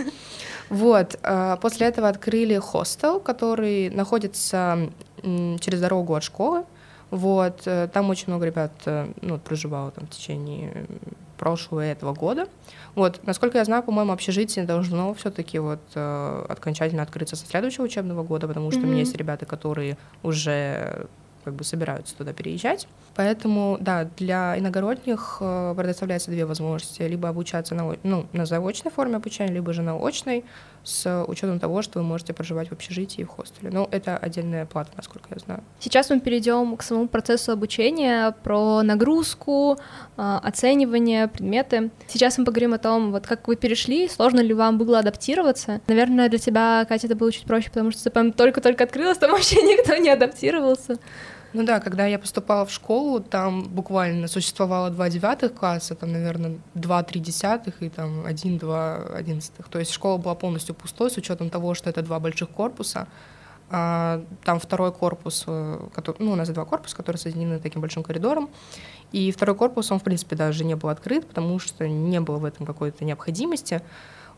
Вот. 0.69 1.19
А, 1.24 1.57
после 1.57 1.88
этого 1.88 2.07
открыли 2.07 2.57
хостел, 2.59 3.19
который 3.19 3.89
находится 3.89 4.89
через 5.21 5.81
дорогу 5.81 6.15
от 6.15 6.24
школы. 6.24 6.63
Вот. 7.09 7.63
Э, 7.65 7.89
там 7.91 8.09
очень 8.09 8.25
много 8.27 8.46
ребят 8.46 8.72
э, 8.85 9.11
ну, 9.22 9.39
проживало 9.39 9.92
там 9.92 10.07
в 10.07 10.09
течение 10.09 10.85
прошлого 11.37 11.85
и 11.85 11.91
этого 11.91 12.13
года. 12.13 12.47
Вот, 12.95 13.21
насколько 13.25 13.57
я 13.57 13.65
знаю, 13.65 13.83
по-моему, 13.83 14.11
общежитие 14.11 14.65
должно 14.65 15.13
все-таки 15.13 15.59
вот 15.59 15.81
э, 15.95 16.45
окончательно 16.50 17.03
открыться 17.03 17.35
со 17.35 17.45
следующего 17.45 17.83
учебного 17.85 18.23
года, 18.23 18.47
потому 18.47 18.71
что 18.71 18.81
mm-hmm. 18.81 18.83
у 18.83 18.87
меня 18.87 19.00
есть 19.00 19.15
ребята, 19.15 19.45
которые 19.45 19.97
уже 20.23 21.07
как 21.48 21.55
бы 21.55 21.64
собираются 21.64 22.14
туда 22.14 22.33
переезжать. 22.33 22.90
Поэтому, 23.16 23.77
да, 23.79 24.03
для 24.18 24.60
иногородних 24.60 25.38
э, 25.40 25.74
предоставляется 25.77 26.29
две 26.29 26.46
возможности. 26.46 27.03
Либо 27.03 27.29
обучаться 27.29 27.74
на, 27.74 27.96
ну, 28.03 28.25
на 28.33 28.46
заочной 28.46 28.92
форме 28.92 29.16
обучения, 29.16 29.53
либо 29.53 29.72
же 29.72 29.81
на 29.81 29.96
очной, 29.96 30.44
с 30.83 31.25
учетом 31.25 31.60
того, 31.60 31.81
что 31.81 32.00
вы 32.00 32.05
можете 32.05 32.33
проживать 32.33 32.68
в 32.68 32.74
общежитии 32.74 33.22
и 33.22 33.24
в 33.24 33.29
хостеле. 33.29 33.70
Но 33.72 33.88
это 33.92 34.18
отдельная 34.18 34.66
плата, 34.66 34.92
насколько 34.98 35.29
я 35.31 35.40
знаю. 35.40 35.64
Сейчас 35.79 36.10
мы 36.10 36.20
перейдем 36.20 36.75
к 36.75 36.83
самому 36.83 37.07
процессу 37.07 37.53
обучения, 37.53 38.36
про 38.44 38.83
нагрузку, 38.83 39.77
э, 40.18 40.40
оценивание, 40.44 41.29
предметы. 41.29 41.92
Сейчас 42.07 42.38
мы 42.38 42.44
поговорим 42.44 42.74
о 42.74 42.77
том, 42.77 43.14
вот 43.14 43.25
как 43.25 43.48
вы 43.48 43.55
перешли, 43.55 44.10
сложно 44.10 44.42
ли 44.42 44.53
вам 44.53 44.77
было 44.77 45.00
адаптироваться. 45.00 45.79
Наверное, 45.88 46.27
для 46.27 46.40
тебя, 46.40 46.86
Катя, 46.90 47.07
это 47.07 47.16
было 47.16 47.31
чуть 47.31 47.46
проще, 47.46 47.70
потому 47.70 47.92
что 47.92 48.10
ЦПМ 48.10 48.31
только-только 48.31 48.83
открылась, 48.83 49.18
там 49.18 49.31
вообще 49.31 49.62
никто 49.64 49.96
не 49.96 50.10
адаптировался. 50.10 50.98
Ну 51.53 51.64
да, 51.64 51.79
когда 51.79 52.05
я 52.05 52.20
поступала 52.20 52.66
в 52.66 52.72
школу, 52.72 53.20
там 53.20 53.64
буквально 53.64 54.27
существовало 54.27 54.90
два 54.90 55.10
девятых 55.10 55.53
класса, 55.53 55.96
там, 55.96 56.12
наверное, 56.12 56.60
два-три 56.74 57.22
десятых 57.22 57.81
и 57.81 57.90
там 57.90 58.25
один-два 58.25 58.98
одиннадцатых. 59.16 59.70
То 59.70 59.79
есть 59.79 59.92
школа 59.92 60.18
была 60.18 60.36
полностью 60.36 60.75
пустой 60.75 61.10
с 61.10 61.18
учетом 61.18 61.50
того, 61.50 61.74
что 61.74 61.90
это 61.90 62.01
два 62.01 62.20
больших 62.20 62.50
корпуса. 62.50 63.07
А, 63.70 64.24
там 64.44 64.60
второй 64.60 64.94
корпус, 64.94 65.44
э, 65.46 65.79
который, 65.94 66.18
ну, 66.20 66.31
у 66.31 66.36
нас 66.36 66.48
два 66.50 66.64
корпуса, 66.64 66.96
которые 66.96 67.20
соединены 67.20 67.60
таким 67.60 67.81
большим 67.81 68.03
коридором. 68.03 68.50
И 69.12 69.31
второй 69.31 69.55
корпус, 69.55 69.92
он, 69.92 70.00
в 70.00 70.03
принципе, 70.03 70.36
даже 70.36 70.64
не 70.64 70.75
был 70.75 70.90
открыт, 70.90 71.27
потому 71.27 71.60
что 71.60 71.88
не 71.88 72.20
было 72.22 72.38
в 72.38 72.46
этом 72.46 72.66
какой-то 72.66 73.03
необходимости. 73.03 73.81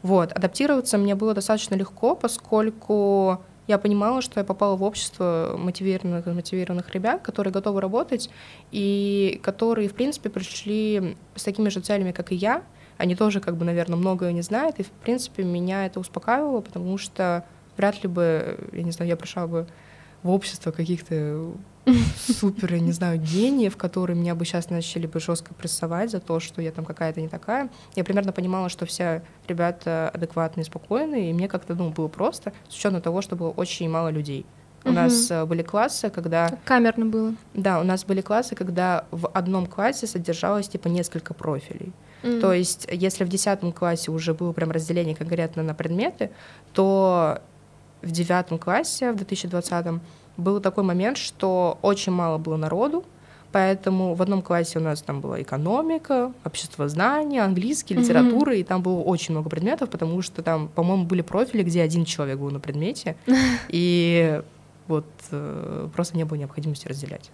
Вот. 0.02 0.32
Адаптироваться 0.32 0.98
мне 0.98 1.14
было 1.14 1.34
достаточно 1.34 1.76
легко, 1.76 2.16
поскольку 2.16 3.42
я 3.70 3.78
понимала, 3.78 4.22
что 4.22 4.40
я 4.40 4.44
попала 4.44 4.76
в 4.76 4.82
общество 4.82 5.56
мотивированных, 5.56 6.26
мотивированных 6.26 6.90
ребят, 6.90 7.22
которые 7.22 7.54
готовы 7.54 7.82
работать 7.82 8.32
и 8.72 9.40
которые, 9.44 9.88
в 9.88 9.94
принципе, 9.94 10.32
пришли 10.32 11.16
с 11.36 11.44
такими 11.44 11.70
же 11.70 11.80
целями, 11.80 12.12
как 12.12 12.32
и 12.32 12.36
я. 12.36 12.64
Они 12.98 13.16
тоже, 13.16 13.40
как 13.40 13.58
бы, 13.58 13.66
наверное, 13.66 13.96
многое 13.96 14.32
не 14.32 14.42
знают, 14.42 14.80
и, 14.80 14.84
в 14.84 14.90
принципе, 14.90 15.44
меня 15.44 15.86
это 15.86 16.00
успокаивало, 16.00 16.62
потому 16.62 16.98
что 16.98 17.46
вряд 17.78 18.02
ли 18.02 18.10
бы, 18.10 18.58
я 18.74 18.82
не 18.82 18.90
знаю, 18.90 19.08
я 19.08 19.16
пришла 19.16 19.46
бы 19.46 19.68
в 20.24 20.30
общество 20.30 20.72
каких-то 20.72 21.54
супер, 22.18 22.74
я 22.74 22.80
не 22.80 22.92
знаю, 22.92 23.20
гениев, 23.20 23.78
которые 23.78 24.18
меня 24.18 24.36
бы 24.36 24.46
сейчас 24.46 24.70
начали 24.70 25.08
бы 25.08 25.20
жестко 25.20 25.54
прессовать 25.54 26.12
за 26.12 26.20
то, 26.20 26.40
что 26.40 26.62
я 26.62 26.72
там 26.72 26.86
какая-то 26.86 27.22
не 27.22 27.28
такая. 27.28 27.70
Я 27.96 28.04
примерно 28.04 28.32
понимала, 28.32 28.70
что 28.70 28.86
все 28.86 29.24
ребята 29.48 30.10
адекватные, 30.14 30.66
спокойные, 30.66 31.30
и 31.30 31.34
мне 31.34 31.48
как-то 31.48 31.76
ну, 31.76 31.90
было 31.90 32.08
просто, 32.08 32.54
с 32.68 32.76
учетом 32.76 33.02
того, 33.02 33.22
что 33.22 33.36
было 33.36 33.50
очень 33.50 33.90
мало 33.90 34.10
людей. 34.10 34.46
У 34.86 34.90
угу. 34.90 34.96
нас 34.96 35.30
э, 35.30 35.46
были 35.46 35.62
классы, 35.62 36.10
когда... 36.10 36.58
Камерно 36.64 37.06
было. 37.06 37.36
Да, 37.54 37.82
у 37.82 37.84
нас 37.84 38.06
были 38.06 38.22
классы, 38.22 38.56
когда 38.56 39.06
в 39.12 39.28
одном 39.28 39.66
классе 39.66 40.08
содержалось 40.08 40.70
типа 40.70 40.88
несколько 40.88 41.34
профилей. 41.34 41.92
Mm. 42.24 42.40
То 42.40 42.54
есть, 42.54 42.88
если 42.92 43.24
в 43.24 43.30
десятом 43.30 43.72
классе 43.72 44.12
уже 44.12 44.34
было 44.34 44.52
прям 44.52 44.72
разделение 44.72 45.16
конкретно 45.16 45.64
на 45.64 45.74
предметы, 45.74 46.32
то 46.74 47.42
в 48.02 48.12
девятом 48.12 48.58
классе, 48.58 49.12
в 49.12 49.16
2020 49.16 50.02
был 50.38 50.60
такой 50.60 50.84
момент, 50.84 51.18
что 51.18 51.78
очень 51.82 52.12
мало 52.12 52.38
было 52.38 52.58
народу, 52.58 53.04
Поэтому 53.52 54.14
в 54.14 54.22
одном 54.22 54.42
классе 54.42 54.78
у 54.78 54.82
нас 54.82 55.02
там 55.02 55.22
была 55.22 55.42
экономика, 55.42 56.32
общество 56.46 56.88
знания, 56.88 57.42
английский, 57.42 57.96
литература, 57.96 58.54
mm-hmm. 58.54 58.60
и 58.60 58.64
там 58.64 58.84
было 58.84 59.00
очень 59.00 59.34
много 59.34 59.50
предметов, 59.50 59.90
потому 59.90 60.22
что 60.22 60.44
там, 60.44 60.68
по-моему, 60.68 61.06
были 61.06 61.22
профили, 61.22 61.64
где 61.64 61.82
один 61.82 62.06
человек 62.06 62.38
был 62.38 62.52
на 62.52 62.60
предмете, 62.60 63.16
и 63.70 64.42
вот 64.88 65.08
э, 65.32 65.90
просто 65.94 66.16
не 66.16 66.26
было 66.26 66.38
необходимости 66.38 66.88
разделять. 66.88 67.32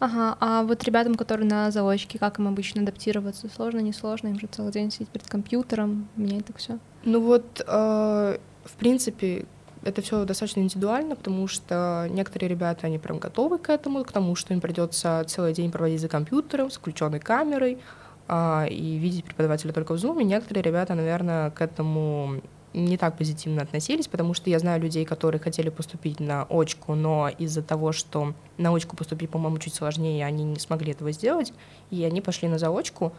Ага, 0.00 0.36
а 0.40 0.64
вот 0.64 0.84
ребятам, 0.84 1.14
которые 1.14 1.48
на 1.48 1.70
заочке, 1.70 2.18
как 2.18 2.38
им 2.38 2.48
обычно 2.48 2.82
адаптироваться? 2.82 3.48
Сложно, 3.48 3.78
не 3.78 3.92
сложно? 3.94 4.28
Им 4.28 4.38
же 4.38 4.48
целый 4.48 4.70
день 4.70 4.90
сидеть 4.90 5.08
перед 5.08 5.26
компьютером, 5.26 6.08
менять 6.16 6.44
так 6.44 6.58
все. 6.58 6.78
Ну 7.04 7.22
вот, 7.22 7.62
э, 7.66 8.38
в 8.64 8.72
принципе, 8.78 9.46
это 9.84 10.02
все 10.02 10.24
достаточно 10.24 10.60
индивидуально, 10.60 11.14
потому 11.16 11.46
что 11.46 12.08
некоторые 12.10 12.48
ребята, 12.48 12.86
они 12.86 12.98
прям 12.98 13.18
готовы 13.18 13.58
к 13.58 13.68
этому, 13.68 14.04
к 14.04 14.12
тому, 14.12 14.34
что 14.34 14.54
им 14.54 14.60
придется 14.60 15.24
целый 15.26 15.52
день 15.52 15.70
проводить 15.70 16.00
за 16.00 16.08
компьютером 16.08 16.70
с 16.70 16.76
включенной 16.76 17.20
камерой 17.20 17.78
а, 18.26 18.66
и 18.68 18.96
видеть 18.96 19.24
преподавателя 19.24 19.72
только 19.72 19.92
в 19.92 19.96
Zoom. 19.96 20.22
И 20.22 20.24
некоторые 20.24 20.62
ребята, 20.62 20.94
наверное, 20.94 21.50
к 21.50 21.60
этому 21.60 22.40
не 22.72 22.96
так 22.96 23.16
позитивно 23.16 23.62
относились, 23.62 24.08
потому 24.08 24.34
что 24.34 24.50
я 24.50 24.58
знаю 24.58 24.80
людей, 24.82 25.04
которые 25.04 25.40
хотели 25.40 25.68
поступить 25.68 26.18
на 26.18 26.44
очку, 26.48 26.94
но 26.94 27.28
из-за 27.28 27.62
того, 27.62 27.92
что 27.92 28.34
на 28.58 28.74
очку 28.74 28.96
поступить, 28.96 29.30
по-моему, 29.30 29.58
чуть 29.58 29.74
сложнее, 29.74 30.26
они 30.26 30.44
не 30.44 30.58
смогли 30.58 30.92
этого 30.92 31.12
сделать, 31.12 31.52
и 31.90 32.02
они 32.02 32.20
пошли 32.20 32.48
на 32.48 32.58
заочку. 32.58 33.12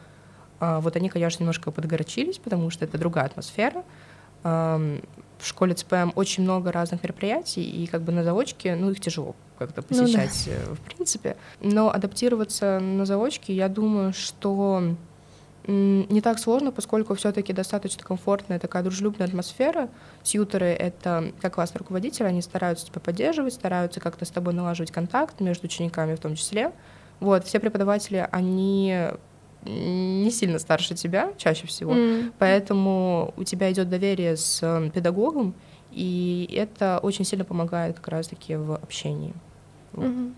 А, 0.59 0.81
вот 0.81 0.95
они, 0.95 1.09
конечно, 1.09 1.43
немножко 1.43 1.71
подгорячились, 1.71 2.39
потому 2.39 2.69
что 2.69 2.85
это 2.85 2.97
другая 2.97 3.25
атмосфера. 3.25 3.83
В 5.39 5.47
школе 5.47 5.73
ЦПМ 5.73 6.11
очень 6.15 6.43
много 6.43 6.71
разных 6.71 7.03
мероприятий, 7.03 7.63
и 7.63 7.87
как 7.87 8.01
бы 8.01 8.11
на 8.11 8.23
заочке, 8.23 8.75
ну, 8.75 8.91
их 8.91 8.99
тяжело 8.99 9.35
как-то 9.57 9.81
посещать, 9.81 10.43
ну, 10.47 10.53
да. 10.53 10.71
Э, 10.71 10.73
в 10.73 10.79
принципе. 10.81 11.37
Но 11.61 11.89
адаптироваться 11.89 12.79
на 12.79 13.05
заочке, 13.05 13.53
я 13.53 13.69
думаю, 13.69 14.13
что 14.13 14.95
не 15.67 16.21
так 16.21 16.37
сложно, 16.37 16.71
поскольку 16.71 17.15
все-таки 17.15 17.51
достаточно 17.51 18.03
комфортная 18.03 18.59
такая 18.59 18.83
дружелюбная 18.83 19.27
атмосфера. 19.27 19.89
Тьютеры— 20.21 20.67
это 20.67 21.33
как 21.41 21.55
классный 21.55 21.79
руководитель, 21.79 22.25
они 22.25 22.41
стараются 22.41 22.85
тебя 22.85 23.01
поддерживать, 23.01 23.53
стараются 23.53 23.99
как-то 23.99 24.25
с 24.25 24.29
тобой 24.29 24.53
налаживать 24.53 24.91
контакт 24.91 25.39
между 25.39 25.65
учениками 25.65 26.15
в 26.15 26.19
том 26.19 26.35
числе. 26.35 26.71
Вот, 27.19 27.45
все 27.45 27.59
преподаватели, 27.59 28.27
они 28.31 29.09
не 29.65 30.31
сильно 30.31 30.59
старше 30.59 30.95
тебя 30.95 31.33
чаще 31.37 31.67
всего, 31.67 31.93
mm. 31.93 32.33
поэтому 32.39 33.33
у 33.35 33.43
тебя 33.43 33.71
идет 33.71 33.89
доверие 33.89 34.37
с 34.37 34.59
педагогом, 34.93 35.53
и 35.91 36.49
это 36.53 36.99
очень 37.01 37.25
сильно 37.25 37.45
помогает 37.45 37.95
как 37.97 38.09
раз-таки 38.09 38.55
в 38.55 38.73
общении. 38.75 39.33
Mm-hmm. 39.93 40.33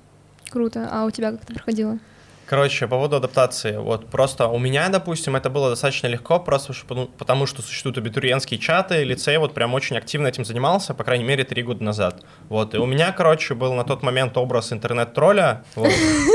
Круто. 0.49 0.87
А 0.91 1.05
у 1.05 1.11
тебя 1.11 1.31
как 1.31 1.43
это 1.43 1.53
проходило? 1.53 1.99
Короче, 2.47 2.87
по 2.87 2.95
поводу 2.95 3.17
адаптации. 3.17 3.75
Вот 3.75 4.07
просто 4.07 4.47
у 4.47 4.57
меня, 4.57 4.87
допустим, 4.87 5.35
это 5.35 5.49
было 5.49 5.71
достаточно 5.71 6.07
легко, 6.07 6.39
просто 6.39 6.73
потому 7.17 7.45
что 7.45 7.61
существуют 7.61 7.97
абитуриентские 7.97 8.57
чаты, 8.57 9.03
лицей 9.03 9.37
вот 9.37 9.53
прям 9.53 9.73
очень 9.73 9.97
активно 9.97 10.27
этим 10.27 10.45
занимался, 10.45 10.93
по 10.93 11.03
крайней 11.03 11.25
мере, 11.25 11.43
три 11.43 11.61
года 11.61 11.83
назад. 11.83 12.23
Вот, 12.47 12.73
и 12.73 12.77
у 12.77 12.85
меня, 12.85 13.11
короче, 13.11 13.53
был 13.53 13.73
на 13.73 13.83
тот 13.83 14.01
момент 14.01 14.37
образ 14.37 14.71
интернет-тролля, 14.71 15.65
вот, 15.75 15.91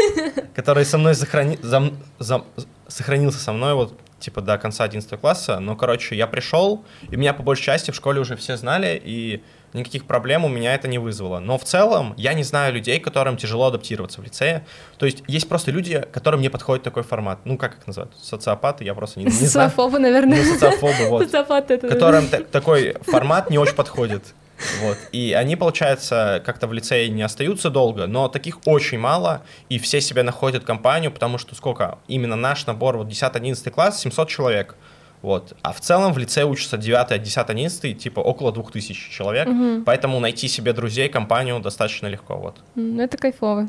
который 0.55 0.85
со 0.85 0.99
мной 0.99 1.15
сохрани... 1.15 1.59
зам... 1.63 1.97
Зам... 2.19 2.45
сохранился 2.89 3.39
со 3.39 3.55
мной 3.55 3.73
вот 3.73 3.99
типа 4.21 4.43
до 4.43 4.59
конца 4.59 4.85
11 4.85 5.19
класса, 5.19 5.61
но, 5.61 5.77
короче, 5.77 6.15
я 6.15 6.27
пришел, 6.27 6.85
и 7.11 7.17
меня 7.17 7.33
по 7.33 7.43
большей 7.43 7.65
части 7.65 7.91
в 7.91 7.95
школе 7.95 8.21
уже 8.21 8.37
все 8.37 8.59
знали, 8.59 9.01
и 9.03 9.43
никаких 9.73 10.07
проблем 10.07 10.45
у 10.45 10.49
меня 10.49 10.75
это 10.75 10.89
не 10.89 10.99
вызвало. 10.99 11.39
Но 11.39 11.59
в 11.59 11.65
целом 11.65 12.15
я 12.17 12.35
не 12.35 12.43
знаю 12.43 12.75
людей, 12.75 13.01
которым 13.01 13.37
тяжело 13.37 13.67
адаптироваться 13.67 14.21
в 14.21 14.25
лицее. 14.25 14.67
То 14.99 15.07
есть 15.07 15.23
есть 15.27 15.49
просто 15.49 15.71
люди, 15.71 16.05
которым 16.13 16.41
не 16.41 16.49
подходит 16.49 16.85
такой 16.85 17.03
формат. 17.03 17.41
Ну, 17.45 17.57
как 17.59 17.79
их 17.79 17.87
называют? 17.87 18.15
Социопаты, 18.21 18.85
я 18.85 18.95
просто 18.95 19.21
не, 19.21 19.27
не 19.27 19.31
знаю. 19.31 19.71
Социофобы, 19.71 19.99
наверное. 19.99 20.43
Ну, 20.43 20.53
социофобы, 20.53 21.09
вот. 21.09 21.25
Социопаты 21.25 21.75
это... 21.75 21.89
Которым 21.89 22.29
такой 22.29 22.97
формат 23.07 23.51
не 23.51 23.59
очень 23.59 23.75
подходит. 23.75 24.35
Вот. 24.81 24.99
И 25.13 25.33
они, 25.33 25.57
получается, 25.57 26.43
как-то 26.45 26.67
в 26.67 26.73
лицее 26.73 27.09
не 27.09 27.23
остаются 27.23 27.71
долго, 27.71 28.07
но 28.07 28.29
таких 28.29 28.59
очень 28.65 28.99
мало, 28.99 29.43
и 29.69 29.79
все 29.79 30.01
себя 30.01 30.23
находят 30.23 30.65
компанию, 30.65 31.11
потому 31.11 31.39
что 31.39 31.55
сколько? 31.55 31.99
Именно 32.07 32.37
наш 32.37 32.67
набор, 32.67 32.97
вот 32.97 33.09
10-11 33.09 33.71
класс, 33.71 34.01
700 34.01 34.29
человек. 34.29 34.77
Вот. 35.23 35.57
А 35.63 35.73
в 35.73 35.81
целом 35.81 36.13
в 36.13 36.19
лице 36.19 36.45
учатся 36.45 36.77
9, 36.77 37.23
10, 37.23 37.39
11, 37.49 37.99
типа 37.99 38.21
около 38.21 38.53
2000 38.53 39.11
человек, 39.11 39.49
угу. 39.49 39.83
поэтому 39.87 40.19
найти 40.21 40.49
себе 40.49 40.73
друзей, 40.73 41.09
компанию 41.09 41.61
достаточно 41.61 42.09
легко. 42.09 42.37
Вот. 42.37 42.57
Ну, 42.75 43.01
это 43.01 43.17
кайфово. 43.17 43.69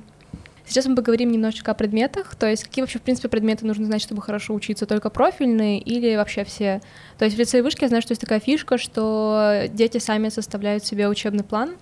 Сейчас 0.66 0.86
мы 0.86 0.96
поговорим 0.96 1.32
немножечко 1.32 1.72
о 1.72 1.74
предметах, 1.74 2.36
то 2.36 2.48
есть 2.48 2.64
какие 2.64 2.82
вообще, 2.84 2.98
в 2.98 3.02
принципе, 3.02 3.28
предметы 3.28 3.66
нужно 3.66 3.86
знать, 3.86 4.02
чтобы 4.02 4.22
хорошо 4.22 4.54
учиться, 4.54 4.86
только 4.86 5.10
профильные 5.10 5.80
или 5.80 6.16
вообще 6.16 6.46
все? 6.46 6.82
То 7.18 7.26
есть 7.26 7.36
в 7.36 7.40
лицее 7.40 7.62
вышки 7.62 7.84
я 7.84 7.90
знаю, 7.90 8.02
что 8.02 8.14
есть 8.14 8.22
такая 8.22 8.40
фишка, 8.40 8.78
что 8.78 9.66
дети 9.70 9.98
сами 9.98 10.30
составляют 10.30 10.86
себе 10.86 11.10
учебный 11.10 11.44
план. 11.44 11.76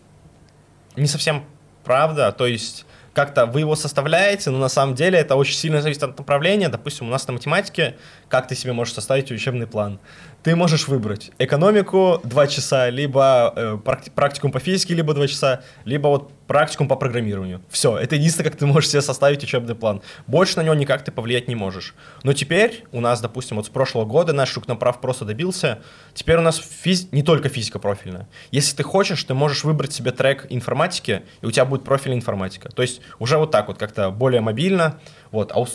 Не 0.95 1.05
совсем 1.05 1.43
правда, 1.84 2.31
то 2.31 2.47
есть 2.47 2.86
как-то 3.13 3.45
вы 3.45 3.62
его 3.62 3.76
составляете, 3.76 4.50
но 4.52 4.58
на 4.58 4.69
самом 4.69 4.95
деле 4.95 5.19
это 5.19 5.36
очень 5.36 5.56
сильно 5.56 5.82
зависит 5.82 6.04
от 6.04 6.17
направления. 6.17 6.69
Допустим, 6.69 7.08
у 7.08 7.10
нас 7.10 7.28
на 7.28 7.34
математике, 7.34 7.95
как 8.30 8.47
ты 8.47 8.56
себе 8.56 8.74
можешь 8.74 8.93
составить 8.93 9.32
учебный 9.32 9.67
план? 9.67 10.00
Ты 10.43 10.56
можешь 10.56 10.88
выбрать 10.88 11.32
экономику 11.38 12.21
2 12.24 12.47
часа, 12.47 12.89
либо 12.89 13.54
э, 13.56 13.78
практикум 14.15 14.52
по 14.52 14.60
физике, 14.60 14.93
либо 14.93 15.13
2 15.13 15.28
часа, 15.28 15.62
либо 15.86 16.08
вот 16.08 16.32
практикум 16.52 16.90
по 16.90 16.98
программированию. 16.98 17.62
Все, 17.70 17.98
это 17.98 18.18
единственное, 18.18 18.50
как 18.50 18.60
ты 18.60 18.66
можешь 18.66 18.90
себе 18.90 19.02
составить 19.02 19.42
учебный 19.42 19.74
план. 19.74 20.02
Больше 20.28 20.58
на 20.58 20.64
него 20.64 20.74
никак 20.74 21.02
ты 21.02 21.10
повлиять 21.10 21.48
не 21.48 21.56
можешь. 21.56 21.96
Но 22.24 22.34
теперь 22.34 22.84
у 22.92 23.00
нас, 23.00 23.22
допустим, 23.22 23.56
вот 23.56 23.68
с 23.68 23.70
прошлого 23.70 24.04
года 24.04 24.34
наш 24.34 24.54
направ 24.68 25.00
просто 25.00 25.24
добился. 25.24 25.80
Теперь 26.14 26.36
у 26.36 26.42
нас 26.42 26.58
физ... 26.58 27.08
не 27.14 27.24
только 27.24 27.48
физика 27.48 27.80
профильная. 27.80 28.28
Если 28.52 28.76
ты 28.76 28.84
хочешь, 28.84 29.24
ты 29.24 29.34
можешь 29.34 29.64
выбрать 29.64 29.94
себе 29.94 30.12
трек 30.12 30.46
информатики, 30.50 31.22
и 31.42 31.46
у 31.46 31.52
тебя 31.52 31.64
будет 31.64 31.86
профильная 31.86 32.18
информатика. 32.18 32.68
То 32.68 32.82
есть 32.82 33.00
уже 33.18 33.38
вот 33.38 33.52
так 33.52 33.70
вот 33.70 33.78
как-то 33.78 34.12
более 34.12 34.42
мобильно. 34.42 35.00
Вот. 35.32 35.54
А 35.54 35.62
у 35.62 35.68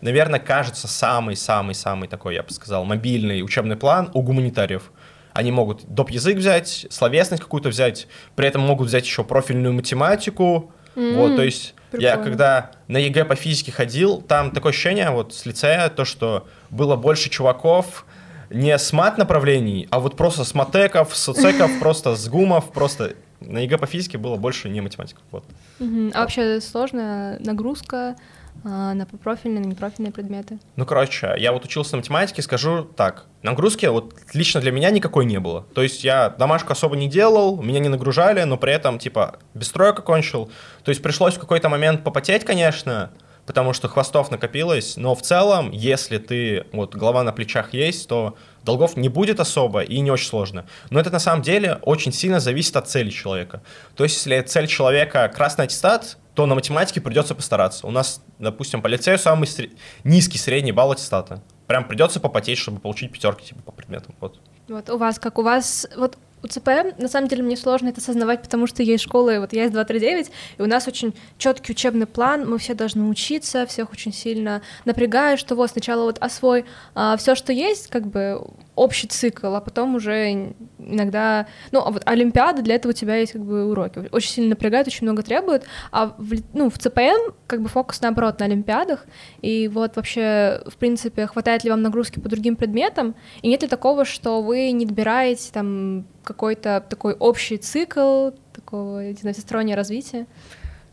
наверное, 0.00 0.38
кажется 0.38 0.86
самый-самый-самый 0.86 2.08
такой, 2.08 2.36
я 2.36 2.44
бы 2.44 2.50
сказал, 2.50 2.84
мобильный 2.84 3.42
учебный 3.42 3.76
план 3.76 4.10
у 4.14 4.22
гуманитариев. 4.22 4.92
Они 5.32 5.52
могут 5.52 5.84
доп. 5.86 6.10
язык 6.10 6.36
взять, 6.36 6.86
словесность 6.90 7.42
какую-то 7.42 7.68
взять, 7.68 8.08
при 8.36 8.46
этом 8.46 8.62
могут 8.62 8.88
взять 8.88 9.04
еще 9.04 9.24
профильную 9.24 9.72
математику. 9.72 10.72
Mm-hmm. 10.94 11.16
Вот, 11.16 11.36
то 11.36 11.42
есть 11.42 11.74
Прикольно. 11.90 12.08
я 12.08 12.16
когда 12.16 12.70
на 12.88 12.98
ЕГЭ 12.98 13.24
по 13.24 13.34
физике 13.34 13.72
ходил, 13.72 14.20
там 14.20 14.50
такое 14.50 14.70
ощущение 14.70 15.10
вот 15.10 15.34
с 15.34 15.46
лицея, 15.46 15.88
то, 15.88 16.04
что 16.04 16.48
было 16.70 16.96
больше 16.96 17.30
чуваков, 17.30 18.04
не 18.50 18.76
с 18.76 18.92
мат 18.92 19.18
направлений, 19.18 19.86
а 19.90 20.00
вот 20.00 20.16
просто 20.16 20.44
с 20.44 20.54
матеков, 20.54 21.16
с 21.16 21.22
соцеков, 21.22 21.70
просто 21.80 22.16
с 22.16 22.28
гумов, 22.28 22.72
просто 22.72 23.14
на 23.40 23.58
ЕГЭ 23.58 23.78
по 23.78 23.86
физике 23.86 24.18
было 24.18 24.36
больше 24.36 24.68
не 24.68 24.80
математиков. 24.80 25.22
Вот. 25.30 25.44
А 25.80 26.20
вообще 26.20 26.60
сложная 26.60 27.38
нагрузка? 27.38 28.16
А, 28.64 28.94
на 28.94 29.06
профильные, 29.06 29.60
на 29.60 29.66
непрофильные 29.66 30.12
предметы? 30.12 30.58
Ну, 30.76 30.84
короче, 30.84 31.34
я 31.38 31.52
вот 31.52 31.64
учился 31.64 31.92
на 31.92 31.98
математике, 31.98 32.42
скажу 32.42 32.84
так, 32.84 33.26
нагрузки 33.42 33.86
вот 33.86 34.14
лично 34.34 34.60
для 34.60 34.72
меня 34.72 34.90
никакой 34.90 35.24
не 35.24 35.40
было. 35.40 35.62
То 35.74 35.82
есть 35.82 36.04
я 36.04 36.30
домашку 36.30 36.72
особо 36.72 36.96
не 36.96 37.08
делал, 37.08 37.60
меня 37.62 37.80
не 37.80 37.88
нагружали, 37.88 38.42
но 38.42 38.56
при 38.56 38.72
этом, 38.72 38.98
типа, 38.98 39.38
без 39.54 39.70
троек 39.70 39.98
окончил. 39.98 40.50
То 40.84 40.90
есть 40.90 41.02
пришлось 41.02 41.34
в 41.34 41.40
какой-то 41.40 41.68
момент 41.68 42.04
попотеть, 42.04 42.44
конечно, 42.44 43.10
потому 43.46 43.72
что 43.72 43.88
хвостов 43.88 44.30
накопилось, 44.30 44.96
но 44.96 45.14
в 45.14 45.22
целом, 45.22 45.70
если 45.72 46.18
ты, 46.18 46.66
вот, 46.72 46.94
голова 46.94 47.22
на 47.22 47.32
плечах 47.32 47.72
есть, 47.72 48.08
то 48.08 48.36
долгов 48.62 48.96
не 48.96 49.08
будет 49.08 49.40
особо 49.40 49.80
и 49.80 49.98
не 50.00 50.10
очень 50.10 50.28
сложно. 50.28 50.66
Но 50.90 51.00
это 51.00 51.10
на 51.10 51.18
самом 51.18 51.42
деле 51.42 51.78
очень 51.82 52.12
сильно 52.12 52.40
зависит 52.40 52.76
от 52.76 52.88
цели 52.88 53.10
человека. 53.10 53.62
То 53.96 54.04
есть, 54.04 54.16
если 54.16 54.40
цель 54.42 54.66
человека 54.66 55.28
красный 55.34 55.64
аттестат, 55.64 56.18
то 56.34 56.46
на 56.46 56.54
математике 56.54 57.00
придется 57.00 57.34
постараться. 57.34 57.86
У 57.86 57.90
нас, 57.90 58.22
допустим, 58.38 58.82
по 58.82 58.86
лицею 58.86 59.18
самый 59.18 59.46
сред... 59.46 59.72
низкий 60.04 60.38
средний 60.38 60.72
балл 60.72 60.92
аттестата. 60.92 61.42
Прям 61.66 61.86
придется 61.86 62.20
попотеть, 62.20 62.58
чтобы 62.58 62.80
получить 62.80 63.12
пятерки 63.12 63.46
типа 63.46 63.62
по 63.62 63.72
предметам. 63.72 64.14
Вот. 64.20 64.38
Вот 64.68 64.88
у 64.90 64.98
вас 64.98 65.18
как 65.18 65.38
у 65.38 65.42
вас 65.42 65.88
вот 65.96 66.16
у 66.42 66.46
ЦПМ, 66.46 66.94
на 66.98 67.08
самом 67.08 67.28
деле, 67.28 67.42
мне 67.42 67.56
сложно 67.56 67.88
это 67.88 68.00
осознавать, 68.00 68.42
потому 68.42 68.66
что 68.66 68.82
есть 68.82 69.04
школы, 69.04 69.40
вот 69.40 69.52
я 69.52 69.64
из 69.64 69.70
239, 69.70 70.30
и 70.58 70.62
у 70.62 70.66
нас 70.66 70.88
очень 70.88 71.14
четкий 71.38 71.72
учебный 71.72 72.06
план, 72.06 72.48
мы 72.48 72.58
все 72.58 72.74
должны 72.74 73.04
учиться, 73.04 73.66
всех 73.66 73.92
очень 73.92 74.12
сильно 74.12 74.62
напрягают, 74.84 75.40
что 75.40 75.54
вот 75.54 75.70
сначала 75.70 76.04
вот 76.04 76.18
освой 76.18 76.64
а, 76.94 77.16
все, 77.16 77.34
что 77.34 77.52
есть, 77.52 77.88
как 77.88 78.06
бы 78.06 78.42
общий 78.80 79.06
цикл, 79.08 79.54
а 79.54 79.60
потом 79.60 79.94
уже 79.94 80.54
иногда, 80.78 81.46
ну, 81.70 81.80
а 81.80 81.90
вот 81.90 82.02
Олимпиада, 82.06 82.62
для 82.62 82.76
этого 82.76 82.92
у 82.92 82.94
тебя 82.94 83.16
есть 83.16 83.32
как 83.32 83.42
бы 83.42 83.66
уроки, 83.66 84.08
очень 84.10 84.30
сильно 84.30 84.50
напрягают, 84.50 84.88
очень 84.88 85.06
много 85.06 85.22
требуют, 85.22 85.64
а 85.92 86.14
в, 86.16 86.32
ну, 86.54 86.70
в 86.70 86.78
ЦПМ 86.78 87.34
как 87.46 87.60
бы 87.60 87.68
фокус 87.68 88.00
наоборот 88.00 88.40
на 88.40 88.46
Олимпиадах, 88.46 89.04
и 89.42 89.68
вот 89.68 89.96
вообще, 89.96 90.62
в 90.66 90.76
принципе, 90.78 91.26
хватает 91.26 91.62
ли 91.62 91.70
вам 91.70 91.82
нагрузки 91.82 92.20
по 92.20 92.30
другим 92.30 92.56
предметам, 92.56 93.14
и 93.42 93.48
нет 93.48 93.60
ли 93.60 93.68
такого, 93.68 94.06
что 94.06 94.40
вы 94.40 94.70
не 94.70 94.86
добираете 94.86 95.52
там 95.52 96.06
какой-то 96.24 96.82
такой 96.88 97.12
общий 97.12 97.58
цикл 97.58 98.30
такого, 98.54 99.08
не 99.08 99.14
знаю, 99.14 99.34
всестороннего 99.34 99.76
развития? 99.76 100.26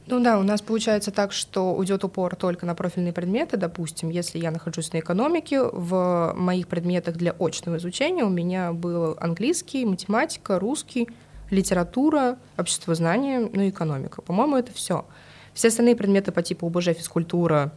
Ну 0.10 0.22
да, 0.22 0.40
у 0.40 0.44
нас 0.44 0.62
получается 0.62 1.12
так, 1.12 1.34
что 1.34 1.74
уйдет 1.76 2.04
упор 2.04 2.36
только 2.38 2.66
на 2.66 2.76
профильные 2.76 3.12
предметы. 3.12 3.58
Допустим, 3.58 4.10
если 4.10 4.40
я 4.40 4.52
нахожусь 4.52 4.94
на 4.94 5.00
экономике, 5.00 5.62
в 5.64 6.34
моих 6.36 6.70
предметах 6.70 7.16
для 7.16 7.36
очного 7.38 7.78
изучения 7.78 8.24
у 8.24 8.30
меня 8.30 8.72
был 8.72 9.18
английский, 9.20 9.86
математика, 9.86 10.60
русский, 10.60 11.10
литература, 11.50 12.38
общество 12.58 12.96
знания, 12.96 13.50
ну 13.52 13.62
и 13.64 13.70
экономика. 13.70 14.22
По-моему, 14.22 14.56
это 14.56 14.72
все. 14.74 15.06
Все 15.54 15.68
остальные 15.68 15.98
предметы 15.98 16.32
по 16.32 16.42
типу 16.42 16.68
ОБЖ, 16.68 16.94
физкультура, 16.94 17.74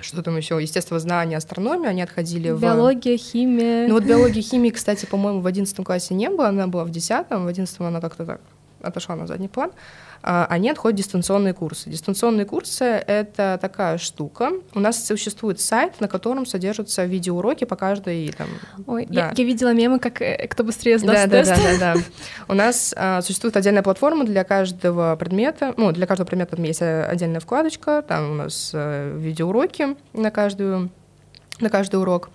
что 0.00 0.22
там 0.22 0.36
еще, 0.36 0.58
естественно, 0.60 0.98
знания, 0.98 1.36
астрономия, 1.36 1.90
они 1.90 2.02
отходили 2.02 2.50
в... 2.50 2.60
Биология, 2.60 3.16
химия. 3.16 3.86
Ну 3.86 3.94
вот 3.94 4.04
биология, 4.04 4.42
химии, 4.42 4.70
кстати, 4.70 5.06
по-моему, 5.06 5.42
в 5.42 5.46
одиннадцатом 5.46 5.84
классе 5.84 6.14
не 6.14 6.28
было, 6.28 6.48
она 6.48 6.66
была 6.66 6.84
в 6.84 6.90
десятом, 6.90 7.44
в 7.44 7.46
одиннадцатом 7.46 7.86
она 7.86 8.00
как-то 8.00 8.24
так 8.26 8.40
отошла 8.82 9.14
на 9.14 9.26
задний 9.26 9.48
план. 9.48 9.70
А, 10.22 10.46
они 10.48 10.70
отходят 10.70 10.96
дистанционные 10.96 11.54
курсы. 11.54 11.90
Дистанционные 11.90 12.46
курсы— 12.46 12.84
это 13.06 13.58
такая 13.60 13.98
штука. 13.98 14.52
У 14.74 14.80
нас 14.80 15.04
существует 15.04 15.60
сайт, 15.60 16.00
на 16.00 16.08
котором 16.08 16.46
содержатся 16.46 17.04
видеоуроки 17.04 17.64
по 17.64 17.76
каждой... 17.76 18.32
Там, 18.36 18.48
Ой, 18.86 19.06
да. 19.08 19.28
я, 19.28 19.32
я 19.36 19.44
видела 19.44 19.72
мемы, 19.72 19.98
как 19.98 20.20
э, 20.22 20.46
кто 20.48 20.64
быстрее 20.64 20.98
сдаст 20.98 21.28
да, 21.28 21.44
тест. 21.44 21.50
Да, 21.50 21.56
да, 21.56 21.78
да, 21.78 21.94
да. 21.94 22.00
У 22.48 22.54
нас 22.54 22.94
а, 22.96 23.22
существует 23.22 23.56
отдельная 23.56 23.82
платформа 23.82 24.24
для 24.24 24.44
каждого 24.44 25.16
предмета. 25.16 25.74
Ну, 25.76 25.92
для 25.92 26.06
каждого 26.06 26.26
предмета 26.26 26.56
там 26.56 26.64
есть 26.64 26.82
отдельная 26.82 27.40
вкладочка, 27.40 28.02
там 28.06 28.32
у 28.32 28.34
нас 28.34 28.72
а, 28.74 29.16
видеоуроки 29.16 29.96
на 30.12 30.30
каждую 30.30 30.90
на 31.60 31.70
каждый 31.70 31.96
урок. 31.96 32.30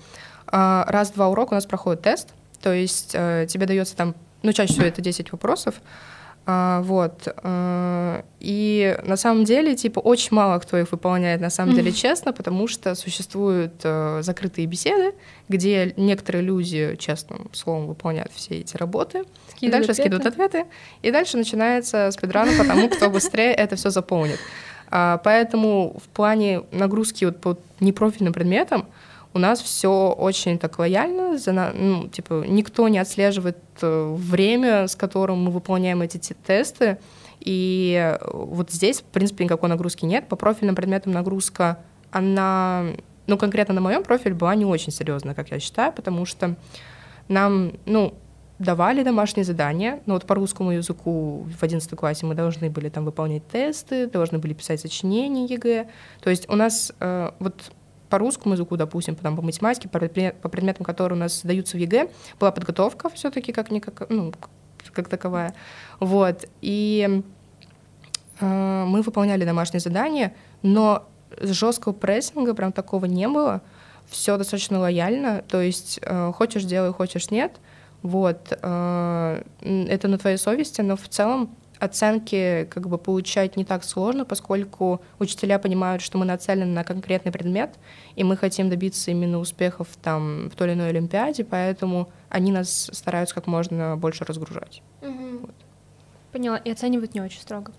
А, 0.48 0.86
раз 0.88 1.12
в 1.12 1.13
два 1.13 1.30
урока 1.30 1.54
у 1.54 1.56
нас 1.56 1.65
проходит 1.65 2.02
тест, 2.02 2.30
то 2.62 2.74
есть 2.74 3.12
э, 3.13 3.46
тебе 3.48 3.65
дается 3.65 3.96
там, 3.96 4.15
ну, 4.44 4.52
чаще 4.54 4.74
всего 4.74 4.86
это 4.86 5.02
10 5.02 5.32
вопросов, 5.32 5.76
а, 6.54 6.82
вот. 6.82 7.30
А, 7.44 8.26
и 8.42 8.98
на 9.06 9.16
самом 9.16 9.46
деле, 9.46 9.74
типа, 9.74 10.00
очень 10.00 10.36
мало 10.36 10.60
кто 10.60 10.78
их 10.78 10.92
выполняет, 10.92 11.40
на 11.40 11.50
самом 11.50 11.76
деле, 11.76 11.94
честно, 11.94 12.34
потому 12.34 12.68
что 12.68 12.94
существуют 12.96 13.74
а, 13.86 14.20
закрытые 14.22 14.68
беседы, 14.68 15.14
где 15.48 15.94
некоторые 15.96 16.44
люди, 16.44 16.98
честным 17.00 17.50
словом, 17.54 17.88
выполняют 17.88 18.34
все 18.36 18.60
эти 18.60 18.76
работы. 18.76 19.24
Скидывают 19.50 19.62
и 19.62 19.70
дальше 19.70 19.92
ответы. 19.92 20.02
скидывают 20.02 20.26
ответы. 20.26 20.66
И 21.02 21.12
дальше 21.12 21.38
начинается 21.38 22.12
спидран 22.12 22.50
по 22.58 22.66
тому, 22.66 22.90
кто 22.90 23.10
быстрее 23.10 23.54
это 23.54 23.78
все 23.78 23.90
заполнит. 23.90 24.40
А, 24.90 25.22
поэтому 25.24 25.96
в 26.04 26.10
плане 26.10 26.64
нагрузки 26.72 27.24
вот 27.24 27.40
по 27.40 27.58
непрофильным 27.80 28.34
предметам 28.34 28.88
у 29.34 29.39
нас 29.39 29.62
все 29.62 30.10
очень 30.12 30.60
так 30.60 30.78
лояльно, 30.80 31.38
за, 31.38 31.74
ну, 31.74 32.08
типа, 32.10 32.46
никто 32.48 32.88
не 32.88 33.00
отслеживает 33.00 33.58
э, 33.82 34.13
время, 34.15 34.88
с 34.88 34.96
которым 34.96 35.46
мы 35.46 35.52
выполняем 35.52 36.02
эти 36.02 36.34
тесты, 36.46 36.98
и 37.39 38.17
вот 38.32 38.72
здесь, 38.72 39.02
в 39.02 39.06
принципе, 39.06 39.46
никакой 39.46 39.70
нагрузки 39.70 40.06
нет. 40.06 40.28
По 40.28 40.36
профильным 40.36 40.76
предметам 40.76 41.12
нагрузка, 41.13 41.80
она, 42.12 42.86
ну, 43.26 43.38
конкретно 43.38 43.74
на 43.74 43.82
моем 43.82 44.04
профиле 44.04 44.36
была 44.36 44.54
не 44.56 44.65
очень 44.65 44.91
серьезная, 44.91 45.34
как 45.34 45.50
я 45.50 45.60
считаю, 45.60 45.91
потому 45.91 46.26
что 46.26 46.56
нам, 47.28 47.74
ну, 47.86 48.13
давали 48.60 49.02
домашние 49.02 49.44
задания, 49.44 50.02
но 50.06 50.13
вот 50.13 50.28
по 50.28 50.36
русскому 50.36 50.72
языку 50.72 51.48
в 51.58 51.63
11 51.63 51.96
классе 51.96 52.28
мы 52.28 52.36
должны 52.36 52.70
были 52.70 52.89
там 52.89 53.06
выполнять 53.06 53.48
тесты, 53.48 54.06
должны 54.06 54.38
были 54.38 54.54
писать 54.54 54.80
сочинения 54.80 55.46
ЕГЭ. 55.46 55.88
То 56.22 56.30
есть 56.30 56.48
у 56.48 56.56
нас 56.56 56.94
э, 57.00 57.32
вот 57.39 57.72
по 58.12 58.17
русскому 58.19 58.54
языку, 58.54 58.76
допустим, 58.76 59.15
потом 59.15 59.38
по 59.38 59.41
математике, 59.41 59.88
по, 59.88 60.00
по 60.00 60.50
предметам, 60.50 60.86
которые 60.86 61.17
у 61.17 61.19
нас 61.19 61.39
сдаются 61.39 61.78
в 61.78 61.80
ЕГЭ, 61.80 62.10
была 62.39 62.52
подготовка 62.52 63.10
все-таки 63.10 63.54
как 63.54 63.71
никак, 63.71 64.04
ну, 64.10 64.34
как 64.93 65.08
таковая. 65.08 65.56
Вот. 66.00 66.45
И 66.62 67.24
э, 68.39 68.84
мы 68.86 69.02
выполняли 69.02 69.45
домашние 69.45 69.80
задания, 69.80 70.36
но 70.62 71.08
жесткого 71.39 71.93
прессинга 71.93 72.54
прям 72.54 72.74
такого 72.74 73.06
не 73.06 73.30
было. 73.30 73.62
Все 74.10 74.38
достаточно 74.38 74.78
лояльно, 74.80 75.41
то 75.47 75.62
есть 75.62 76.00
э, 76.02 76.34
хочешь 76.36 76.65
делай, 76.65 76.91
хочешь 76.91 77.32
нет. 77.32 77.54
Вот. 78.04 78.60
Э, 78.62 79.41
это 79.62 80.08
на 80.10 80.17
твоей 80.17 80.38
совести, 80.38 80.82
но 80.82 80.97
в 80.97 81.08
целом 81.08 81.56
оценки 81.82 82.67
как 82.70 82.88
бы 82.88 82.98
получать 83.00 83.58
не 83.58 83.65
так 83.65 83.84
сложно, 83.84 84.24
поскольку 84.24 85.02
учителя 85.17 85.58
понимают, 85.58 86.04
что 86.04 86.20
мы 86.20 86.26
нацелены 86.26 86.72
на 86.72 86.84
конкретный 86.84 87.32
предмет, 87.32 87.72
и 88.15 88.24
мы 88.24 88.38
хотим 88.38 88.70
добиться 88.70 89.10
именно 89.10 89.39
успехов 89.39 89.88
там 90.02 90.50
в 90.52 90.56
той 90.56 90.67
или 90.67 90.74
иной 90.76 90.89
олимпиаде, 90.89 91.44
поэтому 91.44 92.10
они 92.30 92.52
нас 92.52 92.89
стараются 92.94 93.34
как 93.34 93.48
можно 93.48 93.98
больше 93.98 94.24
разгружать. 94.26 94.84
Угу. 95.02 95.39
Вот. 95.41 95.56
Поняла. 96.32 96.58
И 96.58 96.70
оценивают 96.70 97.15
не 97.15 97.22
очень 97.22 97.41
строго. 97.41 97.72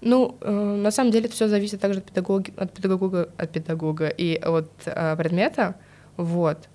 Ну, 0.00 0.36
э, 0.40 0.50
на 0.50 0.90
самом 0.92 1.10
деле 1.10 1.26
это 1.26 1.34
все 1.34 1.48
зависит 1.48 1.80
также 1.80 1.98
от 1.98 2.06
педагога, 2.06 2.52
от 2.56 2.72
педагога, 2.72 3.28
от 3.36 3.50
педагога 3.50 4.08
и 4.08 4.36
от 4.36 4.70
э, 4.86 5.16
предмета. 5.16 5.74
Вот. 6.16 6.68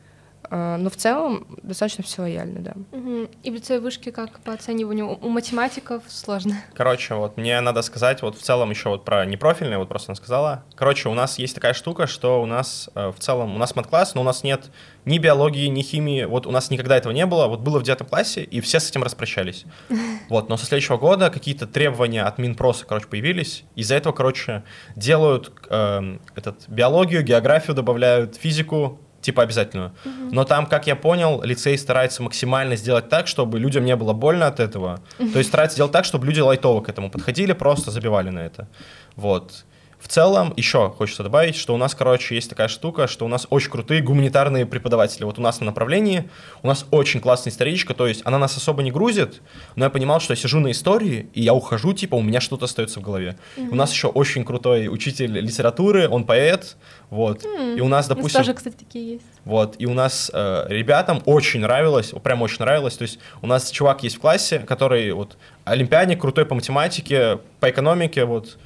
А, 0.49 0.77
но 0.77 0.89
в 0.89 0.95
целом 0.95 1.47
достаточно 1.63 2.03
все 2.03 2.21
лояльно, 2.21 2.59
да. 2.59 2.73
Угу. 2.91 3.29
И 3.43 3.51
в 3.51 3.53
лицевой 3.53 3.81
вышке 3.81 4.11
как 4.11 4.39
по 4.39 4.53
оцениванию? 4.53 5.17
У 5.21 5.29
математиков 5.29 6.03
сложно. 6.07 6.55
Короче, 6.73 7.15
вот 7.15 7.37
мне 7.37 7.59
надо 7.61 7.81
сказать 7.81 8.21
вот 8.21 8.37
в 8.37 8.41
целом 8.41 8.69
еще 8.69 8.89
вот 8.89 9.05
про 9.05 9.25
непрофильные, 9.25 9.77
вот 9.77 9.89
просто 9.89 10.11
она 10.11 10.15
сказала. 10.15 10.63
Короче, 10.75 11.09
у 11.09 11.13
нас 11.13 11.39
есть 11.39 11.55
такая 11.55 11.73
штука, 11.73 12.07
что 12.07 12.41
у 12.41 12.45
нас 12.45 12.89
э, 12.95 13.09
в 13.09 13.19
целом, 13.19 13.55
у 13.55 13.57
нас 13.57 13.75
мат-класс, 13.75 14.15
но 14.15 14.21
у 14.21 14.23
нас 14.23 14.43
нет 14.43 14.71
ни 15.05 15.17
биологии, 15.19 15.67
ни 15.67 15.81
химии, 15.81 16.25
вот 16.25 16.45
у 16.45 16.51
нас 16.51 16.69
никогда 16.69 16.97
этого 16.97 17.13
не 17.13 17.25
было, 17.25 17.47
вот 17.47 17.61
было 17.61 17.79
в 17.79 17.83
девятом 17.83 18.07
классе, 18.07 18.43
и 18.43 18.59
все 18.59 18.79
с 18.79 18.89
этим 18.89 19.03
распрощались. 19.03 19.65
Вот, 20.29 20.49
но 20.49 20.57
со 20.57 20.65
следующего 20.65 20.97
года 20.97 21.29
какие-то 21.29 21.67
требования 21.67 22.23
от 22.23 22.37
Минпроса, 22.37 22.85
короче, 22.85 23.07
появились, 23.07 23.63
из-за 23.75 23.95
этого, 23.95 24.11
короче, 24.11 24.63
делают 24.95 25.53
э, 25.69 26.17
этот, 26.35 26.67
биологию, 26.67 27.23
географию 27.23 27.75
добавляют, 27.75 28.35
физику, 28.35 28.99
типа 29.27 29.43
обязательную. 29.43 29.91
Угу. 30.05 30.33
Но 30.35 30.43
там, 30.45 30.65
как 30.65 30.87
я 30.87 30.95
понял, 30.95 31.41
лицей 31.43 31.77
старается 31.77 32.23
максимально 32.23 32.77
сделать 32.77 33.09
так, 33.09 33.27
чтобы 33.27 33.59
людям 33.59 33.83
не 33.85 33.95
было 33.95 34.13
больно 34.13 34.47
от 34.47 34.59
этого. 34.59 34.99
То 35.17 35.39
есть 35.39 35.49
старается 35.49 35.75
сделать 35.75 35.91
так, 35.91 36.05
чтобы 36.05 36.25
люди 36.25 36.39
лайтово 36.39 36.81
к 36.81 36.89
этому 36.89 37.09
подходили, 37.09 37.53
просто 37.53 37.91
забивали 37.91 38.29
на 38.29 38.39
это. 38.39 38.67
Вот. 39.15 39.65
В 39.99 40.07
целом, 40.09 40.53
еще 40.55 40.89
хочется 40.89 41.23
добавить, 41.23 41.55
что 41.55 41.73
у 41.73 41.77
нас, 41.77 41.95
короче, 41.95 42.35
есть 42.35 42.49
такая 42.49 42.67
штука, 42.67 43.07
что 43.07 43.25
у 43.25 43.27
нас 43.27 43.47
очень 43.49 43.71
крутые 43.71 44.01
гуманитарные 44.01 44.67
преподаватели. 44.67 45.23
Вот 45.23 45.39
у 45.39 45.41
нас 45.41 45.59
на 45.59 45.65
направлении, 45.65 46.29
у 46.61 46.67
нас 46.67 46.85
очень 46.91 47.19
классная 47.19 47.51
историчка, 47.51 47.95
то 47.95 48.05
есть 48.05 48.21
она 48.23 48.37
нас 48.37 48.55
особо 48.55 48.83
не 48.83 48.91
грузит, 48.91 49.41
но 49.75 49.85
я 49.85 49.89
понимал, 49.89 50.19
что 50.19 50.33
я 50.33 50.37
сижу 50.37 50.59
на 50.59 50.69
истории, 50.69 51.29
и 51.33 51.41
я 51.41 51.53
ухожу, 51.53 51.93
типа, 51.93 52.15
у 52.15 52.21
меня 52.21 52.41
что-то 52.41 52.65
остается 52.65 52.99
в 52.99 53.03
голове. 53.03 53.37
Mm-hmm. 53.57 53.69
У 53.69 53.75
нас 53.75 53.91
еще 53.91 54.07
очень 54.07 54.45
крутой 54.45 54.87
учитель 54.87 55.31
литературы, 55.31 56.07
он 56.07 56.25
поэт, 56.25 56.77
вот. 57.09 57.43
Mm-hmm. 57.43 57.77
И 57.77 57.81
у 57.81 57.87
нас, 57.87 58.07
допустим... 58.07 58.41
У 58.41 58.43
тоже, 58.43 58.53
кстати, 58.53 58.75
такие 58.75 59.13
есть. 59.13 59.25
Вот, 59.45 59.75
и 59.79 59.87
у 59.87 59.93
нас 59.93 60.29
э, 60.31 60.65
ребятам 60.69 61.23
очень 61.25 61.61
нравилось, 61.61 62.13
прям 62.23 62.43
очень 62.43 62.59
нравилось, 62.59 62.97
то 62.97 63.01
есть 63.01 63.17
у 63.41 63.47
нас 63.47 63.71
чувак 63.71 64.03
есть 64.03 64.17
в 64.17 64.19
классе, 64.19 64.59
который 64.59 65.11
вот 65.11 65.37
олимпиадник, 65.65 66.21
крутой 66.21 66.45
по 66.45 66.53
математике, 66.53 67.39
по 67.59 67.69
экономике, 67.69 68.25
вот, 68.25 68.57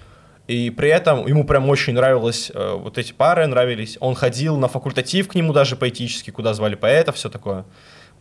и 0.51 0.69
при 0.69 0.89
этом 0.89 1.25
ему 1.27 1.45
прям 1.45 1.69
очень 1.69 1.93
нравилось, 1.93 2.51
э, 2.53 2.73
вот 2.77 2.97
эти 2.97 3.13
пары 3.13 3.47
нравились. 3.47 3.97
Он 4.01 4.15
ходил 4.15 4.57
на 4.57 4.67
факультатив 4.67 5.29
к 5.29 5.35
нему 5.35 5.53
даже 5.53 5.77
поэтический, 5.77 6.31
куда 6.31 6.53
звали 6.53 6.75
поэта, 6.75 7.13
все 7.13 7.29
такое. 7.29 7.63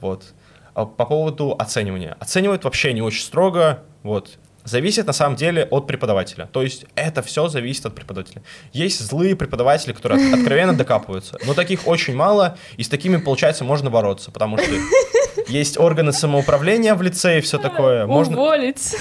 Вот. 0.01 0.27
А 0.75 0.87
по 0.87 1.07
поводу 1.07 1.57
оценивания. 1.59 2.17
Оценивают 2.21 2.63
вообще 2.63 2.93
не 2.93 3.03
очень 3.03 3.25
строго. 3.25 3.83
Вот. 4.05 4.39
Зависит 4.63 5.09
на 5.09 5.13
самом 5.13 5.35
деле 5.35 5.65
от 5.73 5.89
преподавателя. 5.89 6.49
То 6.53 6.63
есть 6.63 6.87
это 6.95 7.23
все 7.23 7.49
зависит 7.49 7.87
от 7.87 7.97
преподавателя. 7.97 8.45
Есть 8.73 9.01
злые 9.01 9.35
преподаватели, 9.35 9.93
которые 9.93 10.33
откровенно 10.33 10.77
докапываются. 10.77 11.37
Но 11.45 11.55
таких 11.55 11.89
очень 11.89 12.15
мало, 12.15 12.57
и 12.77 12.85
с 12.85 12.89
такими, 12.89 13.17
получается, 13.17 13.65
можно 13.65 13.91
бороться, 13.91 14.31
потому 14.31 14.57
что 14.57 14.71
есть 15.49 15.79
органы 15.79 16.13
самоуправления 16.13 16.95
в 16.95 17.03
лице 17.03 17.39
и 17.39 17.41
все 17.41 17.59
такое. 17.59 18.07
Можно... 18.07 18.37
Уволить. 18.37 18.95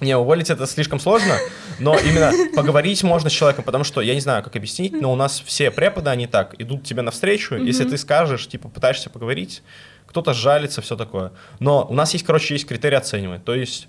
Не, 0.00 0.14
уволить 0.16 0.50
это 0.50 0.66
слишком 0.66 1.00
сложно, 1.00 1.38
но 1.78 1.98
именно 1.98 2.32
поговорить 2.54 3.02
можно 3.02 3.30
с 3.30 3.32
человеком, 3.32 3.64
потому 3.64 3.84
что 3.84 4.00
я 4.00 4.14
не 4.14 4.20
знаю, 4.20 4.42
как 4.42 4.56
объяснить, 4.56 4.92
но 4.92 5.12
у 5.12 5.16
нас 5.16 5.42
все 5.44 5.70
преподы, 5.70 6.10
они 6.10 6.26
так, 6.26 6.54
идут 6.58 6.84
тебе 6.84 7.02
навстречу, 7.02 7.54
mm-hmm. 7.54 7.64
если 7.64 7.84
ты 7.84 7.96
скажешь, 7.96 8.46
типа, 8.48 8.68
пытаешься 8.68 9.10
поговорить, 9.10 9.62
кто-то 10.06 10.32
жалится, 10.32 10.82
все 10.82 10.96
такое. 10.96 11.32
Но 11.58 11.86
у 11.88 11.94
нас 11.94 12.12
есть, 12.12 12.24
короче, 12.24 12.54
есть 12.54 12.66
критерии 12.66 12.96
оценивать, 12.96 13.44
то 13.44 13.54
есть 13.54 13.88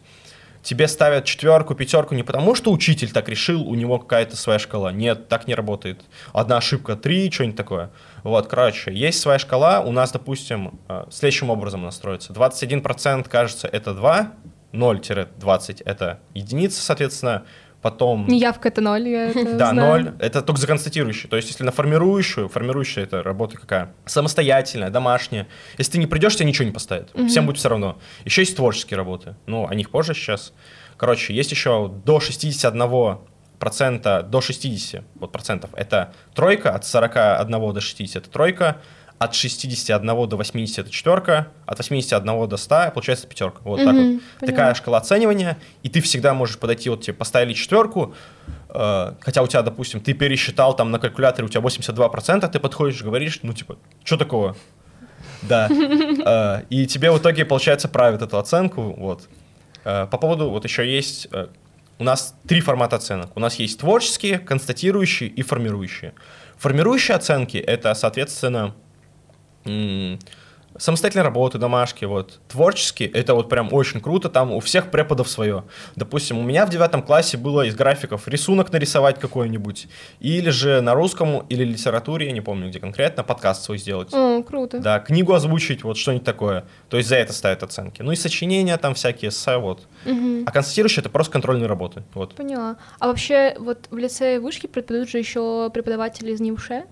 тебе 0.64 0.88
ставят 0.88 1.24
четверку, 1.26 1.76
пятерку 1.76 2.14
не 2.14 2.24
потому, 2.24 2.54
что 2.54 2.72
учитель 2.72 3.12
так 3.12 3.30
решил, 3.30 3.62
у 3.62 3.76
него 3.76 4.00
какая-то 4.00 4.36
своя 4.36 4.60
шкала. 4.60 4.92
Нет, 4.92 5.30
так 5.30 5.48
не 5.48 5.56
работает. 5.56 6.02
Одна 6.34 6.58
ошибка, 6.58 6.98
три, 6.98 7.32
что-нибудь 7.32 7.56
такое. 7.56 7.90
Вот, 8.24 8.48
короче, 8.48 8.94
есть 8.94 9.20
своя 9.22 9.40
шкала, 9.40 9.80
у 9.80 9.92
нас, 9.94 10.12
допустим, 10.12 10.80
э, 10.90 11.06
следующим 11.10 11.50
образом 11.50 11.84
настроится. 11.84 12.34
21% 12.34 13.30
кажется, 13.30 13.68
это 13.68 13.94
2, 13.94 14.34
0-20— 14.74 15.82
это 15.86 16.20
единица, 16.34 16.82
соответственно, 16.82 17.46
потом... 17.82 18.28
Неявка— 18.28 18.68
это 18.70 18.82
0, 18.82 19.08
я 19.08 19.30
это 19.30 19.58
Да, 19.58 19.72
знаю. 19.72 20.04
0— 20.04 20.14
это 20.20 20.42
только 20.42 20.60
за 20.60 20.68
констатирующую. 20.68 21.30
То 21.30 21.38
есть 21.38 21.50
если 21.50 21.64
на 21.64 21.72
формирующую, 21.72 22.50
формирующая— 22.50 23.04
это 23.06 23.24
работа 23.24 23.58
какая? 23.58 23.94
Самостоятельная, 24.06 24.90
домашняя. 24.90 25.48
Если 25.78 25.94
ты 25.94 25.98
не 26.00 26.08
придешь, 26.08 26.36
тебе 26.36 26.48
ничего 26.48 26.66
не 26.66 26.72
поставят. 26.72 27.10
Угу. 27.14 27.28
Всем 27.28 27.46
будет 27.46 27.58
все 27.58 27.70
равно. 27.70 27.98
Еще 28.26 28.42
есть 28.42 28.56
творческие 28.56 28.98
работы. 28.98 29.36
Ну, 29.46 29.68
о 29.68 29.76
них 29.76 29.90
позже 29.90 30.14
сейчас. 30.14 30.54
Короче, 30.98 31.34
есть 31.34 31.52
еще 31.52 31.92
до 32.06 32.20
61 32.20 33.20
процента 33.60 34.22
до 34.22 34.42
60 34.42 35.04
вот, 35.16 35.32
процентов 35.32 35.72
это 35.76 36.14
тройка, 36.36 36.76
от 36.76 36.86
41 36.86 37.74
до 37.74 37.82
60 37.82 38.24
это 38.24 38.32
тройка, 38.32 38.78
от 39.20 39.34
61 39.34 40.06
до 40.28 40.38
80 40.38 40.80
это 40.80 40.90
четверка, 40.92 41.48
от 41.66 41.80
81 41.80 42.48
до 42.48 42.58
100 42.58 42.92
получается 42.94 43.28
пятерка. 43.28 43.60
Вот 43.64 43.80
mm-hmm, 43.80 43.86
так 43.86 43.96
вот. 43.96 44.04
Поняла. 44.04 44.22
Такая 44.40 44.74
шкала 44.76 44.98
оценивания, 45.00 45.58
и 45.84 45.90
ты 45.90 46.02
всегда 46.02 46.34
можешь 46.34 46.60
подойти, 46.60 46.90
вот 46.90 47.02
тебе 47.02 47.14
поставили 47.14 47.54
четверку, 47.54 48.14
э, 48.70 49.14
хотя 49.20 49.42
у 49.42 49.48
тебя, 49.48 49.64
допустим, 49.64 50.02
ты 50.02 50.14
пересчитал 50.14 50.76
там 50.76 50.92
на 50.92 51.00
калькуляторе, 51.00 51.46
у 51.46 51.50
тебя 51.50 51.62
82%, 51.62 52.48
ты 52.48 52.60
подходишь, 52.60 53.02
говоришь, 53.02 53.40
ну 53.42 53.54
типа, 53.54 53.78
что 54.04 54.18
такого? 54.18 54.56
Да. 55.42 55.70
Э, 56.28 56.64
и 56.70 56.86
тебе 56.86 57.12
в 57.12 57.20
итоге, 57.20 57.46
получается, 57.46 57.88
правят 57.88 58.22
эту 58.22 58.38
оценку. 58.38 58.94
Вот. 58.98 59.30
Э, 59.86 60.08
по 60.08 60.18
поводу, 60.18 60.50
вот 60.50 60.66
еще 60.66 60.86
есть 60.86 61.28
э, 61.32 61.48
у 62.00 62.04
нас 62.04 62.36
три 62.48 62.60
формата 62.60 62.98
оценок. 62.98 63.32
У 63.36 63.40
нас 63.40 63.56
есть 63.56 63.80
творческие, 63.80 64.40
констатирующие 64.40 65.30
и 65.30 65.42
формирующие. 65.42 66.14
Формирующие 66.58 67.16
оценки— 67.16 67.58
это, 67.68 67.94
соответственно, 67.94 68.76
самостоятельные 70.78 71.24
работы, 71.24 71.58
домашки, 71.58 72.06
вот. 72.06 72.40
Творческие, 72.48 73.10
это 73.10 73.34
вот 73.34 73.50
прям 73.50 73.74
очень 73.74 74.00
круто, 74.00 74.30
там 74.30 74.52
у 74.52 74.60
всех 74.60 74.92
преподов 74.92 75.30
свое. 75.30 75.64
Допустим, 75.96 76.38
у 76.38 76.44
меня 76.44 76.66
в 76.66 76.70
девятом 76.70 77.02
классе 77.02 77.38
было 77.38 77.66
из 77.66 77.76
графиков 77.76 78.28
рисунок 78.28 78.72
нарисовать 78.72 79.20
какой-нибудь, 79.20 79.88
или 80.20 80.50
же 80.50 80.82
на 80.82 80.94
русском, 80.94 81.40
или 81.50 81.64
литературе, 81.64 82.28
я 82.28 82.32
не 82.32 82.42
помню 82.42 82.70
где 82.70 82.80
конкретно, 82.80 83.24
подкаст 83.24 83.64
свой 83.64 83.78
сделать. 83.78 84.14
О, 84.14 84.44
круто. 84.44 84.80
Да, 84.80 85.00
книгу 85.00 85.34
озвучить, 85.34 85.84
вот 85.84 85.98
что-нибудь 85.98 86.26
такое. 86.26 86.66
То 86.90 86.98
есть 86.98 87.10
за 87.10 87.16
это 87.16 87.34
ставят 87.34 87.64
оценки. 87.64 88.02
Ну 88.02 88.12
и 88.12 88.16
сочинения 88.16 88.78
там 88.78 88.94
всякие, 88.94 89.30
эссе, 89.30 89.58
вот. 89.58 89.88
Мгм. 90.06 90.44
А 90.46 90.52
констатирующие 90.52 91.02
это 91.02 91.10
просто 91.10 91.34
контрольные 91.34 91.68
работы, 91.68 92.04
вот. 92.14 92.36
Поняла. 92.36 92.78
А 93.00 93.08
вообще, 93.08 93.56
вот 93.58 93.88
в 93.90 93.98
лицее 93.98 94.40
вышки 94.40 94.68
преподают 94.68 95.10
же 95.10 95.18
еще 95.18 95.70
преподаватели 95.74 96.32
из 96.32 96.40
НИУШЕ? 96.40 96.86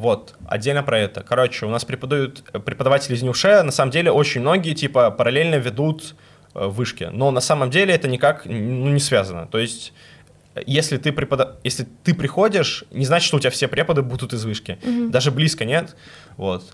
Вот, 0.00 0.34
отдельно 0.46 0.82
про 0.82 0.98
это. 0.98 1.22
Короче, 1.22 1.66
у 1.66 1.68
нас 1.68 1.84
преподают 1.84 2.42
преподаватели 2.64 3.14
из 3.14 3.22
НИУШЕ, 3.22 3.62
на 3.64 3.70
самом 3.70 3.90
деле 3.90 4.10
очень 4.10 4.40
многие, 4.40 4.72
типа, 4.72 5.10
параллельно 5.10 5.56
ведут 5.56 6.14
э, 6.54 6.66
вышки, 6.68 7.10
но 7.12 7.30
на 7.30 7.42
самом 7.42 7.68
деле 7.68 7.92
это 7.92 8.08
никак 8.08 8.46
ну, 8.46 8.88
не 8.88 8.98
связано. 8.98 9.46
То 9.46 9.58
есть, 9.58 9.92
если 10.64 10.96
ты, 10.96 11.12
препода... 11.12 11.58
если 11.64 11.86
ты 12.02 12.14
приходишь, 12.14 12.84
не 12.90 13.04
значит, 13.04 13.26
что 13.26 13.36
у 13.36 13.40
тебя 13.40 13.50
все 13.50 13.68
преподы 13.68 14.00
будут 14.00 14.32
из 14.32 14.42
вышки. 14.42 14.78
Мгм. 14.82 15.10
Даже 15.10 15.30
близко 15.30 15.66
нет. 15.66 15.94
Вот. 16.38 16.64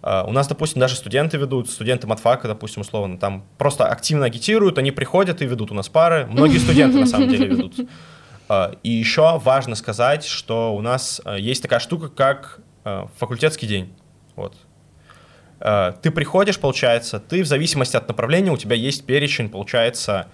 А, 0.00 0.22
У 0.22 0.30
нас, 0.30 0.46
допустим, 0.46 0.78
даже 0.78 0.94
студенты 0.94 1.38
ведут, 1.38 1.68
студенты 1.68 2.06
матфака, 2.06 2.46
допустим, 2.46 2.82
условно, 2.82 3.18
там 3.18 3.44
просто 3.58 3.88
активно 3.88 4.26
агитируют, 4.26 4.78
они 4.78 4.92
приходят 4.92 5.42
и 5.42 5.44
ведут 5.44 5.72
у 5.72 5.74
нас 5.74 5.88
пары. 5.88 6.28
Многие 6.30 6.58
студенты, 6.58 7.00
на 7.00 7.06
самом 7.06 7.30
деле, 7.30 7.48
ведут. 7.48 7.74
А, 8.52 8.72
И 8.82 8.90
еще 8.90 9.38
важно 9.38 9.76
сказать, 9.76 10.24
что 10.24 10.74
у 10.74 10.80
нас 10.80 11.20
э, 11.24 11.38
есть 11.38 11.62
такая 11.62 11.78
штука, 11.78 12.08
как 12.08 12.58
э, 12.84 13.04
факультетский 13.16 13.68
день. 13.68 13.94
Вот. 14.34 14.56
Э, 15.60 15.92
Ты 16.02 16.10
приходишь, 16.10 16.58
получается, 16.58 17.20
ты 17.20 17.44
в 17.44 17.46
зависимости 17.46 17.96
от 17.96 18.08
направления, 18.08 18.50
у 18.50 18.56
тебя 18.56 18.74
есть 18.74 19.06
перечень, 19.06 19.48
получается, 19.48 20.26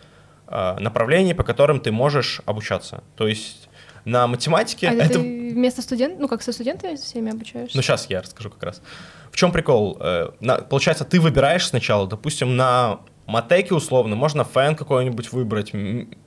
направлений, 0.48 1.34
по 1.34 1.42
которым 1.42 1.80
ты 1.80 1.90
можешь 1.90 2.40
обучаться. 2.46 3.02
То 3.16 3.26
есть 3.26 3.68
на 4.04 4.28
математике 4.28 4.88
А 4.88 4.92
это, 4.92 5.04
это 5.04 5.14
ты 5.14 5.50
вместо 5.52 5.82
студентов, 5.82 6.20
ну 6.20 6.28
как 6.28 6.40
со 6.40 6.52
студентами 6.52 6.94
всеми 6.94 7.32
обучаешься? 7.32 7.76
ну, 7.76 7.82
сейчас 7.82 8.08
я 8.08 8.22
расскажу 8.22 8.50
как 8.50 8.62
раз. 8.62 8.80
В 9.32 9.36
чем 9.36 9.50
прикол? 9.50 10.00
На- 10.38 10.58
получается, 10.58 11.04
ты 11.04 11.20
выбираешь 11.20 11.66
сначала, 11.66 12.06
допустим, 12.06 12.56
на 12.56 13.00
матеке 13.26 13.74
условно, 13.74 14.14
можно 14.14 14.44
фэн 14.44 14.76
какой-нибудь 14.76 15.32
выбрать, 15.32 15.72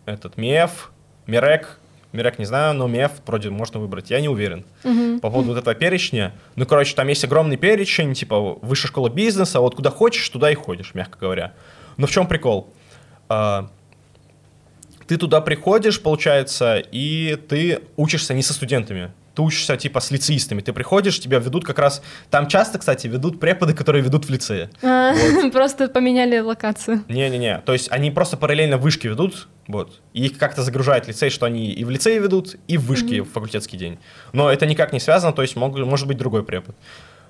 этот 0.06 0.36
МЕФ, 0.36 0.92
Мирек, 1.26 1.79
Мирек 2.12 2.40
не 2.40 2.46
знаю, 2.46 2.74
но 2.74 2.88
МЕФ 2.88 3.12
вроде 3.26 3.50
можно 3.50 3.80
выбрать, 3.80 4.10
я 4.10 4.20
не 4.20 4.30
уверен. 4.30 4.66
Мгм. 4.84 5.20
По 5.20 5.30
поводу 5.30 5.50
вот 5.50 5.60
этого 5.60 5.76
перечня, 5.76 6.34
ну, 6.56 6.66
короче, 6.66 6.96
там 6.96 7.08
есть 7.08 7.24
огромный 7.24 7.58
перечень, 7.58 8.14
типа, 8.16 8.58
высшая 8.62 8.88
школа 8.88 9.10
бизнеса, 9.10 9.60
вот 9.60 9.76
куда 9.76 9.92
хочешь, 9.92 10.28
туда 10.30 10.50
и 10.52 10.56
ходишь, 10.56 10.96
мягко 10.96 11.20
говоря. 11.20 11.54
Но 11.98 12.08
в 12.08 12.12
чем 12.12 12.28
прикол? 12.28 12.74
А, 13.28 13.70
ты 15.06 15.18
туда 15.18 15.42
приходишь, 15.42 16.02
получается, 16.02 16.78
и 16.92 17.38
ты 17.48 17.82
учишься 17.96 18.34
не 18.34 18.42
со 18.42 18.54
студентами. 18.54 19.12
Ты 19.40 19.44
учишься 19.44 19.78
типа 19.78 20.02
с 20.02 20.12
лицеистами. 20.12 20.60
Ты 20.60 20.74
приходишь, 20.74 21.18
тебя 21.18 21.40
ведут 21.40 21.64
как 21.64 21.80
раз... 21.80 22.02
Там 22.30 22.48
часто, 22.50 22.78
кстати, 22.78 23.08
ведут 23.08 23.40
преподы, 23.40 23.74
которые 23.74 24.04
ведут 24.04 24.26
в 24.26 24.30
лицее. 24.30 24.70
А, 24.84 25.14
Просто 25.54 25.88
поменяли 25.88 26.40
локацию. 26.40 27.06
Не-не-не. 27.08 27.60
То 27.60 27.72
есть 27.72 27.90
они 27.90 28.12
просто 28.12 28.36
параллельно 28.36 28.78
вышки 28.78 29.08
ведут, 29.08 29.48
вот. 29.66 30.02
И 30.14 30.26
их 30.26 30.38
как-то 30.38 30.62
загружает 30.62 31.08
лицей, 31.08 31.30
что 31.30 31.46
они 31.46 31.72
и 31.72 31.86
в 31.86 31.90
лицее 31.90 32.20
ведут, 32.20 32.58
и 32.68 32.78
в 32.78 32.88
вышке 32.88 33.22
в 33.22 33.32
факультетский 33.32 33.78
день. 33.78 33.98
Но 34.34 34.52
это 34.52 34.66
никак 34.66 34.92
не 34.92 35.00
связано, 35.00 35.32
то 35.32 35.42
есть 35.42 35.56
может 35.56 36.06
быть 36.06 36.18
другой 36.18 36.44
препод. 36.44 36.76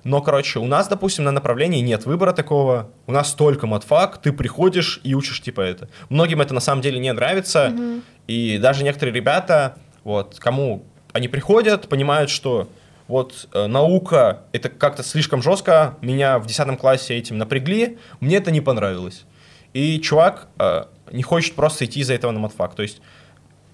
Но, 0.03 0.19
короче, 0.21 0.57
у 0.57 0.65
нас, 0.65 0.87
допустим, 0.87 1.25
на 1.25 1.31
направлении 1.31 1.81
нет 1.81 2.07
выбора 2.07 2.33
такого. 2.33 2.89
У 3.05 3.11
нас 3.11 3.33
только 3.33 3.67
матфак, 3.67 4.17
ты 4.17 4.33
приходишь 4.33 4.99
и 5.03 5.13
учишь 5.13 5.41
типа 5.41 5.61
это. 5.61 5.89
Многим 6.09 6.41
это 6.41 6.55
на 6.55 6.59
самом 6.59 6.81
деле 6.81 6.97
не 6.97 7.13
нравится. 7.13 7.69
Мгм. 7.69 8.01
И 8.25 8.57
даже 8.57 8.83
некоторые 8.83 9.13
ребята, 9.13 9.75
вот, 10.03 10.37
кому 10.39 10.85
они 11.13 11.27
приходят, 11.27 11.87
понимают, 11.89 12.29
что 12.29 12.69
вот 13.07 13.47
э, 13.53 13.65
наука 13.67 14.43
это 14.51 14.69
как-то 14.69 15.03
слишком 15.03 15.41
жестко, 15.41 15.95
меня 16.01 16.37
в 16.39 16.45
10 16.45 16.77
классе 16.79 17.15
этим 17.17 17.37
напрягли, 17.37 17.97
мне 18.19 18.37
это 18.37 18.51
не 18.51 18.61
понравилось. 18.61 19.25
И 19.73 19.99
чувак 19.99 20.47
э, 20.59 20.85
не 21.11 21.23
хочет 21.23 21.55
просто 21.55 21.85
идти 21.85 22.01
из-за 22.01 22.13
этого 22.13 22.31
на 22.31 22.39
матфак. 22.39 22.75
То 22.75 22.83
есть 22.83 23.01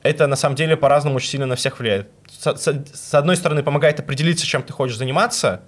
это 0.03 0.27
на 0.27 0.35
самом 0.35 0.55
деле 0.55 0.77
по-разному 0.77 1.17
очень 1.17 1.29
сильно 1.29 1.45
на 1.45 1.55
всех 1.55 1.79
влияет. 1.79 2.09
С, 2.29 2.55
с- 2.55 2.85
с 2.93 3.13
одной 3.13 3.35
стороны, 3.35 3.63
помогает 3.63 3.99
определиться, 3.99 4.45
чем 4.45 4.63
ты 4.63 4.71
хочешь 4.71 4.97
заниматься, 4.97 5.61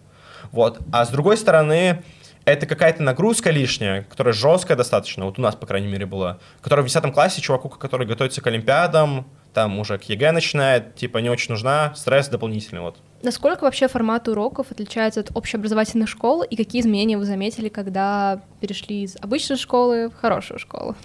вот, 0.52 0.80
а 0.94 1.04
с 1.06 1.10
другой 1.10 1.36
стороны, 1.38 2.04
это 2.46 2.66
какая-то 2.66 3.04
нагрузка 3.04 3.50
лишняя, 3.52 4.04
которая 4.04 4.34
жесткая 4.34 4.78
достаточно, 4.78 5.26
вот 5.26 5.40
у 5.40 5.42
нас, 5.42 5.56
по 5.56 5.66
крайней 5.66 5.88
мере, 5.88 6.06
была, 6.06 6.38
которая 6.62 6.86
в 6.86 6.88
10 6.88 7.14
классе 7.14 7.42
чуваку, 7.42 7.68
который 7.68 8.08
готовится 8.08 8.40
к 8.42 8.48
Олимпиадам, 8.48 9.28
там 9.58 9.80
уже 9.80 9.98
к 9.98 10.04
ЕГЭ 10.04 10.34
начинает, 10.34 10.94
типа 10.94 11.18
не 11.18 11.32
очень 11.32 11.52
нужна, 11.52 11.92
стресс 11.96 12.28
дополнительный, 12.28 12.82
вот. 12.82 12.98
Насколько 13.24 13.64
вообще 13.64 13.88
формат 13.88 14.28
уроков 14.28 14.68
отличается 14.70 15.22
от 15.22 15.36
общеобразовательных 15.36 16.08
школ, 16.08 16.44
и 16.44 16.56
какие 16.56 16.82
изменения 16.82 17.18
вы 17.18 17.26
заметили, 17.26 17.68
когда 17.68 18.40
перешли 18.62 19.02
из 19.02 19.16
обычной 19.20 19.58
школы 19.58 20.10
в 20.10 20.14
хорошую 20.14 20.60
школу? 20.60 20.96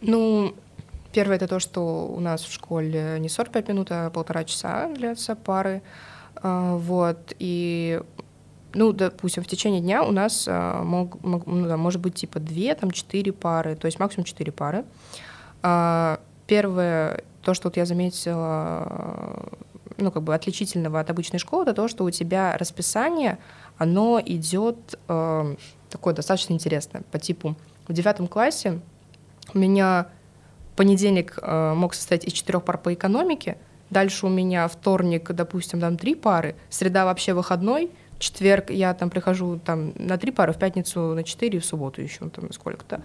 Ну, 0.00 0.52
первое 1.12 1.36
это 1.36 1.46
то, 1.46 1.60
что 1.60 2.08
у 2.08 2.18
нас 2.18 2.42
в 2.42 2.52
школе 2.52 3.18
не 3.20 3.28
45 3.28 3.68
минут, 3.68 3.92
а 3.92 4.10
полтора 4.10 4.42
часа 4.42 4.88
длятся 4.88 5.36
пары. 5.36 5.80
А, 6.42 6.74
Вот, 6.78 7.34
и 7.38 8.00
ну, 8.74 8.92
допустим, 8.92 9.44
в 9.44 9.46
течение 9.46 9.80
дня 9.80 10.02
у 10.02 10.10
нас 10.10 10.46
а, 10.48 10.82
мог, 10.82 11.22
мог- 11.22 11.46
ну, 11.46 11.68
да, 11.68 11.76
может 11.76 12.00
быть 12.00 12.16
типа 12.16 12.40
две, 12.40 12.74
там 12.74 12.90
четыре 12.90 13.32
пары, 13.32 13.76
то 13.76 13.86
есть 13.86 14.00
максимум 14.00 14.24
четыре 14.24 14.50
пары. 14.50 14.84
А, 15.62 16.18
Первое, 16.52 17.24
то, 17.40 17.54
что 17.54 17.68
вот 17.68 17.78
я 17.78 17.86
заметила, 17.86 19.42
ну, 19.96 20.10
как 20.10 20.22
бы 20.22 20.34
отличительного 20.34 21.00
от 21.00 21.08
обычной 21.08 21.38
школы, 21.38 21.62
это 21.62 21.72
то, 21.72 21.88
что 21.88 22.04
у 22.04 22.10
тебя 22.10 22.58
расписание, 22.58 23.38
оно 23.78 24.20
идет 24.22 24.98
э, 25.08 25.56
такое 25.88 26.12
достаточно 26.12 26.52
интересное, 26.52 27.04
по 27.10 27.18
типу 27.18 27.56
в 27.88 27.94
девятом 27.94 28.28
классе 28.28 28.80
у 29.54 29.58
меня 29.58 30.08
понедельник 30.76 31.38
э, 31.40 31.72
мог 31.72 31.94
состоять 31.94 32.26
из 32.26 32.34
четырех 32.34 32.64
пар 32.64 32.76
по 32.76 32.92
экономике, 32.92 33.56
дальше 33.88 34.26
у 34.26 34.28
меня 34.28 34.68
вторник, 34.68 35.30
допустим, 35.32 35.80
там 35.80 35.96
три 35.96 36.14
пары, 36.14 36.54
среда 36.68 37.06
вообще 37.06 37.32
выходной, 37.32 37.90
четверг 38.18 38.68
я 38.68 38.92
там 38.92 39.08
прихожу 39.08 39.58
там 39.58 39.94
на 39.96 40.18
три 40.18 40.32
пары, 40.32 40.52
в 40.52 40.58
пятницу 40.58 41.14
на 41.14 41.24
четыре, 41.24 41.60
в 41.60 41.64
субботу 41.64 42.02
еще 42.02 42.28
там 42.28 42.52
сколько-то. 42.52 43.00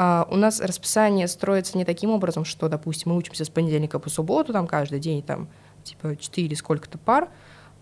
А, 0.00 0.28
у 0.30 0.36
нас 0.36 0.60
расписание 0.60 1.26
строится 1.26 1.76
не 1.76 1.84
таким 1.84 2.10
образом, 2.10 2.44
что, 2.44 2.68
допустим, 2.68 3.10
мы 3.10 3.18
учимся 3.18 3.44
с 3.44 3.48
понедельника 3.48 3.98
по 3.98 4.08
субботу, 4.08 4.52
там 4.52 4.68
каждый 4.68 5.00
день 5.00 5.24
там 5.24 5.48
типа 5.82 6.16
четыре 6.16 6.54
сколько-то 6.54 6.98
пар. 6.98 7.30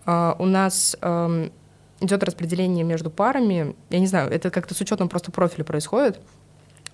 А, 0.03 0.35
у 0.39 0.45
нас 0.45 0.97
эм, 1.01 1.51
идет 1.99 2.23
распределение 2.23 2.83
между 2.83 3.11
парами. 3.11 3.75
Я 3.91 3.99
не 3.99 4.07
знаю, 4.07 4.31
это 4.31 4.49
как-то 4.49 4.73
с 4.73 4.81
учетом 4.81 5.09
просто 5.09 5.31
профиля 5.31 5.63
происходит, 5.63 6.19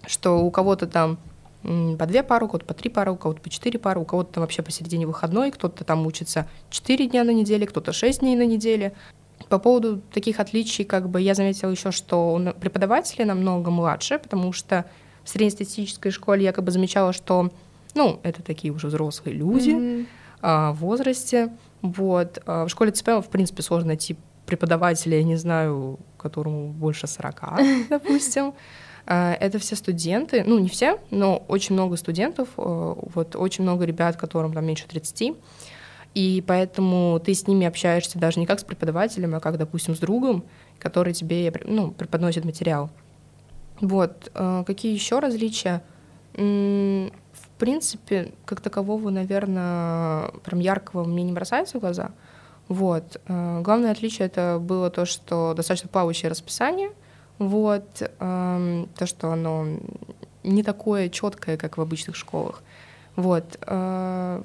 что 0.06 0.40
у 0.40 0.52
кого-то 0.52 0.88
там 0.88 1.18
по 1.62 2.06
две 2.06 2.22
пары, 2.22 2.44
у 2.44 2.50
кого-то 2.50 2.66
по 2.66 2.74
три 2.74 2.90
пары, 2.90 3.14
у 3.14 3.16
кого-то 3.16 3.40
по 3.40 3.50
четыре 3.50 3.80
пары, 3.80 4.02
у 4.02 4.04
кого-то 4.04 4.34
там 4.34 4.42
вообще 4.42 4.62
посередине 4.62 5.08
выходной, 5.08 5.52
кто-то 5.52 5.86
там 5.86 6.06
учится 6.06 6.50
четыре 6.70 7.08
дня 7.08 7.24
на 7.24 7.32
неделе, 7.32 7.66
кто-то 7.66 7.94
шесть 7.94 8.20
дней 8.20 8.36
на 8.36 8.46
неделе. 8.46 8.92
По 9.48 9.58
поводу 9.58 10.02
таких 10.14 10.42
отличий, 10.42 10.84
как 10.84 11.08
бы 11.08 11.22
я 11.22 11.34
заметила 11.34 11.70
еще, 11.70 11.92
что 11.92 12.54
преподаватели 12.60 13.24
намного 13.24 13.72
младше, 13.72 14.20
потому 14.20 14.52
что 14.52 14.84
в 15.24 15.30
среднестатистической 15.30 16.12
школе 16.12 16.44
я 16.44 16.52
как 16.52 16.64
бы 16.64 16.72
замечала, 16.72 17.14
что, 17.14 17.52
ну, 17.96 18.20
это 18.24 18.42
такие 18.42 18.74
уже 18.74 18.88
взрослые 18.88 19.36
люди, 19.36 19.72
Мгм. 19.72 20.08
а, 20.42 20.72
в 20.74 20.78
возрасте. 20.78 21.50
Вот. 21.82 22.40
А 22.46 22.66
В 22.66 22.70
школе 22.70 22.92
ЦП, 22.92 23.10
в 23.26 23.30
принципе, 23.30 23.62
сложно 23.64 23.88
найти 23.90 24.16
преподавателя, 24.46 25.18
я 25.18 25.24
не 25.24 25.36
знаю, 25.38 26.00
которому 26.18 26.68
больше 26.70 27.08
40, 27.08 27.42
допустим. 27.90 28.54
А, 29.06 29.34
Это 29.40 29.60
все 29.60 29.76
студенты, 29.76 30.44
ну, 30.46 30.60
не 30.60 30.70
все, 30.70 31.00
но 31.12 31.38
очень 31.48 31.76
много 31.76 31.98
студентов, 31.98 32.50
э, 32.58 32.62
вот 33.16 33.36
очень 33.36 33.64
много 33.64 33.86
ребят, 33.86 34.16
которым 34.18 34.54
там 34.54 34.66
меньше 34.66 34.88
30, 34.88 35.34
и 36.14 36.44
поэтому 36.46 37.20
ты 37.20 37.34
с 37.34 37.48
ними 37.48 37.66
общаешься 37.66 38.20
даже 38.20 38.40
не 38.40 38.46
как 38.46 38.60
с 38.60 38.64
преподавателем, 38.64 39.36
а 39.36 39.40
как, 39.40 39.58
допустим, 39.58 39.96
с 39.96 40.00
другом, 40.00 40.44
который 40.80 41.14
тебе 41.14 41.52
ну, 41.66 41.92
преподносит 41.92 42.46
материал. 42.46 42.90
Вот. 43.84 44.32
э, 44.34 44.64
Какие 44.66 44.94
еще 44.94 45.20
различия? 45.20 45.84
В 46.34 47.10
принципе, 47.60 48.32
как 48.46 48.62
такового, 48.62 49.10
наверное, 49.10 50.30
прям 50.44 50.60
яркого 50.60 51.04
мне 51.04 51.24
не 51.24 51.32
бросается 51.34 51.78
в 51.78 51.82
глаза. 51.82 52.12
Вот. 52.70 53.22
Э, 53.28 53.62
Главное 53.62 53.92
отличие 53.92 54.26
это 54.28 54.58
было 54.60 54.90
то, 54.90 55.06
что 55.06 55.54
достаточно 55.54 55.90
плавающее 55.90 56.30
расписание. 56.32 56.92
Вот. 57.40 58.02
эм, 58.20 58.88
То, 58.98 59.06
что 59.06 59.32
оно 59.32 59.66
не 60.44 60.64
такое 60.64 61.10
четкое, 61.10 61.58
как 61.58 61.78
в 61.78 61.82
обычных 61.82 62.16
школах. 62.16 62.64
Вот. 63.16 63.58
Э, 63.68 64.42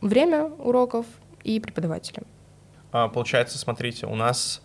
Время 0.00 0.44
уроков 0.58 1.06
и 1.44 1.60
преподаватели. 1.60 2.24
А, 2.92 3.08
получается, 3.08 3.56
смотрите, 3.56 4.06
у 4.06 4.14
нас 4.16 4.60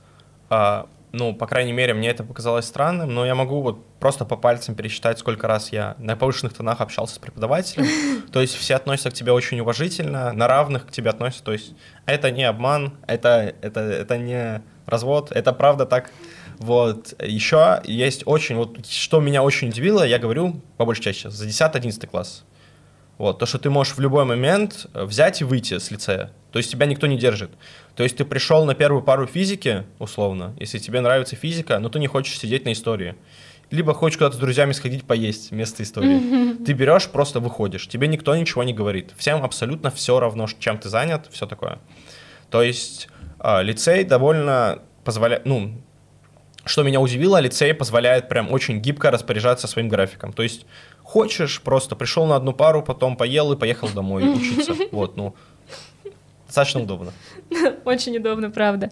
а, 0.50 0.88
ну, 1.12 1.34
по 1.34 1.48
крайней 1.48 1.74
мере, 1.74 1.94
мне 1.94 2.10
это 2.10 2.24
показалось 2.24 2.66
странным, 2.66 3.14
но 3.14 3.26
я 3.26 3.34
могу 3.34 3.62
вот 3.62 3.84
просто 4.00 4.26
по 4.26 4.36
пальцам 4.36 4.76
пересчитать, 4.76 5.18
сколько 5.18 5.48
раз 5.48 5.72
я 5.72 5.96
на 5.98 6.16
повышенных 6.16 6.54
тонах 6.54 6.82
общался 6.82 7.16
с 7.16 7.18
преподавателем. 7.18 7.88
То 8.32 8.42
есть 8.42 8.56
все 8.56 8.76
относятся 8.76 9.10
к 9.10 9.14
тебе 9.14 9.32
очень 9.32 9.60
уважительно, 9.60 10.32
на 10.34 10.48
равных 10.48 10.88
к 10.88 10.92
тебе 10.92 11.10
относятся. 11.10 11.44
То 11.44 11.54
есть 11.54 11.74
это 12.06 12.30
не 12.32 12.44
обман, 12.44 12.94
это, 13.08 13.56
это, 13.62 13.80
это 13.80 14.18
не 14.18 14.62
развод, 14.86 15.32
это 15.32 15.52
правда 15.52 15.86
так. 15.86 16.12
Вот. 16.60 17.14
Еще 17.22 17.82
есть 17.86 18.24
очень, 18.26 18.56
вот 18.56 18.86
что 18.86 19.20
меня 19.20 19.42
очень 19.42 19.70
удивило, 19.70 20.04
я 20.04 20.20
говорю 20.20 20.62
по 20.78 20.86
большей 20.86 21.04
части 21.04 21.28
за 21.28 21.48
10-11 21.48 22.06
класс. 22.08 22.44
Вот, 23.18 23.40
то, 23.40 23.46
что 23.46 23.58
ты 23.58 23.70
можешь 23.70 23.96
в 23.96 24.00
любой 24.00 24.24
момент 24.24 24.86
взять 24.94 25.42
и 25.42 25.44
выйти 25.44 25.78
с 25.78 25.92
лицея. 25.92 26.32
То 26.52 26.58
есть 26.58 26.72
тебя 26.72 26.86
никто 26.86 27.08
не 27.08 27.18
держит. 27.18 27.52
То 27.96 28.04
есть 28.04 28.18
ты 28.18 28.26
пришел 28.26 28.66
на 28.66 28.76
первую 28.76 29.04
пару 29.04 29.28
физики, 29.28 29.84
условно, 30.00 30.56
если 30.60 30.80
тебе 30.80 31.02
нравится 31.02 31.36
физика, 31.36 31.80
но 31.80 31.90
ты 31.90 32.00
не 32.00 32.08
хочешь 32.08 32.40
сидеть 32.40 32.66
на 32.66 32.72
истории. 32.72 33.16
Либо 33.72 33.94
хочешь 33.94 34.18
куда-то 34.18 34.36
с 34.36 34.40
друзьями 34.40 34.72
сходить 34.72 35.04
поесть 35.04 35.52
вместо 35.52 35.84
истории. 35.84 36.58
Ты 36.66 36.74
берешь, 36.74 37.08
просто 37.08 37.40
выходишь. 37.40 37.88
Тебе 37.88 38.08
никто 38.08 38.36
ничего 38.36 38.64
не 38.64 38.74
говорит. 38.74 39.12
Всем 39.16 39.44
абсолютно 39.44 39.92
все 39.92 40.20
равно, 40.20 40.48
чем 40.58 40.80
ты 40.80 40.90
занят, 40.90 41.28
все 41.32 41.46
такое. 41.46 41.78
То 42.50 42.64
есть 42.64 43.10
э, 43.40 43.62
лицей 43.62 44.04
довольно 44.06 44.80
позволяет, 45.04 45.46
ну, 45.46 45.76
что 46.66 46.84
меня 46.84 47.00
удивило, 47.00 47.40
лицей 47.40 47.74
позволяет 47.74 48.28
прям 48.28 48.52
очень 48.52 48.80
гибко 48.80 49.12
распоряжаться 49.12 49.68
своим 49.68 49.88
графиком. 49.88 50.34
То 50.34 50.44
есть 50.44 50.66
хочешь, 51.04 51.62
просто 51.62 51.96
пришел 51.96 52.26
на 52.26 52.36
одну 52.36 52.54
пару, 52.54 52.82
потом 52.82 53.18
поел 53.18 53.52
и 53.52 53.56
поехал 53.56 53.90
домой 53.90 54.24
учиться. 54.36 54.74
Вот, 54.92 55.16
ну, 55.16 55.36
достаточно 56.50 56.82
удобно. 56.82 57.14
Очень 57.86 58.18
удобно, 58.18 58.50
правда. 58.50 58.92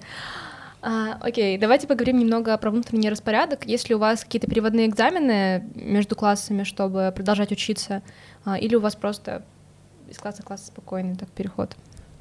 А, 0.82 1.18
окей, 1.22 1.58
давайте 1.58 1.88
поговорим 1.88 2.20
немного 2.20 2.56
про 2.58 2.70
внутренний 2.70 3.10
распорядок. 3.10 3.66
Если 3.66 3.94
у 3.94 3.98
вас 3.98 4.24
какие-то 4.24 4.48
переводные 4.48 4.88
экзамены 4.88 5.68
между 5.76 6.16
классами, 6.16 6.64
чтобы 6.64 7.12
продолжать 7.16 7.52
учиться, 7.52 8.04
а, 8.46 8.58
или 8.58 8.76
у 8.76 8.80
вас 8.80 8.96
просто 8.96 9.44
из 10.08 10.18
класса 10.18 10.44
в 10.44 10.46
класс 10.46 10.68
спокойный 10.68 11.16
так 11.16 11.30
переход? 11.30 11.76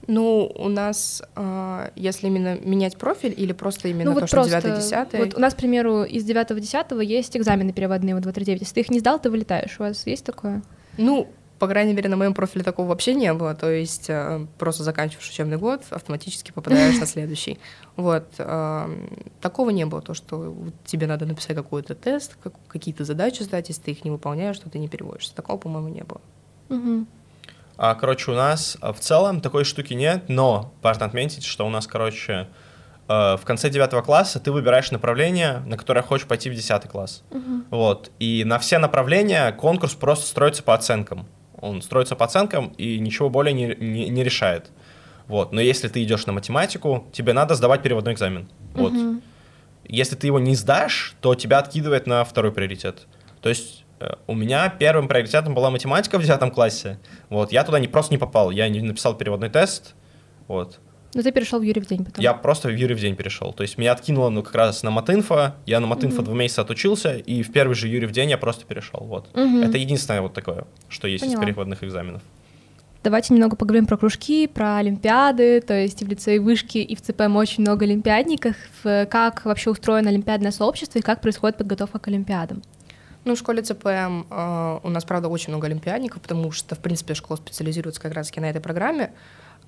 Ну, 0.08 0.50
у 0.54 0.68
нас, 0.68 1.22
э, 1.34 1.90
если 1.96 2.28
именно 2.28 2.56
менять 2.60 2.96
профиль 2.96 3.34
или 3.36 3.52
просто 3.52 3.88
именно 3.88 4.10
ну, 4.10 4.14
то, 4.14 4.20
вот 4.20 4.28
что 4.28 4.42
9-10? 4.42 5.18
Вот 5.18 5.34
у 5.34 5.40
нас, 5.40 5.54
к 5.54 5.56
примеру, 5.56 6.04
из 6.04 6.24
9-10 6.24 7.04
есть 7.04 7.36
экзамены 7.36 7.72
переводные 7.72 8.14
в 8.14 8.20
239. 8.20 8.62
Если 8.62 8.74
ты 8.74 8.80
их 8.80 8.90
не 8.90 9.00
сдал, 9.00 9.18
ты 9.18 9.30
вылетаешь. 9.30 9.76
У 9.80 9.82
вас 9.82 10.06
есть 10.06 10.24
такое? 10.24 10.62
Ну, 10.96 11.28
по 11.58 11.68
крайней 11.68 11.94
мере, 11.94 12.08
на 12.08 12.16
моем 12.16 12.34
профиле 12.34 12.62
такого 12.62 12.88
вообще 12.88 13.14
не 13.14 13.32
было. 13.32 13.54
То 13.54 13.70
есть 13.70 14.10
э, 14.10 14.46
просто 14.58 14.82
заканчиваешь 14.82 15.28
учебный 15.28 15.56
год, 15.56 15.82
автоматически 15.90 16.52
попадаешь 16.52 16.98
на 16.98 17.06
следующий. 17.06 17.58
Вот. 17.96 18.26
Э, 18.38 18.88
такого 19.40 19.70
не 19.70 19.86
было, 19.86 20.02
то, 20.02 20.14
что 20.14 20.54
тебе 20.84 21.06
надо 21.06 21.24
написать 21.26 21.56
какой-то 21.56 21.94
тест, 21.94 22.36
какие-то 22.68 23.04
задачи 23.04 23.42
сдать, 23.42 23.68
если 23.68 23.82
ты 23.82 23.90
их 23.92 24.04
не 24.04 24.10
выполняешь, 24.10 24.58
то 24.58 24.68
ты 24.68 24.78
не 24.78 24.88
переводишься. 24.88 25.34
Такого, 25.34 25.56
по-моему, 25.56 25.88
не 25.88 26.04
было. 26.04 26.20
А, 27.78 27.94
короче, 27.94 28.30
у 28.30 28.34
нас 28.34 28.78
в 28.80 28.98
целом 29.00 29.40
такой 29.40 29.64
штуки 29.64 29.94
нет, 29.94 30.24
но 30.28 30.72
важно 30.82 31.06
отметить, 31.06 31.44
что 31.44 31.66
у 31.66 31.70
нас, 31.70 31.86
короче, 31.86 32.48
в 33.06 33.40
конце 33.44 33.70
девятого 33.70 34.02
класса 34.02 34.40
ты 34.40 34.50
выбираешь 34.50 34.90
направление, 34.90 35.62
на 35.66 35.76
которое 35.76 36.02
хочешь 36.02 36.26
пойти 36.26 36.50
в 36.50 36.54
десятый 36.54 36.90
класс. 36.90 37.22
Uh-huh. 37.30 37.64
Вот. 37.70 38.10
И 38.18 38.44
на 38.44 38.58
все 38.58 38.78
направления 38.78 39.52
конкурс 39.52 39.94
просто 39.94 40.26
строится 40.26 40.62
по 40.62 40.74
оценкам. 40.74 41.26
Он 41.60 41.82
строится 41.82 42.16
по 42.16 42.24
оценкам 42.24 42.68
и 42.76 42.98
ничего 42.98 43.30
более 43.30 43.52
не, 43.52 43.74
не, 43.76 44.08
не 44.08 44.24
решает. 44.24 44.70
Вот. 45.26 45.52
Но 45.52 45.60
если 45.60 45.88
ты 45.88 46.02
идешь 46.02 46.26
на 46.26 46.32
математику, 46.32 47.06
тебе 47.12 47.32
надо 47.32 47.54
сдавать 47.54 47.82
переводной 47.82 48.12
экзамен. 48.12 48.48
Вот. 48.74 48.92
Угу. 48.92 49.20
Если 49.88 50.16
ты 50.16 50.26
его 50.26 50.38
не 50.38 50.54
сдашь, 50.54 51.14
то 51.20 51.34
тебя 51.34 51.58
откидывает 51.58 52.06
на 52.06 52.24
второй 52.24 52.52
приоритет. 52.52 53.06
То 53.40 53.48
есть 53.48 53.84
э, 54.00 54.14
у 54.26 54.34
меня 54.34 54.68
первым 54.68 55.08
приоритетом 55.08 55.54
была 55.54 55.70
математика 55.70 56.18
в 56.18 56.22
девятом 56.22 56.50
классе. 56.50 56.98
Вот. 57.28 57.52
Я 57.52 57.64
туда 57.64 57.78
не, 57.78 57.88
просто 57.88 58.12
не 58.12 58.18
попал. 58.18 58.50
Я 58.50 58.68
не 58.68 58.80
написал 58.80 59.14
переводной 59.14 59.48
тест. 59.48 59.94
Вот. 60.48 60.80
Но 61.16 61.22
ты 61.22 61.32
перешел 61.32 61.58
в 61.58 61.62
Юрий 61.62 61.80
в 61.80 61.86
день 61.86 62.04
потом. 62.04 62.22
Я 62.22 62.34
просто 62.34 62.68
в 62.68 62.76
Юрий 62.76 62.94
в 62.94 63.00
день 63.00 63.16
перешел. 63.16 63.54
То 63.54 63.62
есть 63.62 63.78
меня 63.78 63.92
откинуло 63.92 64.28
ну, 64.28 64.42
как 64.42 64.54
раз 64.54 64.82
на 64.82 64.90
матинфо, 64.90 65.54
я 65.64 65.80
на 65.80 65.86
матинфо 65.86 66.20
mm-hmm. 66.20 66.24
два 66.26 66.34
месяца 66.34 66.60
отучился, 66.60 67.16
и 67.16 67.42
в 67.42 67.50
первый 67.52 67.74
же 67.74 67.88
Юрий 67.88 68.06
в 68.06 68.12
день 68.12 68.28
я 68.28 68.36
просто 68.36 68.66
перешел. 68.66 69.00
Вот. 69.00 69.30
Mm-hmm. 69.32 69.66
Это 69.66 69.78
единственное 69.78 70.20
вот 70.20 70.34
такое, 70.34 70.66
что 70.90 71.08
есть 71.08 71.24
Поняла. 71.24 71.40
из 71.40 71.46
переводных 71.46 71.82
экзаменов. 71.82 72.20
Давайте 73.02 73.32
немного 73.32 73.56
поговорим 73.56 73.86
про 73.86 73.96
кружки, 73.96 74.46
про 74.46 74.76
олимпиады, 74.76 75.62
то 75.62 75.72
есть 75.72 76.02
и 76.02 76.04
в 76.04 76.08
лицее 76.08 76.38
вышки, 76.38 76.78
и 76.78 76.94
в 76.94 77.00
ЦПМ 77.00 77.36
очень 77.36 77.62
много 77.62 77.86
олимпиадников. 77.86 78.56
Как 78.82 79.46
вообще 79.46 79.70
устроено 79.70 80.10
олимпиадное 80.10 80.50
сообщество 80.50 80.98
и 80.98 81.02
как 81.02 81.22
происходит 81.22 81.56
подготовка 81.56 81.98
к 81.98 82.08
олимпиадам? 82.08 82.62
Ну, 83.24 83.34
в 83.34 83.38
школе 83.38 83.62
ЦПМ 83.62 84.24
э, 84.30 84.78
у 84.84 84.88
нас, 84.88 85.04
правда, 85.04 85.28
очень 85.28 85.48
много 85.48 85.66
олимпиадников, 85.66 86.22
потому 86.22 86.52
что, 86.52 86.76
в 86.76 86.78
принципе, 86.78 87.14
школа 87.14 87.38
специализируется 87.38 88.00
как 88.00 88.12
раз-таки 88.12 88.38
на 88.38 88.50
этой 88.50 88.60
программе. 88.60 89.12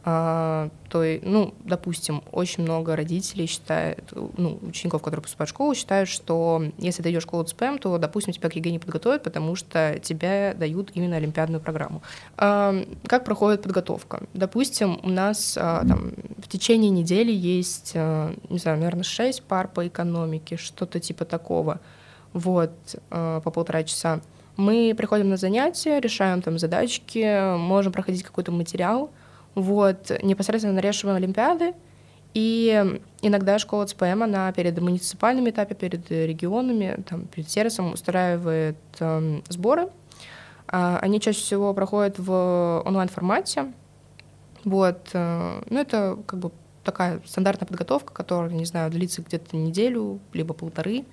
А, 0.04 0.70
то, 0.88 1.04
ну, 1.22 1.52
допустим, 1.64 2.22
очень 2.32 2.62
много 2.62 2.96
родителей 2.96 3.46
считают, 3.46 4.12
ну, 4.36 4.58
учеников, 4.62 5.02
которые 5.02 5.22
поступают 5.22 5.50
в 5.50 5.52
школу, 5.52 5.74
считают, 5.74 6.08
что 6.08 6.62
если 6.78 7.02
ты 7.02 7.10
идешь 7.10 7.24
в 7.24 7.26
школу 7.26 7.44
ЦПМ, 7.44 7.78
то, 7.78 7.98
допустим, 7.98 8.32
тебя 8.32 8.48
к 8.48 8.54
ЕГЭ 8.54 8.70
не 8.70 8.78
подготовят, 8.78 9.22
потому 9.22 9.56
что 9.56 9.98
тебе 10.02 10.54
дают 10.58 10.92
именно 10.94 11.16
олимпиадную 11.16 11.60
программу. 11.60 12.02
А, 12.36 12.74
как 13.06 13.24
проходит 13.24 13.62
подготовка? 13.62 14.22
Допустим, 14.34 14.98
у 15.02 15.10
нас 15.10 15.58
а, 15.60 15.84
там, 15.86 16.12
в 16.38 16.48
течение 16.48 16.90
недели 16.90 17.32
есть, 17.32 17.94
не 17.94 18.58
знаю, 18.58 18.78
наверное, 18.78 19.02
шесть 19.02 19.42
пар 19.42 19.68
по 19.68 19.86
экономике, 19.86 20.56
что-то 20.56 21.00
типа 21.00 21.24
такого, 21.24 21.80
вот, 22.32 22.70
по 23.10 23.40
полтора 23.40 23.82
часа. 23.82 24.20
Мы 24.56 24.94
приходим 24.96 25.28
на 25.28 25.36
занятия, 25.36 26.00
решаем 26.00 26.42
там 26.42 26.58
задачки, 26.58 27.56
можем 27.56 27.92
проходить 27.92 28.22
какой-то 28.22 28.52
материал, 28.52 29.10
вот, 29.54 30.10
непосредственно 30.22 30.74
нарешиваем 30.74 31.16
Олимпиады, 31.16 31.74
и 32.34 33.00
иногда 33.22 33.58
школа 33.58 33.86
ЦПМ, 33.86 34.22
она 34.22 34.52
перед 34.52 34.78
муниципальным 34.80 35.48
этапе, 35.48 35.74
перед 35.74 36.10
регионами, 36.10 37.02
там, 37.08 37.26
перед 37.26 37.48
сервисом 37.50 37.92
устраивает 37.94 38.76
э, 39.00 39.40
сборы. 39.48 39.88
А, 40.68 40.98
они 41.00 41.20
чаще 41.20 41.40
всего 41.40 41.72
проходят 41.72 42.18
в 42.18 42.82
онлайн-формате. 42.84 43.72
Вот. 44.64 45.08
Э, 45.14 45.62
ну, 45.68 45.80
это 45.80 46.18
как 46.26 46.38
бы 46.38 46.52
такая 46.84 47.20
стандартная 47.24 47.66
подготовка, 47.66 48.12
которая, 48.12 48.50
не 48.50 48.66
знаю, 48.66 48.90
длится 48.90 49.22
где-то 49.22 49.56
неделю, 49.56 50.20
либо 50.32 50.54
полторы. 50.54 51.04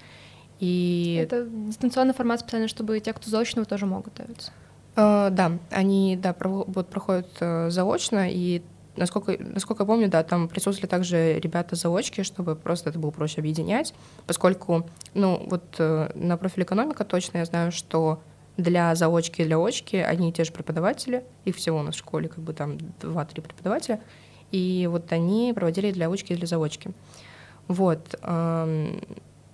И... 0.59 1.19
Это 1.21 1.45
дистанционный 1.45 2.13
формат 2.13 2.41
специально, 2.41 2.67
чтобы 2.67 2.99
те, 2.99 3.13
кто 3.13 3.29
заочного, 3.29 3.65
тоже 3.65 3.85
могут 3.85 4.05
готовиться. 4.05 4.51
Uh, 4.95 5.29
да, 5.29 5.51
они 5.71 6.15
да, 6.15 6.33
вот, 6.39 6.87
проходят 6.87 7.27
uh, 7.41 7.69
заочно, 7.69 8.29
и 8.31 8.61
насколько, 8.95 9.35
насколько 9.37 9.83
я 9.83 9.87
помню, 9.87 10.09
да, 10.09 10.23
там 10.23 10.47
присутствовали 10.47 10.89
также 10.89 11.37
ребята-заочки, 11.37 12.23
чтобы 12.23 12.55
просто 12.55 12.91
это 12.91 12.99
было 12.99 13.11
проще 13.11 13.41
объединять, 13.41 13.93
поскольку, 14.25 14.87
ну, 15.13 15.45
вот 15.49 15.63
uh, 15.79 16.17
на 16.17 16.37
профиль 16.37 16.63
экономика 16.63 17.03
точно 17.03 17.39
я 17.39 17.45
знаю, 17.45 17.73
что 17.73 18.21
для 18.55 18.95
заочки 18.95 19.41
и 19.41 19.45
для 19.45 19.57
очки 19.57 19.97
одни 19.97 20.29
и 20.29 20.31
те 20.31 20.45
же 20.45 20.53
преподаватели, 20.53 21.25
их 21.43 21.57
всего 21.57 21.79
у 21.79 21.83
нас 21.83 21.95
в 21.95 21.99
школе 21.99 22.29
как 22.29 22.39
бы 22.39 22.53
там 22.53 22.77
два-три 23.01 23.41
преподавателя, 23.41 23.99
и 24.51 24.87
вот 24.89 25.11
они 25.11 25.51
проводили 25.53 25.91
для 25.91 26.09
очки 26.09 26.33
и 26.33 26.37
для 26.37 26.47
заочки. 26.47 26.91
Вот. 27.67 28.15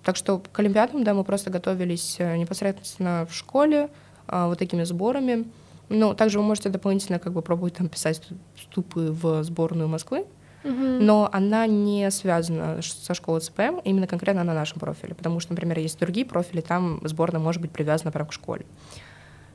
Так 0.03 0.15
что 0.15 0.39
к 0.39 0.59
Олимпиадам, 0.59 1.03
да, 1.03 1.13
мы 1.13 1.23
просто 1.23 1.49
готовились 1.51 2.15
э, 2.17 2.35
непосредственно 2.37 3.27
в 3.29 3.35
школе, 3.35 3.89
вот 4.27 4.59
такими 4.59 4.83
сборами. 4.83 5.45
Ну, 5.89 6.13
также 6.13 6.39
вы 6.39 6.45
можете 6.45 6.69
дополнительно 6.69 7.19
как 7.19 7.33
бы 7.33 7.41
пробовать 7.41 7.75
там 7.75 7.89
писать 7.89 8.21
вступы 8.55 9.11
в 9.11 9.43
сборную 9.43 9.87
Москвы, 9.87 10.25
Uh-huh. 10.63 10.99
но 10.99 11.27
она 11.31 11.65
не 11.65 12.11
связана 12.11 12.81
со 12.83 13.15
школой 13.15 13.41
ЦПМ, 13.41 13.79
именно 13.83 14.05
конкретно 14.05 14.43
на 14.43 14.53
нашем 14.53 14.79
профиле, 14.79 15.15
потому 15.15 15.39
что, 15.39 15.53
например, 15.53 15.79
есть 15.79 15.97
другие 15.97 16.23
профили, 16.23 16.61
там 16.61 17.01
сборная 17.03 17.41
может 17.41 17.63
быть 17.63 17.71
привязана 17.71 18.11
прямо 18.11 18.29
к 18.29 18.33
школе. 18.33 18.67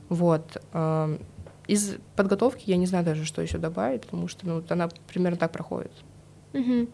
Вот. 0.09 0.61
А, 0.73 1.17
из 1.65 1.95
подготовки 2.17 2.63
я 2.65 2.75
не 2.75 2.87
знаю 2.87 3.05
даже, 3.05 3.23
что 3.23 3.41
еще 3.41 3.57
добавить, 3.57 4.01
потому 4.01 4.27
что 4.27 4.45
ну, 4.45 4.61
она 4.67 4.89
примерно 5.07 5.37
так 5.37 5.53
проходит. 5.53 5.93
Uh-huh. 6.51 6.89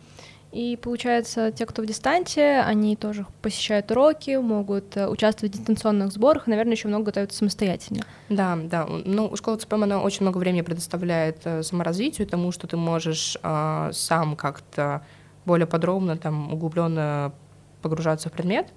И 0.53 0.77
получается, 0.77 1.51
те, 1.51 1.65
кто 1.65 1.81
в 1.81 1.85
дистанте, 1.87 2.59
они 2.59 2.95
тоже 2.95 3.25
посещают 3.41 3.89
уроки, 3.89 4.35
могут 4.37 4.95
э, 4.95 5.07
участвовать 5.07 5.55
в 5.55 5.57
дистанционных 5.57 6.11
сборах, 6.11 6.47
и, 6.47 6.51
наверное, 6.51 6.73
еще 6.73 6.87
много 6.87 7.05
готовятся 7.05 7.39
самостоятельно. 7.39 8.03
Да, 8.29 8.55
да. 8.63 8.85
Ну, 8.85 9.35
школа 9.35 9.57
ЦПМ, 9.57 9.83
она 9.83 9.99
очень 9.99 10.21
много 10.21 10.37
времени 10.37 10.61
предоставляет 10.61 11.39
э, 11.45 11.63
саморазвитию, 11.63 12.27
тому, 12.27 12.51
что 12.51 12.67
ты 12.67 12.77
можешь 12.77 13.35
э, 13.41 13.89
сам 13.93 14.35
как-то 14.35 15.01
более 15.45 15.65
подробно, 15.65 16.17
там, 16.17 16.53
углубленно 16.53 17.33
погружаться 17.81 18.29
в 18.29 18.31
предмет, 18.31 18.67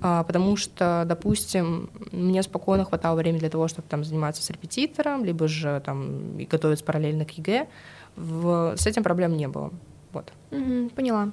а, 0.00 0.24
потому 0.24 0.56
что, 0.56 1.04
допустим, 1.06 1.90
мне 2.12 2.42
спокойно 2.42 2.84
хватало 2.84 3.16
времени 3.16 3.40
для 3.40 3.50
того, 3.50 3.68
чтобы 3.68 3.86
там 3.88 4.04
заниматься 4.04 4.42
с 4.42 4.50
репетитором, 4.50 5.24
либо 5.24 5.48
же 5.48 5.82
там 5.84 6.38
готовиться 6.38 6.84
параллельно 6.84 7.24
к 7.24 7.30
ЕГЭ. 7.32 7.68
В... 8.16 8.74
С 8.76 8.86
этим 8.86 9.02
проблем 9.02 9.36
не 9.36 9.48
было. 9.48 9.70
Вот. 10.14 10.32
Угу, 10.50 10.90
поняла. 10.90 11.28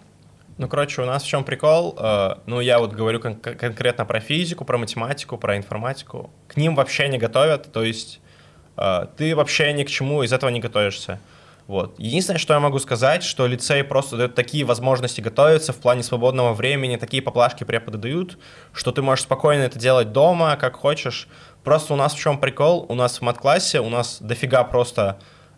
Ну, 0.57 0.67
короче, 0.67 1.01
у 1.01 1.05
нас 1.05 1.23
в 1.23 1.27
чем 1.27 1.43
прикол? 1.43 1.95
Э, 1.97 2.35
ну, 2.45 2.59
я 2.59 2.79
вот 2.79 2.93
говорю 2.93 3.19
кон- 3.19 3.35
конкретно 3.35 4.05
про 4.05 4.19
физику, 4.19 4.65
про 4.65 4.77
математику, 4.77 5.37
про 5.37 5.57
информатику. 5.57 6.29
К 6.47 6.57
ним 6.57 6.75
вообще 6.75 7.07
не 7.07 7.17
готовят, 7.17 7.71
то 7.71 7.83
есть 7.83 8.19
э, 8.77 9.07
ты 9.17 9.35
вообще 9.35 9.71
ни 9.73 9.83
к 9.83 9.89
чему 9.89 10.23
из 10.23 10.33
этого 10.33 10.49
не 10.49 10.59
готовишься. 10.59 11.19
Вот. 11.67 11.97
Единственное, 11.97 12.39
что 12.39 12.53
я 12.53 12.59
могу 12.59 12.79
сказать, 12.79 13.23
что 13.23 13.47
лицей 13.47 13.83
просто 13.83 14.17
дает 14.17 14.35
такие 14.35 14.65
возможности 14.65 15.21
готовиться 15.21 15.71
в 15.71 15.77
плане 15.77 16.03
свободного 16.03 16.53
времени, 16.53 16.97
такие 16.97 17.23
поблажки 17.23 17.63
преподы 17.63 17.97
дают, 17.97 18.37
что 18.73 18.91
ты 18.91 19.01
можешь 19.01 19.23
спокойно 19.23 19.63
это 19.63 19.79
делать 19.79 20.11
дома, 20.11 20.57
как 20.57 20.75
хочешь. 20.75 21.29
Просто 21.63 21.93
у 21.93 21.95
нас 21.95 22.13
в 22.13 22.19
чем 22.19 22.39
прикол? 22.39 22.85
У 22.89 22.95
нас 22.95 23.19
в 23.19 23.21
мат-классе 23.21 23.79
у 23.79 23.89
нас 23.89 24.17
дофига 24.21 24.63
просто 24.63 25.17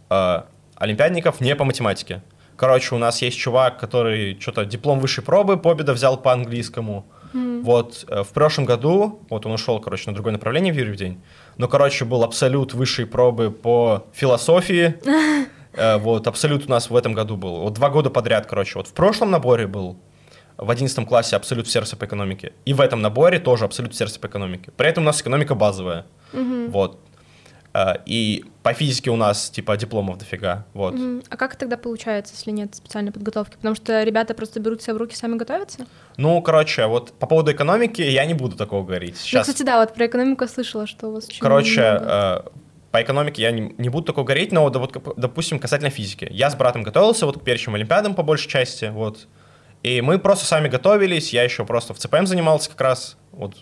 э, 0.10 0.44
олимпиадников 0.76 1.42
не 1.42 1.56
по 1.56 1.64
математике. 1.64 2.22
Короче, 2.64 2.96
у 2.96 2.98
нас 2.98 3.22
есть 3.22 3.38
чувак, 3.38 3.78
который 3.78 4.40
что-то 4.40 4.64
диплом 4.64 5.02
высшей 5.02 5.22
пробы 5.22 5.58
победа 5.58 5.92
взял 5.92 6.16
по 6.16 6.32
английскому. 6.32 7.06
Mm. 7.34 7.62
Вот 7.62 8.06
э, 8.08 8.24
в 8.24 8.30
прошлом 8.30 8.64
году, 8.64 9.20
вот 9.30 9.46
он 9.46 9.52
ушел, 9.52 9.82
короче, 9.82 10.10
на 10.10 10.14
другое 10.14 10.32
направление 10.32 10.72
в 10.72 10.78
Юрий 10.78 10.94
в 10.94 10.96
день, 10.96 11.22
но, 11.58 11.68
короче, 11.68 12.06
был 12.06 12.24
абсолют 12.24 12.74
высшей 12.74 13.06
пробы 13.06 13.52
по 13.52 14.06
философии. 14.14 14.96
Э, 15.76 15.98
вот, 15.98 16.28
абсолют 16.28 16.68
у 16.68 16.70
нас 16.70 16.92
в 16.92 16.96
этом 16.96 17.14
году 17.14 17.36
был. 17.36 17.58
Вот 17.58 17.74
два 17.74 17.90
года 17.90 18.12
подряд, 18.12 18.46
короче. 18.46 18.78
Вот 18.78 18.88
в 18.88 18.94
прошлом 18.94 19.32
наборе 19.32 19.66
был 19.66 19.98
в 20.58 20.70
11 20.70 21.08
классе 21.08 21.36
абсолют 21.36 21.66
в 21.68 21.72
сердце 21.72 21.98
по 21.98 22.06
экономике. 22.06 22.54
И 22.64 22.74
в 22.74 22.80
этом 22.80 23.02
наборе 23.02 23.40
тоже 23.40 23.66
абсолют 23.66 23.94
в 23.94 23.98
сердце 23.98 24.20
по 24.20 24.28
экономике. 24.28 24.72
При 24.78 24.88
этом 24.88 25.04
у 25.04 25.08
нас 25.08 25.20
экономика 25.22 25.56
базовая. 25.56 26.06
Угу. 26.32 26.70
Вот. 26.70 27.00
Э, 27.74 27.96
и 28.06 28.46
по 28.62 28.74
физике 28.74 29.10
у 29.10 29.16
нас 29.16 29.50
типа 29.50 29.76
дипломов 29.78 30.18
дофига. 30.18 30.66
Вот. 30.74 30.94
Угу. 30.94 31.24
А 31.30 31.38
как 31.38 31.56
тогда 31.56 31.78
получается, 31.78 32.34
если 32.36 32.52
нет 32.52 32.76
специальной 32.76 33.12
подготовки? 33.12 33.56
Потому 33.56 33.76
что 33.76 34.04
ребята 34.04 34.34
просто 34.34 34.60
берут 34.60 34.82
себя 34.82 34.94
в 34.94 34.98
руки, 34.98 35.16
сами 35.16 35.36
готовятся? 35.36 35.86
Ну, 36.18 36.42
короче, 36.42 36.86
вот 36.86 37.14
по 37.14 37.28
поводу 37.28 37.52
экономики 37.52 38.02
я 38.02 38.26
не 38.26 38.34
буду 38.34 38.56
такого 38.56 38.86
говорить. 38.86 39.18
Сейчас... 39.18 39.48
Ну, 39.48 39.54
кстати, 39.54 39.66
да, 39.66 39.80
вот 39.80 39.94
про 39.94 40.06
экономику 40.06 40.44
я 40.44 40.48
слышала, 40.48 40.88
что 40.88 41.08
у 41.10 41.14
вас 41.14 41.28
очень 41.28 41.42
Короче, 41.42 41.82
э, 41.82 42.42
по 42.92 43.02
экономике 43.02 43.42
я 43.42 43.52
не, 43.52 43.74
не 43.78 43.90
буду 43.90 44.06
такого 44.06 44.24
говорить, 44.24 44.52
но 44.52 44.70
вот, 44.70 45.18
допустим, 45.18 45.60
касательно 45.60 45.90
физики. 45.90 46.28
Я 46.30 46.52
с 46.52 46.56
братом 46.56 46.84
готовился 46.84 47.26
вот 47.26 47.40
к 47.40 47.44
перечным 47.44 47.76
олимпиадам 47.76 48.14
по 48.14 48.24
большей 48.24 48.50
части, 48.50 48.86
вот. 48.86 49.28
И 49.82 50.00
мы 50.02 50.20
просто 50.20 50.46
сами 50.46 50.70
готовились, 50.70 51.34
я 51.34 51.44
еще 51.44 51.66
просто 51.66 51.94
в 51.94 51.98
ЦПМ 51.98 52.26
занимался 52.26 52.70
как 52.70 52.80
раз, 52.80 53.18
вот. 53.32 53.56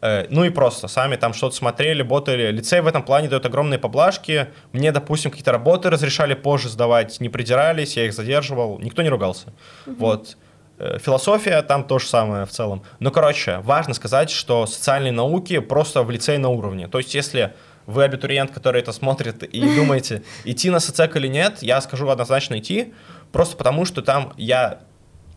Э, 0.00 0.26
ну 0.30 0.44
и 0.44 0.50
просто 0.50 0.88
сами 0.88 1.16
там 1.16 1.34
что-то 1.34 1.56
смотрели, 1.56 2.02
ботали. 2.02 2.50
Лицей 2.50 2.80
в 2.80 2.86
этом 2.86 3.02
плане 3.02 3.28
дает 3.28 3.44
огромные 3.46 3.78
поблажки. 3.78 4.48
Мне, 4.72 4.92
допустим, 4.92 5.30
какие-то 5.30 5.52
работы 5.52 5.90
разрешали 5.90 6.34
позже 6.34 6.68
сдавать, 6.68 7.20
не 7.20 7.28
придирались, 7.28 7.96
я 7.96 8.06
их 8.06 8.12
задерживал, 8.12 8.78
никто 8.78 9.02
не 9.02 9.08
ругался. 9.08 9.52
Угу. 9.86 9.96
Вот. 9.98 10.36
Э, 10.78 10.98
философия 10.98 11.60
там 11.62 11.84
то 11.84 11.98
же 11.98 12.06
самое 12.06 12.46
в 12.46 12.50
целом. 12.50 12.82
Но, 13.00 13.10
короче, 13.10 13.58
важно 13.58 13.94
сказать, 13.94 14.30
что 14.30 14.66
социальные 14.66 15.12
науки 15.12 15.58
просто 15.58 16.02
в 16.02 16.10
лицей 16.10 16.38
на 16.38 16.48
уровне. 16.48 16.86
То 16.86 16.98
есть, 16.98 17.14
если 17.14 17.54
вы 17.86 18.04
абитуриент, 18.04 18.52
который 18.52 18.80
это 18.80 18.92
смотрит 18.92 19.42
и 19.42 19.60
думаете, 19.76 20.22
идти 20.44 20.70
на 20.70 20.78
соцек 20.78 21.16
или 21.16 21.26
нет, 21.26 21.58
я 21.62 21.80
скажу 21.80 22.08
однозначно 22.08 22.58
идти, 22.58 22.94
просто 23.32 23.56
потому 23.56 23.84
что 23.84 24.02
там 24.02 24.32
я 24.36 24.80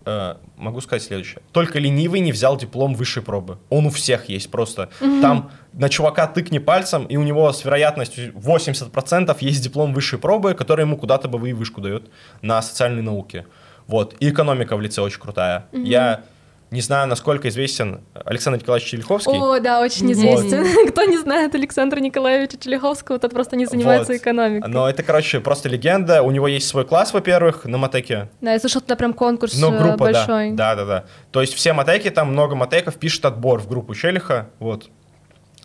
э, 0.05 0.35
могу 0.57 0.81
сказать 0.81 1.03
следующее. 1.03 1.41
Только 1.51 1.79
ленивый 1.79 2.19
не 2.19 2.31
взял 2.31 2.57
диплом 2.57 2.93
высшей 2.95 3.23
пробы. 3.23 3.57
Он 3.69 3.85
у 3.85 3.89
всех 3.89 4.29
есть 4.29 4.51
просто. 4.51 4.89
Mm-hmm. 4.99 5.21
Там 5.21 5.51
на 5.73 5.89
чувака 5.89 6.27
тыкни 6.27 6.59
пальцем, 6.59 7.05
и 7.05 7.17
у 7.17 7.23
него 7.23 7.51
с 7.51 7.63
вероятностью 7.65 8.33
80% 8.33 9.35
есть 9.39 9.63
диплом 9.63 9.93
высшей 9.93 10.19
пробы, 10.19 10.53
который 10.53 10.81
ему 10.81 10.97
куда-то 10.97 11.27
бы 11.27 11.37
вышку 11.53 11.81
дает 11.81 12.09
на 12.41 12.61
социальные 12.61 13.03
науки. 13.03 13.45
Вот. 13.87 14.15
И 14.19 14.29
экономика 14.29 14.75
в 14.75 14.81
лице 14.81 15.01
очень 15.01 15.19
крутая. 15.19 15.65
Mm-hmm. 15.71 15.83
Я 15.85 16.23
не 16.71 16.79
знаю, 16.79 17.09
насколько 17.09 17.49
известен 17.49 17.99
Александр 18.13 18.61
Николаевич 18.61 18.89
Челиховский. 18.89 19.37
О, 19.37 19.59
да, 19.59 19.81
очень 19.81 20.09
известен. 20.13 20.63
Вот. 20.63 20.91
Кто 20.91 21.03
не 21.03 21.17
знает 21.17 21.53
Александра 21.53 21.99
Николаевича 21.99 22.57
Челиховского, 22.57 23.19
тот 23.19 23.31
просто 23.31 23.57
не 23.57 23.65
занимается 23.65 24.13
вот. 24.13 24.21
экономикой. 24.21 24.69
Но 24.69 24.89
это, 24.89 25.03
короче, 25.03 25.41
просто 25.41 25.67
легенда. 25.67 26.23
У 26.23 26.31
него 26.31 26.47
есть 26.47 26.69
свой 26.69 26.85
класс, 26.85 27.13
во-первых, 27.13 27.65
на 27.65 27.77
матеке. 27.77 28.29
Да, 28.39 28.53
я 28.53 28.59
слышал, 28.59 28.81
это 28.81 28.95
прям 28.95 29.13
конкурс 29.13 29.59
ну, 29.59 29.77
группа, 29.77 29.97
большой. 29.97 30.51
Да, 30.51 30.75
да, 30.75 30.85
да. 30.85 31.05
То 31.31 31.41
есть 31.41 31.53
все 31.53 31.73
матеки, 31.73 32.09
там 32.09 32.31
много 32.31 32.55
матеков, 32.55 32.95
пишет 32.95 33.25
отбор 33.25 33.59
в 33.59 33.67
группу 33.67 33.93
Челиха. 33.93 34.49
Вот. 34.59 34.89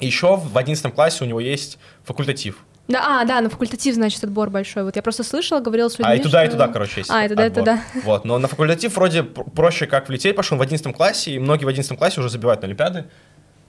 Еще 0.01 0.37
в 0.37 0.59
11 0.59 0.93
классе 0.93 1.23
у 1.23 1.27
него 1.29 1.39
есть 1.39 1.79
факультатив. 2.03 2.59
Да, 2.89 3.21
а, 3.21 3.25
да, 3.25 3.41
на 3.41 3.51
факультатив, 3.51 3.95
значит, 3.95 4.23
отбор 4.23 4.51
большой. 4.51 4.85
Вот 4.85 4.95
я 4.97 5.03
просто 5.03 5.25
слышала, 5.25 5.61
говорила 5.61 5.89
с 5.89 5.99
людьми, 5.99 6.13
А, 6.13 6.15
и 6.15 6.21
туда, 6.21 6.41
что... 6.41 6.49
и 6.49 6.51
туда, 6.53 6.69
короче, 6.69 7.01
есть 7.01 7.11
А, 7.11 7.25
и 7.25 7.29
туда, 7.29 7.45
отбор. 7.45 7.63
и 7.63 7.65
туда. 7.65 7.81
Вот, 8.05 8.25
но 8.25 8.39
на 8.39 8.47
факультатив 8.49 8.95
вроде 8.97 9.23
проще, 9.25 9.87
как 9.87 10.09
в 10.09 10.13
лицей 10.13 10.33
пошел 10.33 10.57
в 10.57 10.63
11 10.63 10.95
классе, 10.95 11.33
и 11.33 11.39
многие 11.39 11.65
в 11.65 11.69
11 11.69 11.99
классе 11.99 12.21
уже 12.21 12.29
забивают 12.31 12.63
на 12.63 12.67
Олимпиады, 12.67 13.07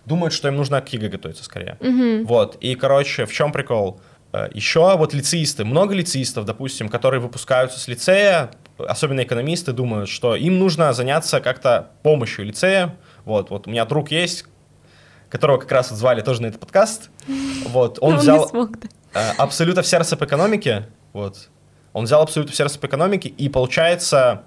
думают, 0.05 0.33
что 0.33 0.47
им 0.47 0.55
нужно 0.55 0.81
к 0.81 0.89
ЕГЭ 0.89 1.09
готовиться 1.09 1.43
скорее. 1.43 1.77
Угу. 1.79 2.27
Вот, 2.27 2.57
и, 2.61 2.75
короче, 2.75 3.25
в 3.25 3.33
чем 3.33 3.51
прикол? 3.51 3.99
Э, 4.33 4.49
Еще 4.53 4.95
вот 4.97 5.13
лицеисты, 5.13 5.65
много 5.65 5.95
лицеистов, 5.95 6.45
допустим, 6.45 6.89
которые 6.89 7.19
выпускаются 7.19 7.79
с 7.79 7.87
лицея, 7.87 8.51
особенно 8.77 9.23
экономисты, 9.23 9.71
думают, 9.71 10.09
что 10.09 10.35
им 10.35 10.59
нужно 10.59 10.93
заняться 10.93 11.39
как-то 11.39 11.91
помощью 12.03 12.45
лицея. 12.45 12.95
Вот, 13.25 13.49
вот 13.49 13.67
у 13.67 13.69
меня 13.71 13.85
друг 13.85 14.11
есть, 14.11 14.45
которого 15.29 15.57
как 15.57 15.71
раз 15.71 15.89
вот 15.89 15.97
звали 15.99 16.21
тоже 16.21 16.41
на 16.41 16.47
этот 16.47 16.59
подкаст. 16.59 17.09
Вот, 17.67 17.97
он 18.01 18.15
взял 18.17 18.49
э, 18.53 18.67
абсолютно 19.37 19.81
в 19.81 19.87
сердце 19.87 20.17
по 20.17 20.25
экономике. 20.25 20.87
Вот. 21.13 21.49
Он 21.93 22.05
взял 22.05 22.21
абсолютно 22.21 22.53
в 22.53 22.55
сердце 22.55 22.79
по 22.79 22.85
экономике, 22.85 23.29
и 23.29 23.49
получается, 23.49 24.43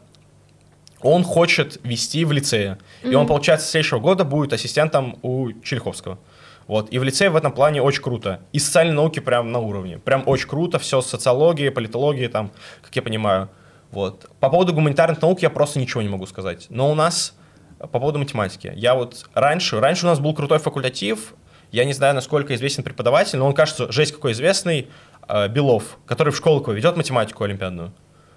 он 1.00 1.24
хочет 1.24 1.78
вести 1.82 2.24
в 2.24 2.32
лицее. 2.32 2.78
И 3.02 3.14
он, 3.14 3.26
получается, 3.26 3.66
с 3.66 3.70
следующего 3.70 3.98
года 3.98 4.24
будет 4.24 4.52
ассистентом 4.52 5.18
у 5.22 5.52
Чельховского. 5.62 6.18
Вот. 6.66 6.92
И 6.92 6.98
в 6.98 7.02
лицее 7.02 7.30
в 7.30 7.36
этом 7.36 7.52
плане 7.52 7.82
очень 7.82 8.02
круто. 8.02 8.40
И 8.52 8.58
социальные 8.60 8.94
науки 8.94 9.18
прям 9.18 9.50
на 9.50 9.58
уровне. 9.58 9.98
Прям 9.98 10.22
очень 10.26 10.48
круто. 10.48 10.78
Все 10.78 11.00
с 11.00 11.06
социологией, 11.06 11.70
политологией, 11.72 12.28
там, 12.28 12.52
как 12.82 12.94
я 12.94 13.02
понимаю. 13.02 13.48
Вот. 13.90 14.30
По 14.38 14.50
поводу 14.50 14.72
гуманитарных 14.72 15.20
наук 15.20 15.42
я 15.42 15.50
просто 15.50 15.80
ничего 15.80 16.02
не 16.02 16.08
могу 16.08 16.26
сказать. 16.26 16.66
Но 16.68 16.92
у 16.92 16.94
нас 16.94 17.34
по 17.80 17.98
поводу 17.98 18.18
математики. 18.18 18.72
Я 18.76 18.94
вот 18.94 19.28
раньше, 19.34 19.80
раньше 19.80 20.06
у 20.06 20.08
нас 20.08 20.20
был 20.20 20.34
крутой 20.34 20.58
факультатив, 20.58 21.34
я 21.72 21.84
не 21.84 21.92
знаю, 21.92 22.14
насколько 22.14 22.54
известен 22.54 22.82
преподаватель, 22.82 23.38
но 23.38 23.46
он 23.46 23.54
кажется, 23.54 23.90
жесть 23.90 24.12
какой 24.12 24.32
известный, 24.32 24.88
э, 25.28 25.48
Белов, 25.48 25.98
который 26.06 26.32
в 26.32 26.36
Школково 26.36 26.72
ведет 26.72 26.96
математику 26.96 27.44
олимпиадную. 27.44 27.92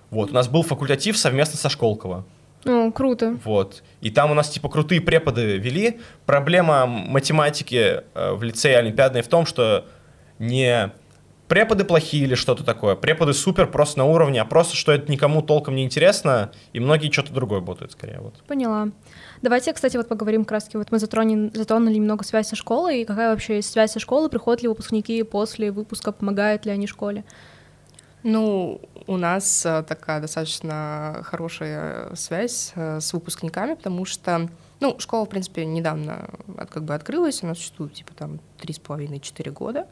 Вот, 0.09 0.31
у 0.31 0.33
нас 0.33 0.47
был 0.47 0.63
факультатив 0.63 1.17
совместно 1.17 1.57
со 1.57 1.69
Школково. 1.69 2.25
О, 2.65 2.91
круто. 2.91 3.37
Вот. 3.43 3.83
И 4.01 4.09
там 4.09 4.31
у 4.31 4.33
нас, 4.33 4.49
типа, 4.49 4.69
крутые 4.69 5.01
преподы 5.01 5.57
вели. 5.57 5.99
Проблема 6.25 6.85
математики 6.85 8.03
э, 8.13 8.31
в 8.33 8.43
лицее 8.43 8.77
олимпиадной 8.77 9.21
в 9.21 9.27
том, 9.27 9.45
что 9.45 9.85
не 10.39 10.91
преподы 11.53 11.85
плохие 11.85 12.23
или 12.23 12.33
что-то 12.33 12.63
такое. 12.63 12.95
Преподы 12.95 13.35
супер, 13.35 13.67
просто 13.67 13.99
на 13.99 14.05
уровне, 14.05 14.41
а 14.41 14.45
просто, 14.45 14.75
что 14.75 14.91
это 14.91 15.11
никому 15.11 15.43
толком 15.43 15.75
не 15.75 15.83
интересно, 15.83 16.51
и 16.73 16.79
многие 16.79 17.11
что-то 17.11 17.31
другое 17.31 17.59
будут 17.59 17.91
скорее. 17.91 18.17
Вот. 18.21 18.33
Поняла. 18.47 18.87
Давайте, 19.43 19.71
кстати, 19.71 19.95
вот 19.95 20.07
поговорим 20.07 20.45
краски. 20.45 20.77
Вот 20.77 20.89
мы 20.89 20.97
затронули, 20.97 21.51
затронули 21.53 21.93
немного 21.93 22.23
связь 22.23 22.47
со 22.47 22.55
школой, 22.55 23.01
и 23.01 23.05
какая 23.05 23.29
вообще 23.29 23.57
есть 23.57 23.71
связь 23.71 23.91
со 23.91 23.99
школой, 23.99 24.29
приходят 24.29 24.63
ли 24.63 24.67
выпускники 24.67 25.21
после 25.21 25.71
выпуска, 25.71 26.11
помогают 26.11 26.65
ли 26.65 26.71
они 26.71 26.87
школе? 26.87 27.23
Ну, 28.23 28.81
у 29.05 29.17
нас 29.17 29.63
э, 29.63 29.83
такая 29.87 30.21
достаточно 30.21 31.19
хорошая 31.23 32.15
связь 32.15 32.71
э, 32.73 32.99
с 32.99 33.13
выпускниками, 33.13 33.75
потому 33.75 34.05
что, 34.05 34.49
ну, 34.79 34.95
школа, 34.97 35.27
в 35.27 35.29
принципе, 35.29 35.65
недавно 35.65 36.31
как 36.71 36.83
бы 36.83 36.95
открылась, 36.95 37.43
она 37.43 37.53
существует, 37.53 37.93
типа, 37.93 38.15
там, 38.15 38.39
три 38.57 38.73
с 38.73 38.79
половиной-четыре 38.79 39.51
года, 39.51 39.85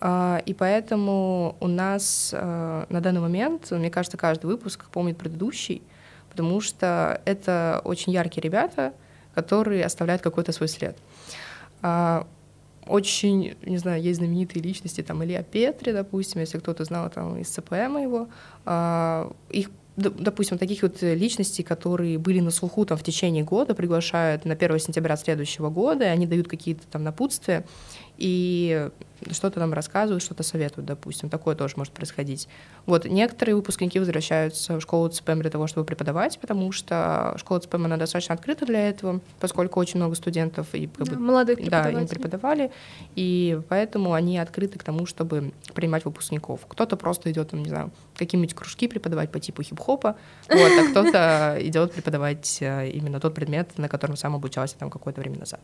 и 0.00 0.54
поэтому 0.58 1.56
у 1.60 1.68
нас 1.68 2.30
э, 2.32 2.84
на 2.88 3.00
данный 3.00 3.20
момент, 3.20 3.70
мне 3.70 3.90
кажется, 3.90 4.18
каждый 4.18 4.46
выпуск 4.46 4.84
помнит 4.90 5.16
предыдущий, 5.16 5.82
потому 6.28 6.60
что 6.60 7.20
это 7.24 7.80
очень 7.82 8.12
яркие 8.12 8.42
ребята, 8.42 8.92
которые 9.34 9.84
оставляют 9.84 10.22
какой-то 10.22 10.52
свой 10.52 10.68
след. 10.68 10.96
А, 11.80 12.26
очень, 12.86 13.56
не 13.62 13.78
знаю, 13.78 14.02
есть 14.02 14.18
знаменитые 14.18 14.62
личности, 14.62 15.02
там, 15.02 15.24
Илья 15.24 15.42
Петри, 15.42 15.92
допустим, 15.92 16.40
если 16.40 16.58
кто-то 16.58 16.84
знал 16.84 17.10
там 17.10 17.38
из 17.38 17.48
ЦПМ 17.48 17.96
его, 17.98 18.28
а, 18.64 19.32
их 19.50 19.70
допустим, 19.96 20.58
таких 20.58 20.82
вот 20.82 21.00
личностей, 21.00 21.62
которые 21.62 22.18
были 22.18 22.40
на 22.40 22.50
слуху 22.50 22.84
там 22.84 22.98
в 22.98 23.02
течение 23.02 23.44
года, 23.44 23.74
приглашают 23.74 24.44
на 24.44 24.54
1 24.54 24.78
сентября 24.78 25.16
следующего 25.16 25.70
года, 25.70 26.04
и 26.04 26.08
они 26.08 26.26
дают 26.26 26.48
какие-то 26.48 26.86
там 26.86 27.02
напутствия. 27.02 27.64
И 28.18 28.90
что-то 29.30 29.60
нам 29.60 29.72
рассказывают, 29.72 30.22
что-то 30.22 30.42
советуют, 30.42 30.86
допустим. 30.86 31.30
Такое 31.30 31.54
тоже 31.54 31.74
может 31.76 31.92
происходить. 31.92 32.48
Вот 32.84 33.06
некоторые 33.06 33.54
выпускники 33.56 33.98
возвращаются 33.98 34.78
в 34.78 34.80
школу 34.80 35.08
ЦПМ 35.08 35.40
для 35.40 35.50
того, 35.50 35.66
чтобы 35.66 35.86
преподавать, 35.86 36.38
потому 36.38 36.70
что 36.72 37.34
школа 37.38 37.60
ЦПМ, 37.60 37.86
она 37.86 37.96
достаточно 37.96 38.34
открыта 38.34 38.66
для 38.66 38.88
этого, 38.88 39.20
поскольку 39.40 39.80
очень 39.80 39.98
много 39.98 40.14
студентов 40.14 40.74
и 40.74 40.86
как 40.86 41.08
да, 41.08 41.14
бы, 41.14 41.20
молодых 41.20 41.68
да, 41.68 41.90
им 41.90 42.06
преподавали, 42.06 42.70
и 43.14 43.60
поэтому 43.68 44.12
они 44.12 44.38
открыты 44.38 44.78
к 44.78 44.84
тому, 44.84 45.06
чтобы 45.06 45.52
принимать 45.74 46.04
выпускников. 46.04 46.60
Кто-то 46.68 46.96
просто 46.96 47.30
идет, 47.30 47.50
там, 47.50 47.62
не 47.62 47.70
знаю, 47.70 47.90
какие-нибудь 48.16 48.54
кружки 48.54 48.86
преподавать 48.88 49.30
по 49.30 49.40
типу 49.40 49.62
хип-хопа, 49.62 50.16
вот, 50.48 50.72
а 50.78 50.90
кто-то 50.90 51.56
идет 51.60 51.92
преподавать 51.92 52.58
э, 52.60 52.90
именно 52.90 53.20
тот 53.20 53.34
предмет, 53.34 53.76
на 53.78 53.88
котором 53.88 54.16
сам 54.16 54.34
обучался 54.34 54.76
там 54.76 54.90
какое-то 54.90 55.20
время 55.20 55.38
назад. 55.38 55.60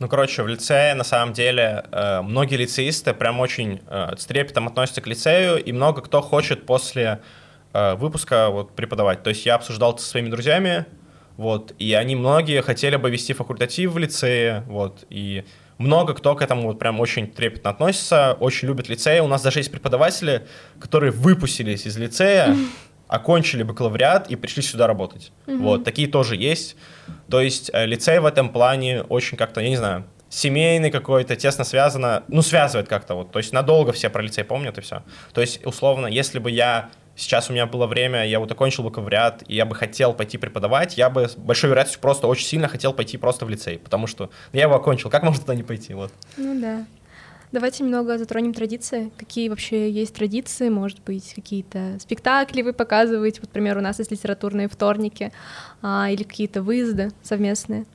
Ну, 0.00 0.08
короче, 0.08 0.42
в 0.42 0.48
лицее, 0.48 0.94
на 0.94 1.04
самом 1.04 1.34
деле, 1.34 1.84
э, 1.92 2.22
многие 2.22 2.56
лицеисты 2.56 3.12
прям 3.12 3.38
очень 3.38 3.82
э, 3.86 4.16
с 4.16 4.24
трепетом 4.24 4.66
относятся 4.66 5.02
к 5.02 5.06
лицею, 5.06 5.62
и 5.62 5.72
много 5.72 6.00
кто 6.00 6.22
хочет 6.22 6.64
после 6.64 7.20
э, 7.74 7.94
выпуска 7.96 8.48
вот 8.48 8.74
преподавать. 8.74 9.22
То 9.22 9.28
есть 9.28 9.44
я 9.44 9.56
обсуждал 9.56 9.92
это 9.92 10.00
со 10.00 10.08
своими 10.08 10.30
друзьями, 10.30 10.86
вот, 11.36 11.74
и 11.78 11.92
они 11.92 12.16
многие 12.16 12.62
хотели 12.62 12.96
бы 12.96 13.10
вести 13.10 13.34
факультатив 13.34 13.92
в 13.92 13.98
лицее, 13.98 14.64
вот, 14.68 15.04
и 15.10 15.44
много 15.76 16.14
кто 16.14 16.34
к 16.34 16.40
этому 16.40 16.68
вот 16.68 16.78
прям 16.78 16.98
очень 16.98 17.30
трепетно 17.30 17.68
относится, 17.68 18.38
очень 18.40 18.68
любит 18.68 18.88
лицей. 18.88 19.20
У 19.20 19.26
нас 19.26 19.42
даже 19.42 19.58
есть 19.58 19.70
преподаватели, 19.70 20.46
которые 20.78 21.12
выпустились 21.12 21.84
из 21.86 21.98
лицея, 21.98 22.56
окончили 23.10 23.64
бакалавриат 23.64 24.30
и 24.30 24.36
пришли 24.36 24.62
сюда 24.62 24.86
работать. 24.86 25.32
Угу. 25.46 25.56
Вот, 25.58 25.84
такие 25.84 26.08
тоже 26.08 26.36
есть. 26.36 26.76
То 27.28 27.40
есть 27.40 27.70
э, 27.72 27.84
лицей 27.84 28.20
в 28.20 28.24
этом 28.24 28.50
плане 28.50 29.02
очень 29.02 29.36
как-то, 29.36 29.60
я 29.60 29.68
не 29.68 29.76
знаю, 29.76 30.04
семейный 30.28 30.92
какой-то, 30.92 31.34
тесно 31.34 31.64
связано, 31.64 32.22
ну, 32.28 32.40
связывает 32.40 32.88
как-то 32.88 33.16
вот. 33.16 33.32
То 33.32 33.40
есть 33.40 33.52
надолго 33.52 33.92
все 33.92 34.10
про 34.10 34.22
лицей 34.22 34.44
помнят 34.44 34.78
и 34.78 34.80
все. 34.80 35.02
То 35.32 35.40
есть, 35.40 35.66
условно, 35.66 36.06
если 36.06 36.38
бы 36.38 36.52
я 36.52 36.90
сейчас 37.16 37.50
у 37.50 37.52
меня 37.52 37.66
было 37.66 37.88
время, 37.88 38.24
я 38.24 38.38
вот 38.38 38.52
окончил 38.52 38.84
бакалавриат, 38.84 39.42
и 39.48 39.56
я 39.56 39.66
бы 39.66 39.74
хотел 39.74 40.12
пойти 40.12 40.38
преподавать, 40.38 40.96
я 40.96 41.10
бы 41.10 41.28
с 41.28 41.34
большой 41.34 41.70
вероятностью 41.70 42.00
просто 42.00 42.28
очень 42.28 42.46
сильно 42.46 42.68
хотел 42.68 42.92
пойти 42.92 43.18
просто 43.18 43.44
в 43.44 43.50
лицей, 43.50 43.78
потому 43.78 44.06
что 44.06 44.30
я 44.52 44.62
его 44.62 44.76
окончил. 44.76 45.10
Как 45.10 45.24
можно 45.24 45.40
туда 45.40 45.56
не 45.56 45.64
пойти? 45.64 45.94
Вот. 45.94 46.12
Ну 46.36 46.60
да. 46.60 46.86
Давайте 47.52 47.82
немного 47.82 48.16
затронем 48.16 48.54
традиции. 48.54 49.10
Какие 49.16 49.48
вообще 49.48 49.90
есть 49.90 50.14
традиции? 50.14 50.68
Может 50.68 51.02
быть, 51.02 51.34
какие-то 51.34 51.96
спектакли 51.98 52.62
вы 52.62 52.72
показываете? 52.72 53.40
Вот, 53.40 53.48
например, 53.48 53.78
у 53.78 53.80
нас 53.80 53.98
есть 53.98 54.12
литературные 54.12 54.68
вторники 54.68 55.32
а, 55.82 56.08
или 56.10 56.22
какие-то 56.22 56.62
выезды 56.62 57.10
совместные. 57.22 57.86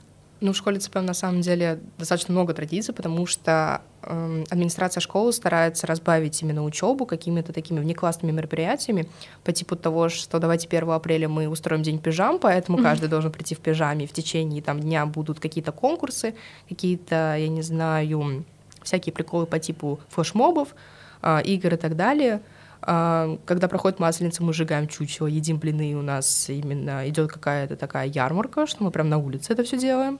Ну, 0.42 0.52
в 0.52 0.56
школе 0.56 0.78
ЦПМ 0.78 1.06
на 1.06 1.14
самом 1.14 1.40
деле 1.40 1.80
достаточно 1.96 2.32
много 2.32 2.52
традиций, 2.52 2.92
потому 2.92 3.24
что 3.24 3.80
э, 4.02 4.44
администрация 4.50 5.00
школы 5.00 5.32
старается 5.32 5.86
разбавить 5.86 6.42
именно 6.42 6.62
учебу 6.62 7.06
какими-то 7.06 7.54
такими 7.54 7.80
внеклассными 7.80 8.32
мероприятиями 8.32 9.08
по 9.44 9.52
типу 9.52 9.76
того, 9.76 10.10
что 10.10 10.38
давайте 10.38 10.68
1 10.68 10.90
апреля 10.90 11.30
мы 11.30 11.48
устроим 11.48 11.82
день 11.82 11.98
пижам, 11.98 12.38
поэтому 12.38 12.76
каждый 12.76 13.08
должен 13.08 13.32
прийти 13.32 13.54
в 13.54 13.60
пижаме, 13.60 14.06
в 14.06 14.12
течение 14.12 14.60
там, 14.60 14.78
дня 14.78 15.06
будут 15.06 15.40
какие-то 15.40 15.72
конкурсы, 15.72 16.34
какие-то, 16.68 17.36
я 17.38 17.48
не 17.48 17.62
знаю, 17.62 18.44
всякие 18.86 19.12
приколы 19.12 19.46
по 19.46 19.58
типу 19.58 20.00
флешмобов, 20.08 20.74
а, 21.20 21.40
игр 21.40 21.74
и 21.74 21.76
так 21.76 21.96
далее. 21.96 22.40
А, 22.82 23.38
когда 23.44 23.68
проходит 23.68 23.98
масленица, 23.98 24.42
мы 24.42 24.52
сжигаем 24.52 24.88
чучело, 24.88 25.26
едим 25.26 25.58
блины, 25.58 25.94
у 25.94 26.02
нас 26.02 26.48
именно 26.48 27.06
идет 27.08 27.30
какая-то 27.30 27.76
такая 27.76 28.06
ярмарка, 28.06 28.66
что 28.66 28.84
мы 28.84 28.90
прям 28.90 29.08
на 29.08 29.18
улице 29.18 29.52
это 29.52 29.64
все 29.64 29.76
делаем. 29.76 30.18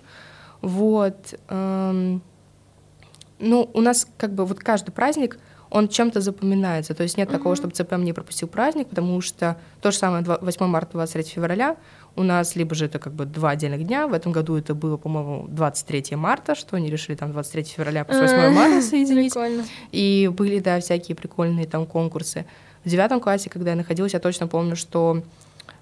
Вот. 0.60 1.34
Ну, 3.38 3.70
у 3.74 3.80
нас 3.82 4.08
как 4.16 4.32
бы 4.32 4.46
вот 4.46 4.60
каждый 4.60 4.92
праздник, 4.92 5.38
он 5.70 5.88
чем-то 5.88 6.20
запоминается. 6.20 6.94
То 6.94 7.02
есть 7.02 7.16
нет 7.16 7.28
mm-hmm. 7.28 7.32
такого, 7.32 7.56
чтобы 7.56 7.74
ЦПМ 7.74 8.02
не 8.02 8.12
пропустил 8.12 8.48
праздник, 8.48 8.88
потому 8.88 9.20
что 9.20 9.58
то 9.80 9.90
же 9.90 9.98
самое 9.98 10.24
8 10.24 10.66
марта, 10.66 10.92
23 10.92 11.24
февраля 11.24 11.76
у 12.16 12.22
нас 12.22 12.56
либо 12.56 12.74
же 12.74 12.86
это 12.86 12.98
как 12.98 13.12
бы 13.12 13.26
два 13.26 13.50
отдельных 13.50 13.86
дня. 13.86 14.06
В 14.06 14.14
этом 14.14 14.32
году 14.32 14.56
это 14.56 14.74
было, 14.74 14.96
по-моему, 14.96 15.46
23 15.48 16.16
марта, 16.16 16.54
что 16.54 16.76
они 16.76 16.90
решили 16.90 17.14
там 17.14 17.32
23 17.32 17.64
февраля 17.64 18.04
по 18.04 18.14
8 18.14 18.50
марта 18.50 18.80
соединить. 18.80 19.34
Прикольно. 19.34 19.64
И 19.92 20.30
были, 20.34 20.58
да, 20.58 20.80
всякие 20.80 21.14
прикольные 21.14 21.66
там 21.66 21.86
конкурсы. 21.86 22.46
В 22.84 22.88
девятом 22.88 23.20
классе, 23.20 23.50
когда 23.50 23.70
я 23.70 23.76
находилась, 23.76 24.14
я 24.14 24.20
точно 24.20 24.48
помню, 24.48 24.76
что 24.76 25.22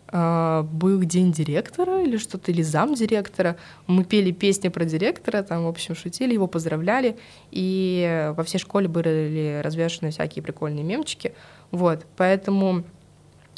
Uh, 0.06 0.62
был 0.62 1.02
день 1.02 1.32
директора 1.32 2.02
или 2.04 2.18
что-то, 2.18 2.52
или 2.52 2.62
зам 2.62 2.94
директора. 2.94 3.56
Мы 3.88 4.04
пели 4.04 4.30
песни 4.30 4.68
про 4.68 4.84
директора, 4.84 5.42
там, 5.42 5.64
в 5.64 5.66
общем, 5.66 5.96
шутили, 5.96 6.34
его 6.34 6.46
поздравляли. 6.46 7.16
И 7.50 8.32
во 8.36 8.44
всей 8.44 8.58
школе 8.58 8.86
были 8.86 9.60
развешаны 9.64 10.12
всякие 10.12 10.42
прикольные 10.42 10.84
мемчики. 10.84 11.34
Вот, 11.72 12.06
поэтому 12.16 12.84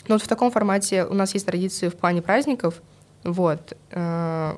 но 0.08 0.14
вот 0.14 0.22
в 0.22 0.28
таком 0.28 0.50
формате 0.50 1.04
у 1.04 1.14
нас 1.14 1.34
есть 1.34 1.46
традиции 1.46 1.88
в 1.88 1.96
плане 1.96 2.22
праздников. 2.22 2.82
Вот. 3.24 3.76
Э, 3.90 4.56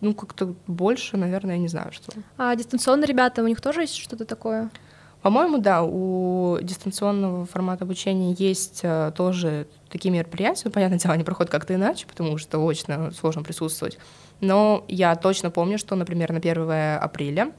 ну, 0.00 0.14
как-то 0.14 0.54
больше, 0.66 1.16
наверное, 1.16 1.54
я 1.54 1.60
не 1.60 1.68
знаю, 1.68 1.92
что. 1.92 2.12
А 2.36 2.54
дистанционные 2.54 3.06
ребята, 3.06 3.42
у 3.42 3.46
них 3.46 3.60
тоже 3.60 3.82
есть 3.82 3.96
что-то 3.96 4.24
такое? 4.24 4.70
По-моему, 5.22 5.58
да, 5.58 5.84
у 5.84 6.58
дистанционного 6.60 7.46
формата 7.46 7.84
обучения 7.84 8.32
есть 8.32 8.80
э, 8.82 9.12
тоже 9.16 9.68
такие 9.88 10.10
мероприятия. 10.10 10.62
Ну, 10.64 10.72
понятное 10.72 10.98
дело, 10.98 11.14
они 11.14 11.22
проходят 11.22 11.50
как-то 11.50 11.74
иначе, 11.74 12.06
потому 12.06 12.38
что 12.38 12.58
очно 12.66 13.12
сложно 13.12 13.42
присутствовать. 13.42 13.98
Но 14.40 14.84
я 14.88 15.14
точно 15.14 15.50
помню, 15.50 15.78
что, 15.78 15.94
например, 15.94 16.32
на 16.32 16.38
1 16.38 16.70
апреля 17.00 17.52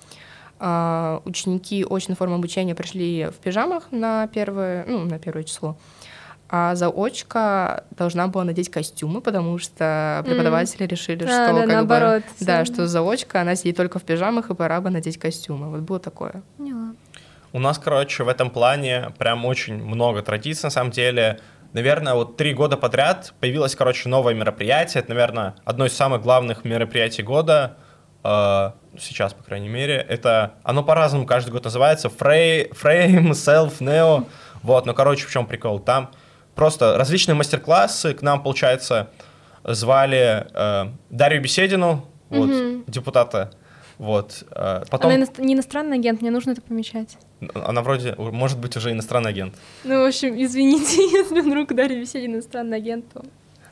э, 0.60 1.20
ученики 1.24 1.86
очной 1.90 2.18
формы 2.18 2.36
обучения 2.36 2.76
пришли 2.76 3.30
в 3.32 3.36
пижамах 3.36 3.92
на 3.92 4.28
первое, 4.28 4.86
ну, 4.86 5.06
на 5.06 5.18
первое 5.18 5.44
число 5.44 5.78
а 6.50 6.76
заочка 6.76 7.84
должна 7.92 8.28
была 8.28 8.44
надеть 8.44 8.70
костюмы, 8.70 9.22
потому 9.22 9.58
что 9.58 10.22
преподаватели 10.26 10.86
mm. 10.86 10.90
решили, 10.90 11.24
а, 11.24 11.28
что 11.28 11.54
да, 11.54 11.62
как 11.62 11.68
наоборот, 11.68 12.24
бы, 12.40 12.46
да, 12.46 12.66
что 12.66 12.88
заочка, 12.88 13.42
она 13.42 13.56
сидит 13.56 13.78
только 13.78 14.00
в 14.00 14.04
пижамах, 14.04 14.50
и 14.50 14.56
пора 14.56 14.80
бы 14.82 14.90
надеть 14.90 15.18
костюмы. 15.18 15.70
Вот 15.70 15.82
было 15.82 16.00
такое. 16.00 16.44
Поняла. 16.58 16.94
У 17.54 17.60
нас, 17.60 17.78
короче, 17.78 18.24
в 18.24 18.28
этом 18.28 18.50
плане 18.50 19.12
прям 19.18 19.46
очень 19.46 19.84
много 19.84 20.22
традиций, 20.22 20.66
на 20.68 20.72
самом 20.72 20.92
деле. 20.92 21.40
Наверное, 21.72 22.14
вот 22.14 22.38
три 22.38 22.54
года 22.54 22.78
подряд 22.78 23.34
появилось, 23.40 23.76
короче, 23.76 24.10
новое 24.10 24.34
мероприятие. 24.34 25.02
Это, 25.02 25.10
наверное, 25.10 25.56
одно 25.66 25.86
из 25.86 25.94
самых 25.94 26.22
главных 26.22 26.66
мероприятий 26.66 27.24
года. 27.24 27.78
Uh, 28.24 28.72
сейчас, 28.98 29.34
по 29.34 29.44
крайней 29.44 29.70
мере. 29.70 29.96
Это, 29.96 30.54
оно 30.64 30.82
по-разному 30.82 31.26
каждый 31.26 31.52
год 31.52 31.66
называется. 31.66 32.08
Frame, 32.08 32.72
Frame 32.72 33.32
Self, 33.32 33.80
Neo. 33.80 34.28
Вот, 34.62 34.86
ну, 34.86 34.94
короче, 34.94 35.26
в 35.26 35.32
чем 35.32 35.46
прикол? 35.46 35.80
Там 35.80 36.12
просто 36.56 36.98
различные 36.98 37.36
мастер-классы. 37.36 38.14
К 38.14 38.22
нам, 38.22 38.44
получается, 38.44 39.10
звали 39.64 40.48
э, 40.54 40.88
Дарью 41.10 41.42
Беседину, 41.42 42.06
вот, 42.30 42.50
угу. 42.50 42.84
депутата. 42.88 43.52
Вот. 43.98 44.44
Э, 44.52 44.84
потом... 44.90 45.12
Она 45.12 45.20
ино... 45.20 45.28
не 45.38 45.54
иностранный 45.54 45.98
агент, 45.98 46.22
мне 46.22 46.32
нужно 46.32 46.52
это 46.52 46.62
помечать. 46.62 47.18
Она 47.54 47.82
вроде, 47.82 48.16
может 48.18 48.60
быть, 48.60 48.76
уже 48.76 48.92
иностранный 48.92 49.30
агент. 49.30 49.56
Ну, 49.84 50.04
в 50.04 50.08
общем, 50.08 50.36
извините, 50.42 50.96
если 51.18 51.42
вдруг 51.42 51.74
Дарья 51.74 52.00
Беседина 52.00 52.36
иностранный 52.36 52.78
агент, 52.78 53.06
то... 53.14 53.24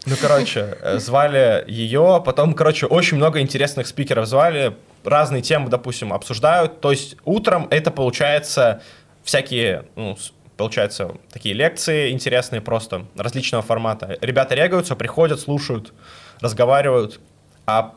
Ну, 0.06 0.16
короче, 0.20 0.78
э, 0.82 0.98
звали 1.00 1.64
ее, 1.68 2.22
потом, 2.26 2.54
короче, 2.54 2.88
очень 2.88 3.18
много 3.18 3.40
интересных 3.40 3.88
спикеров 3.88 4.26
звали, 4.26 4.76
разные 5.04 5.42
темы, 5.42 5.70
допустим, 5.70 6.14
обсуждают. 6.14 6.82
То 6.82 6.92
есть 6.92 7.18
утром 7.24 7.68
это 7.70 7.92
получается 7.92 8.82
всякие 9.24 9.86
ну, 9.96 10.18
получается, 10.62 11.16
такие 11.34 11.56
лекции 11.56 12.12
интересные 12.12 12.62
просто, 12.62 13.08
различного 13.18 13.64
формата. 13.64 14.20
Ребята 14.22 14.54
регаются, 14.54 14.96
приходят, 14.96 15.40
слушают, 15.40 15.92
разговаривают, 16.40 17.20
а 17.66 17.96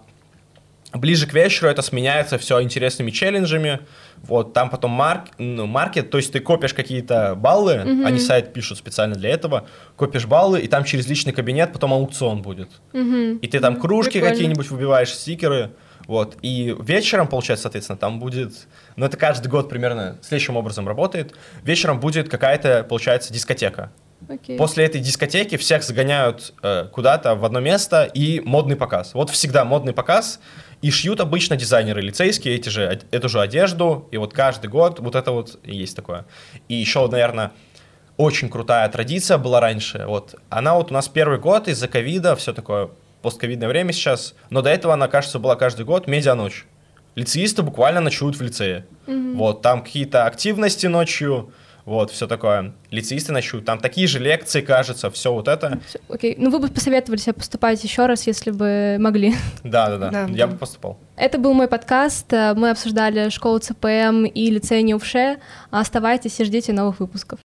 ближе 0.95 1.27
к 1.27 1.35
вечеру 1.35 1.69
это 1.69 1.83
сменяется 1.83 2.39
все 2.39 2.63
интересными 2.63 3.11
челленджами, 3.11 3.81
вот, 4.23 4.55
там 4.55 4.71
потом 4.71 4.93
марк, 4.93 5.25
ну, 5.37 5.67
маркет, 5.67 6.09
то 6.09 6.17
есть 6.17 6.33
ты 6.33 6.41
копишь 6.41 6.73
какие-то 6.73 7.35
баллы, 7.35 7.75
mm-hmm. 7.75 8.07
они 8.07 8.19
сайт 8.19 8.55
пишут 8.55 8.79
специально 8.79 9.15
для 9.15 9.29
этого, 9.29 9.67
копишь 9.97 10.25
баллы, 10.25 10.61
и 10.61 10.67
там 10.67 10.85
через 10.85 11.07
личный 11.07 11.35
кабинет 11.35 11.71
потом 11.71 11.93
аукцион 11.93 12.41
будет. 12.41 12.71
Mm-hmm. 12.95 13.41
И 13.41 13.47
ты 13.47 13.61
там 13.61 13.79
кружки 13.79 14.13
Прикольно. 14.13 14.35
какие-нибудь 14.35 14.71
выбиваешь, 14.71 15.13
стикеры, 15.13 15.73
вот. 16.07 16.37
И 16.43 16.77
вечером, 16.81 17.29
получается, 17.29 17.63
соответственно, 17.65 17.99
там 17.99 18.21
будет... 18.21 18.67
Ну, 18.97 19.07
это 19.07 19.17
каждый 19.17 19.49
год 19.49 19.69
примерно 19.69 20.19
следующим 20.23 20.57
образом 20.57 20.87
работает. 20.87 21.35
Вечером 21.63 22.01
будет 22.01 22.29
какая-то, 22.29 22.85
получается, 22.85 23.33
дискотека. 23.33 23.93
Okay. 24.29 24.57
После 24.57 24.87
этой 24.87 25.01
дискотеки 25.01 25.57
всех 25.57 25.83
загоняют 25.83 26.55
э, 26.63 26.87
куда-то 26.91 27.35
в 27.35 27.45
одно 27.45 27.61
место 27.61 28.05
и 28.05 28.41
модный 28.41 28.77
показ. 28.77 29.13
Вот 29.13 29.29
всегда 29.29 29.65
модный 29.65 29.93
показ, 29.93 30.41
и 30.81 30.91
шьют 30.91 31.21
обычно 31.21 31.57
дизайнеры 31.57 32.01
лицейские 32.01 32.55
эти 32.55 32.71
же, 32.71 33.01
эту 33.11 33.29
же 33.29 33.41
одежду, 33.41 34.09
и 34.13 34.17
вот 34.17 34.33
каждый 34.33 34.71
год 34.71 35.01
вот 35.01 35.15
это 35.15 35.31
вот 35.31 35.59
и 35.63 35.77
есть 35.77 35.95
такое. 35.95 36.25
И 36.69 36.75
еще, 36.75 37.07
наверное, 37.07 37.53
очень 38.17 38.49
крутая 38.49 38.89
традиция 38.89 39.37
была 39.37 39.61
раньше. 39.61 40.05
Вот 40.07 40.37
она 40.49 40.75
вот 40.75 40.91
у 40.91 40.95
нас 40.95 41.09
первый 41.09 41.39
год 41.39 41.69
из-за 41.69 41.89
ковида, 41.89 42.35
все 42.37 42.55
такое 42.55 42.91
постковидное 43.25 43.69
время 43.69 43.93
сейчас, 43.93 44.35
но 44.51 44.63
до 44.63 44.71
этого 44.71 44.95
она, 44.95 45.09
кажется, 45.09 45.39
была 45.39 45.57
каждый 45.57 45.85
год 45.85 46.07
медианочь. 46.07 46.67
лицеисты 47.17 47.63
буквально 47.63 48.01
ночуют 48.01 48.37
в 48.37 48.43
лицее. 48.43 48.87
Вот, 49.07 49.63
там 49.63 49.83
какие-то 49.83 50.27
активности 50.27 50.87
ночью, 50.87 51.53
вот, 51.85 52.11
все 52.11 52.27
такое. 52.27 52.73
Лицеисты 52.91 53.33
ночуют, 53.33 53.67
там 53.67 53.79
такие 53.79 54.07
же 54.07 54.19
лекции, 54.19 54.63
кажется, 54.63 55.11
все 55.11 55.33
вот 55.33 55.49
это. 55.49 55.81
Окей, 56.09 56.35
ну 56.39 56.51
вы 56.51 56.59
бы 56.59 56.69
посоветовали 56.69 57.19
себе 57.19 57.35
поступать 57.35 57.83
еще 57.85 58.07
раз, 58.07 58.27
если 58.27 58.51
бы 58.51 58.97
могли. 58.99 59.35
Да-да-да, 59.65 60.11
Да, 60.11 60.27
я 60.33 60.47
бы 60.47 60.57
поступал. 60.57 60.99
Это 61.17 61.39
был 61.39 61.53
мой 61.53 61.69
подкаст. 61.69 62.33
Мы 62.33 62.71
обсуждали 62.71 63.29
школу 63.29 63.59
ЦПМ 63.59 64.25
и 64.25 64.51
лицей 64.51 64.83
Неувше. 64.83 65.39
Оставайтесь 65.71 66.41
и 66.41 66.45
ждите 66.45 66.73
новых 66.73 67.01
выпусков. 67.01 67.41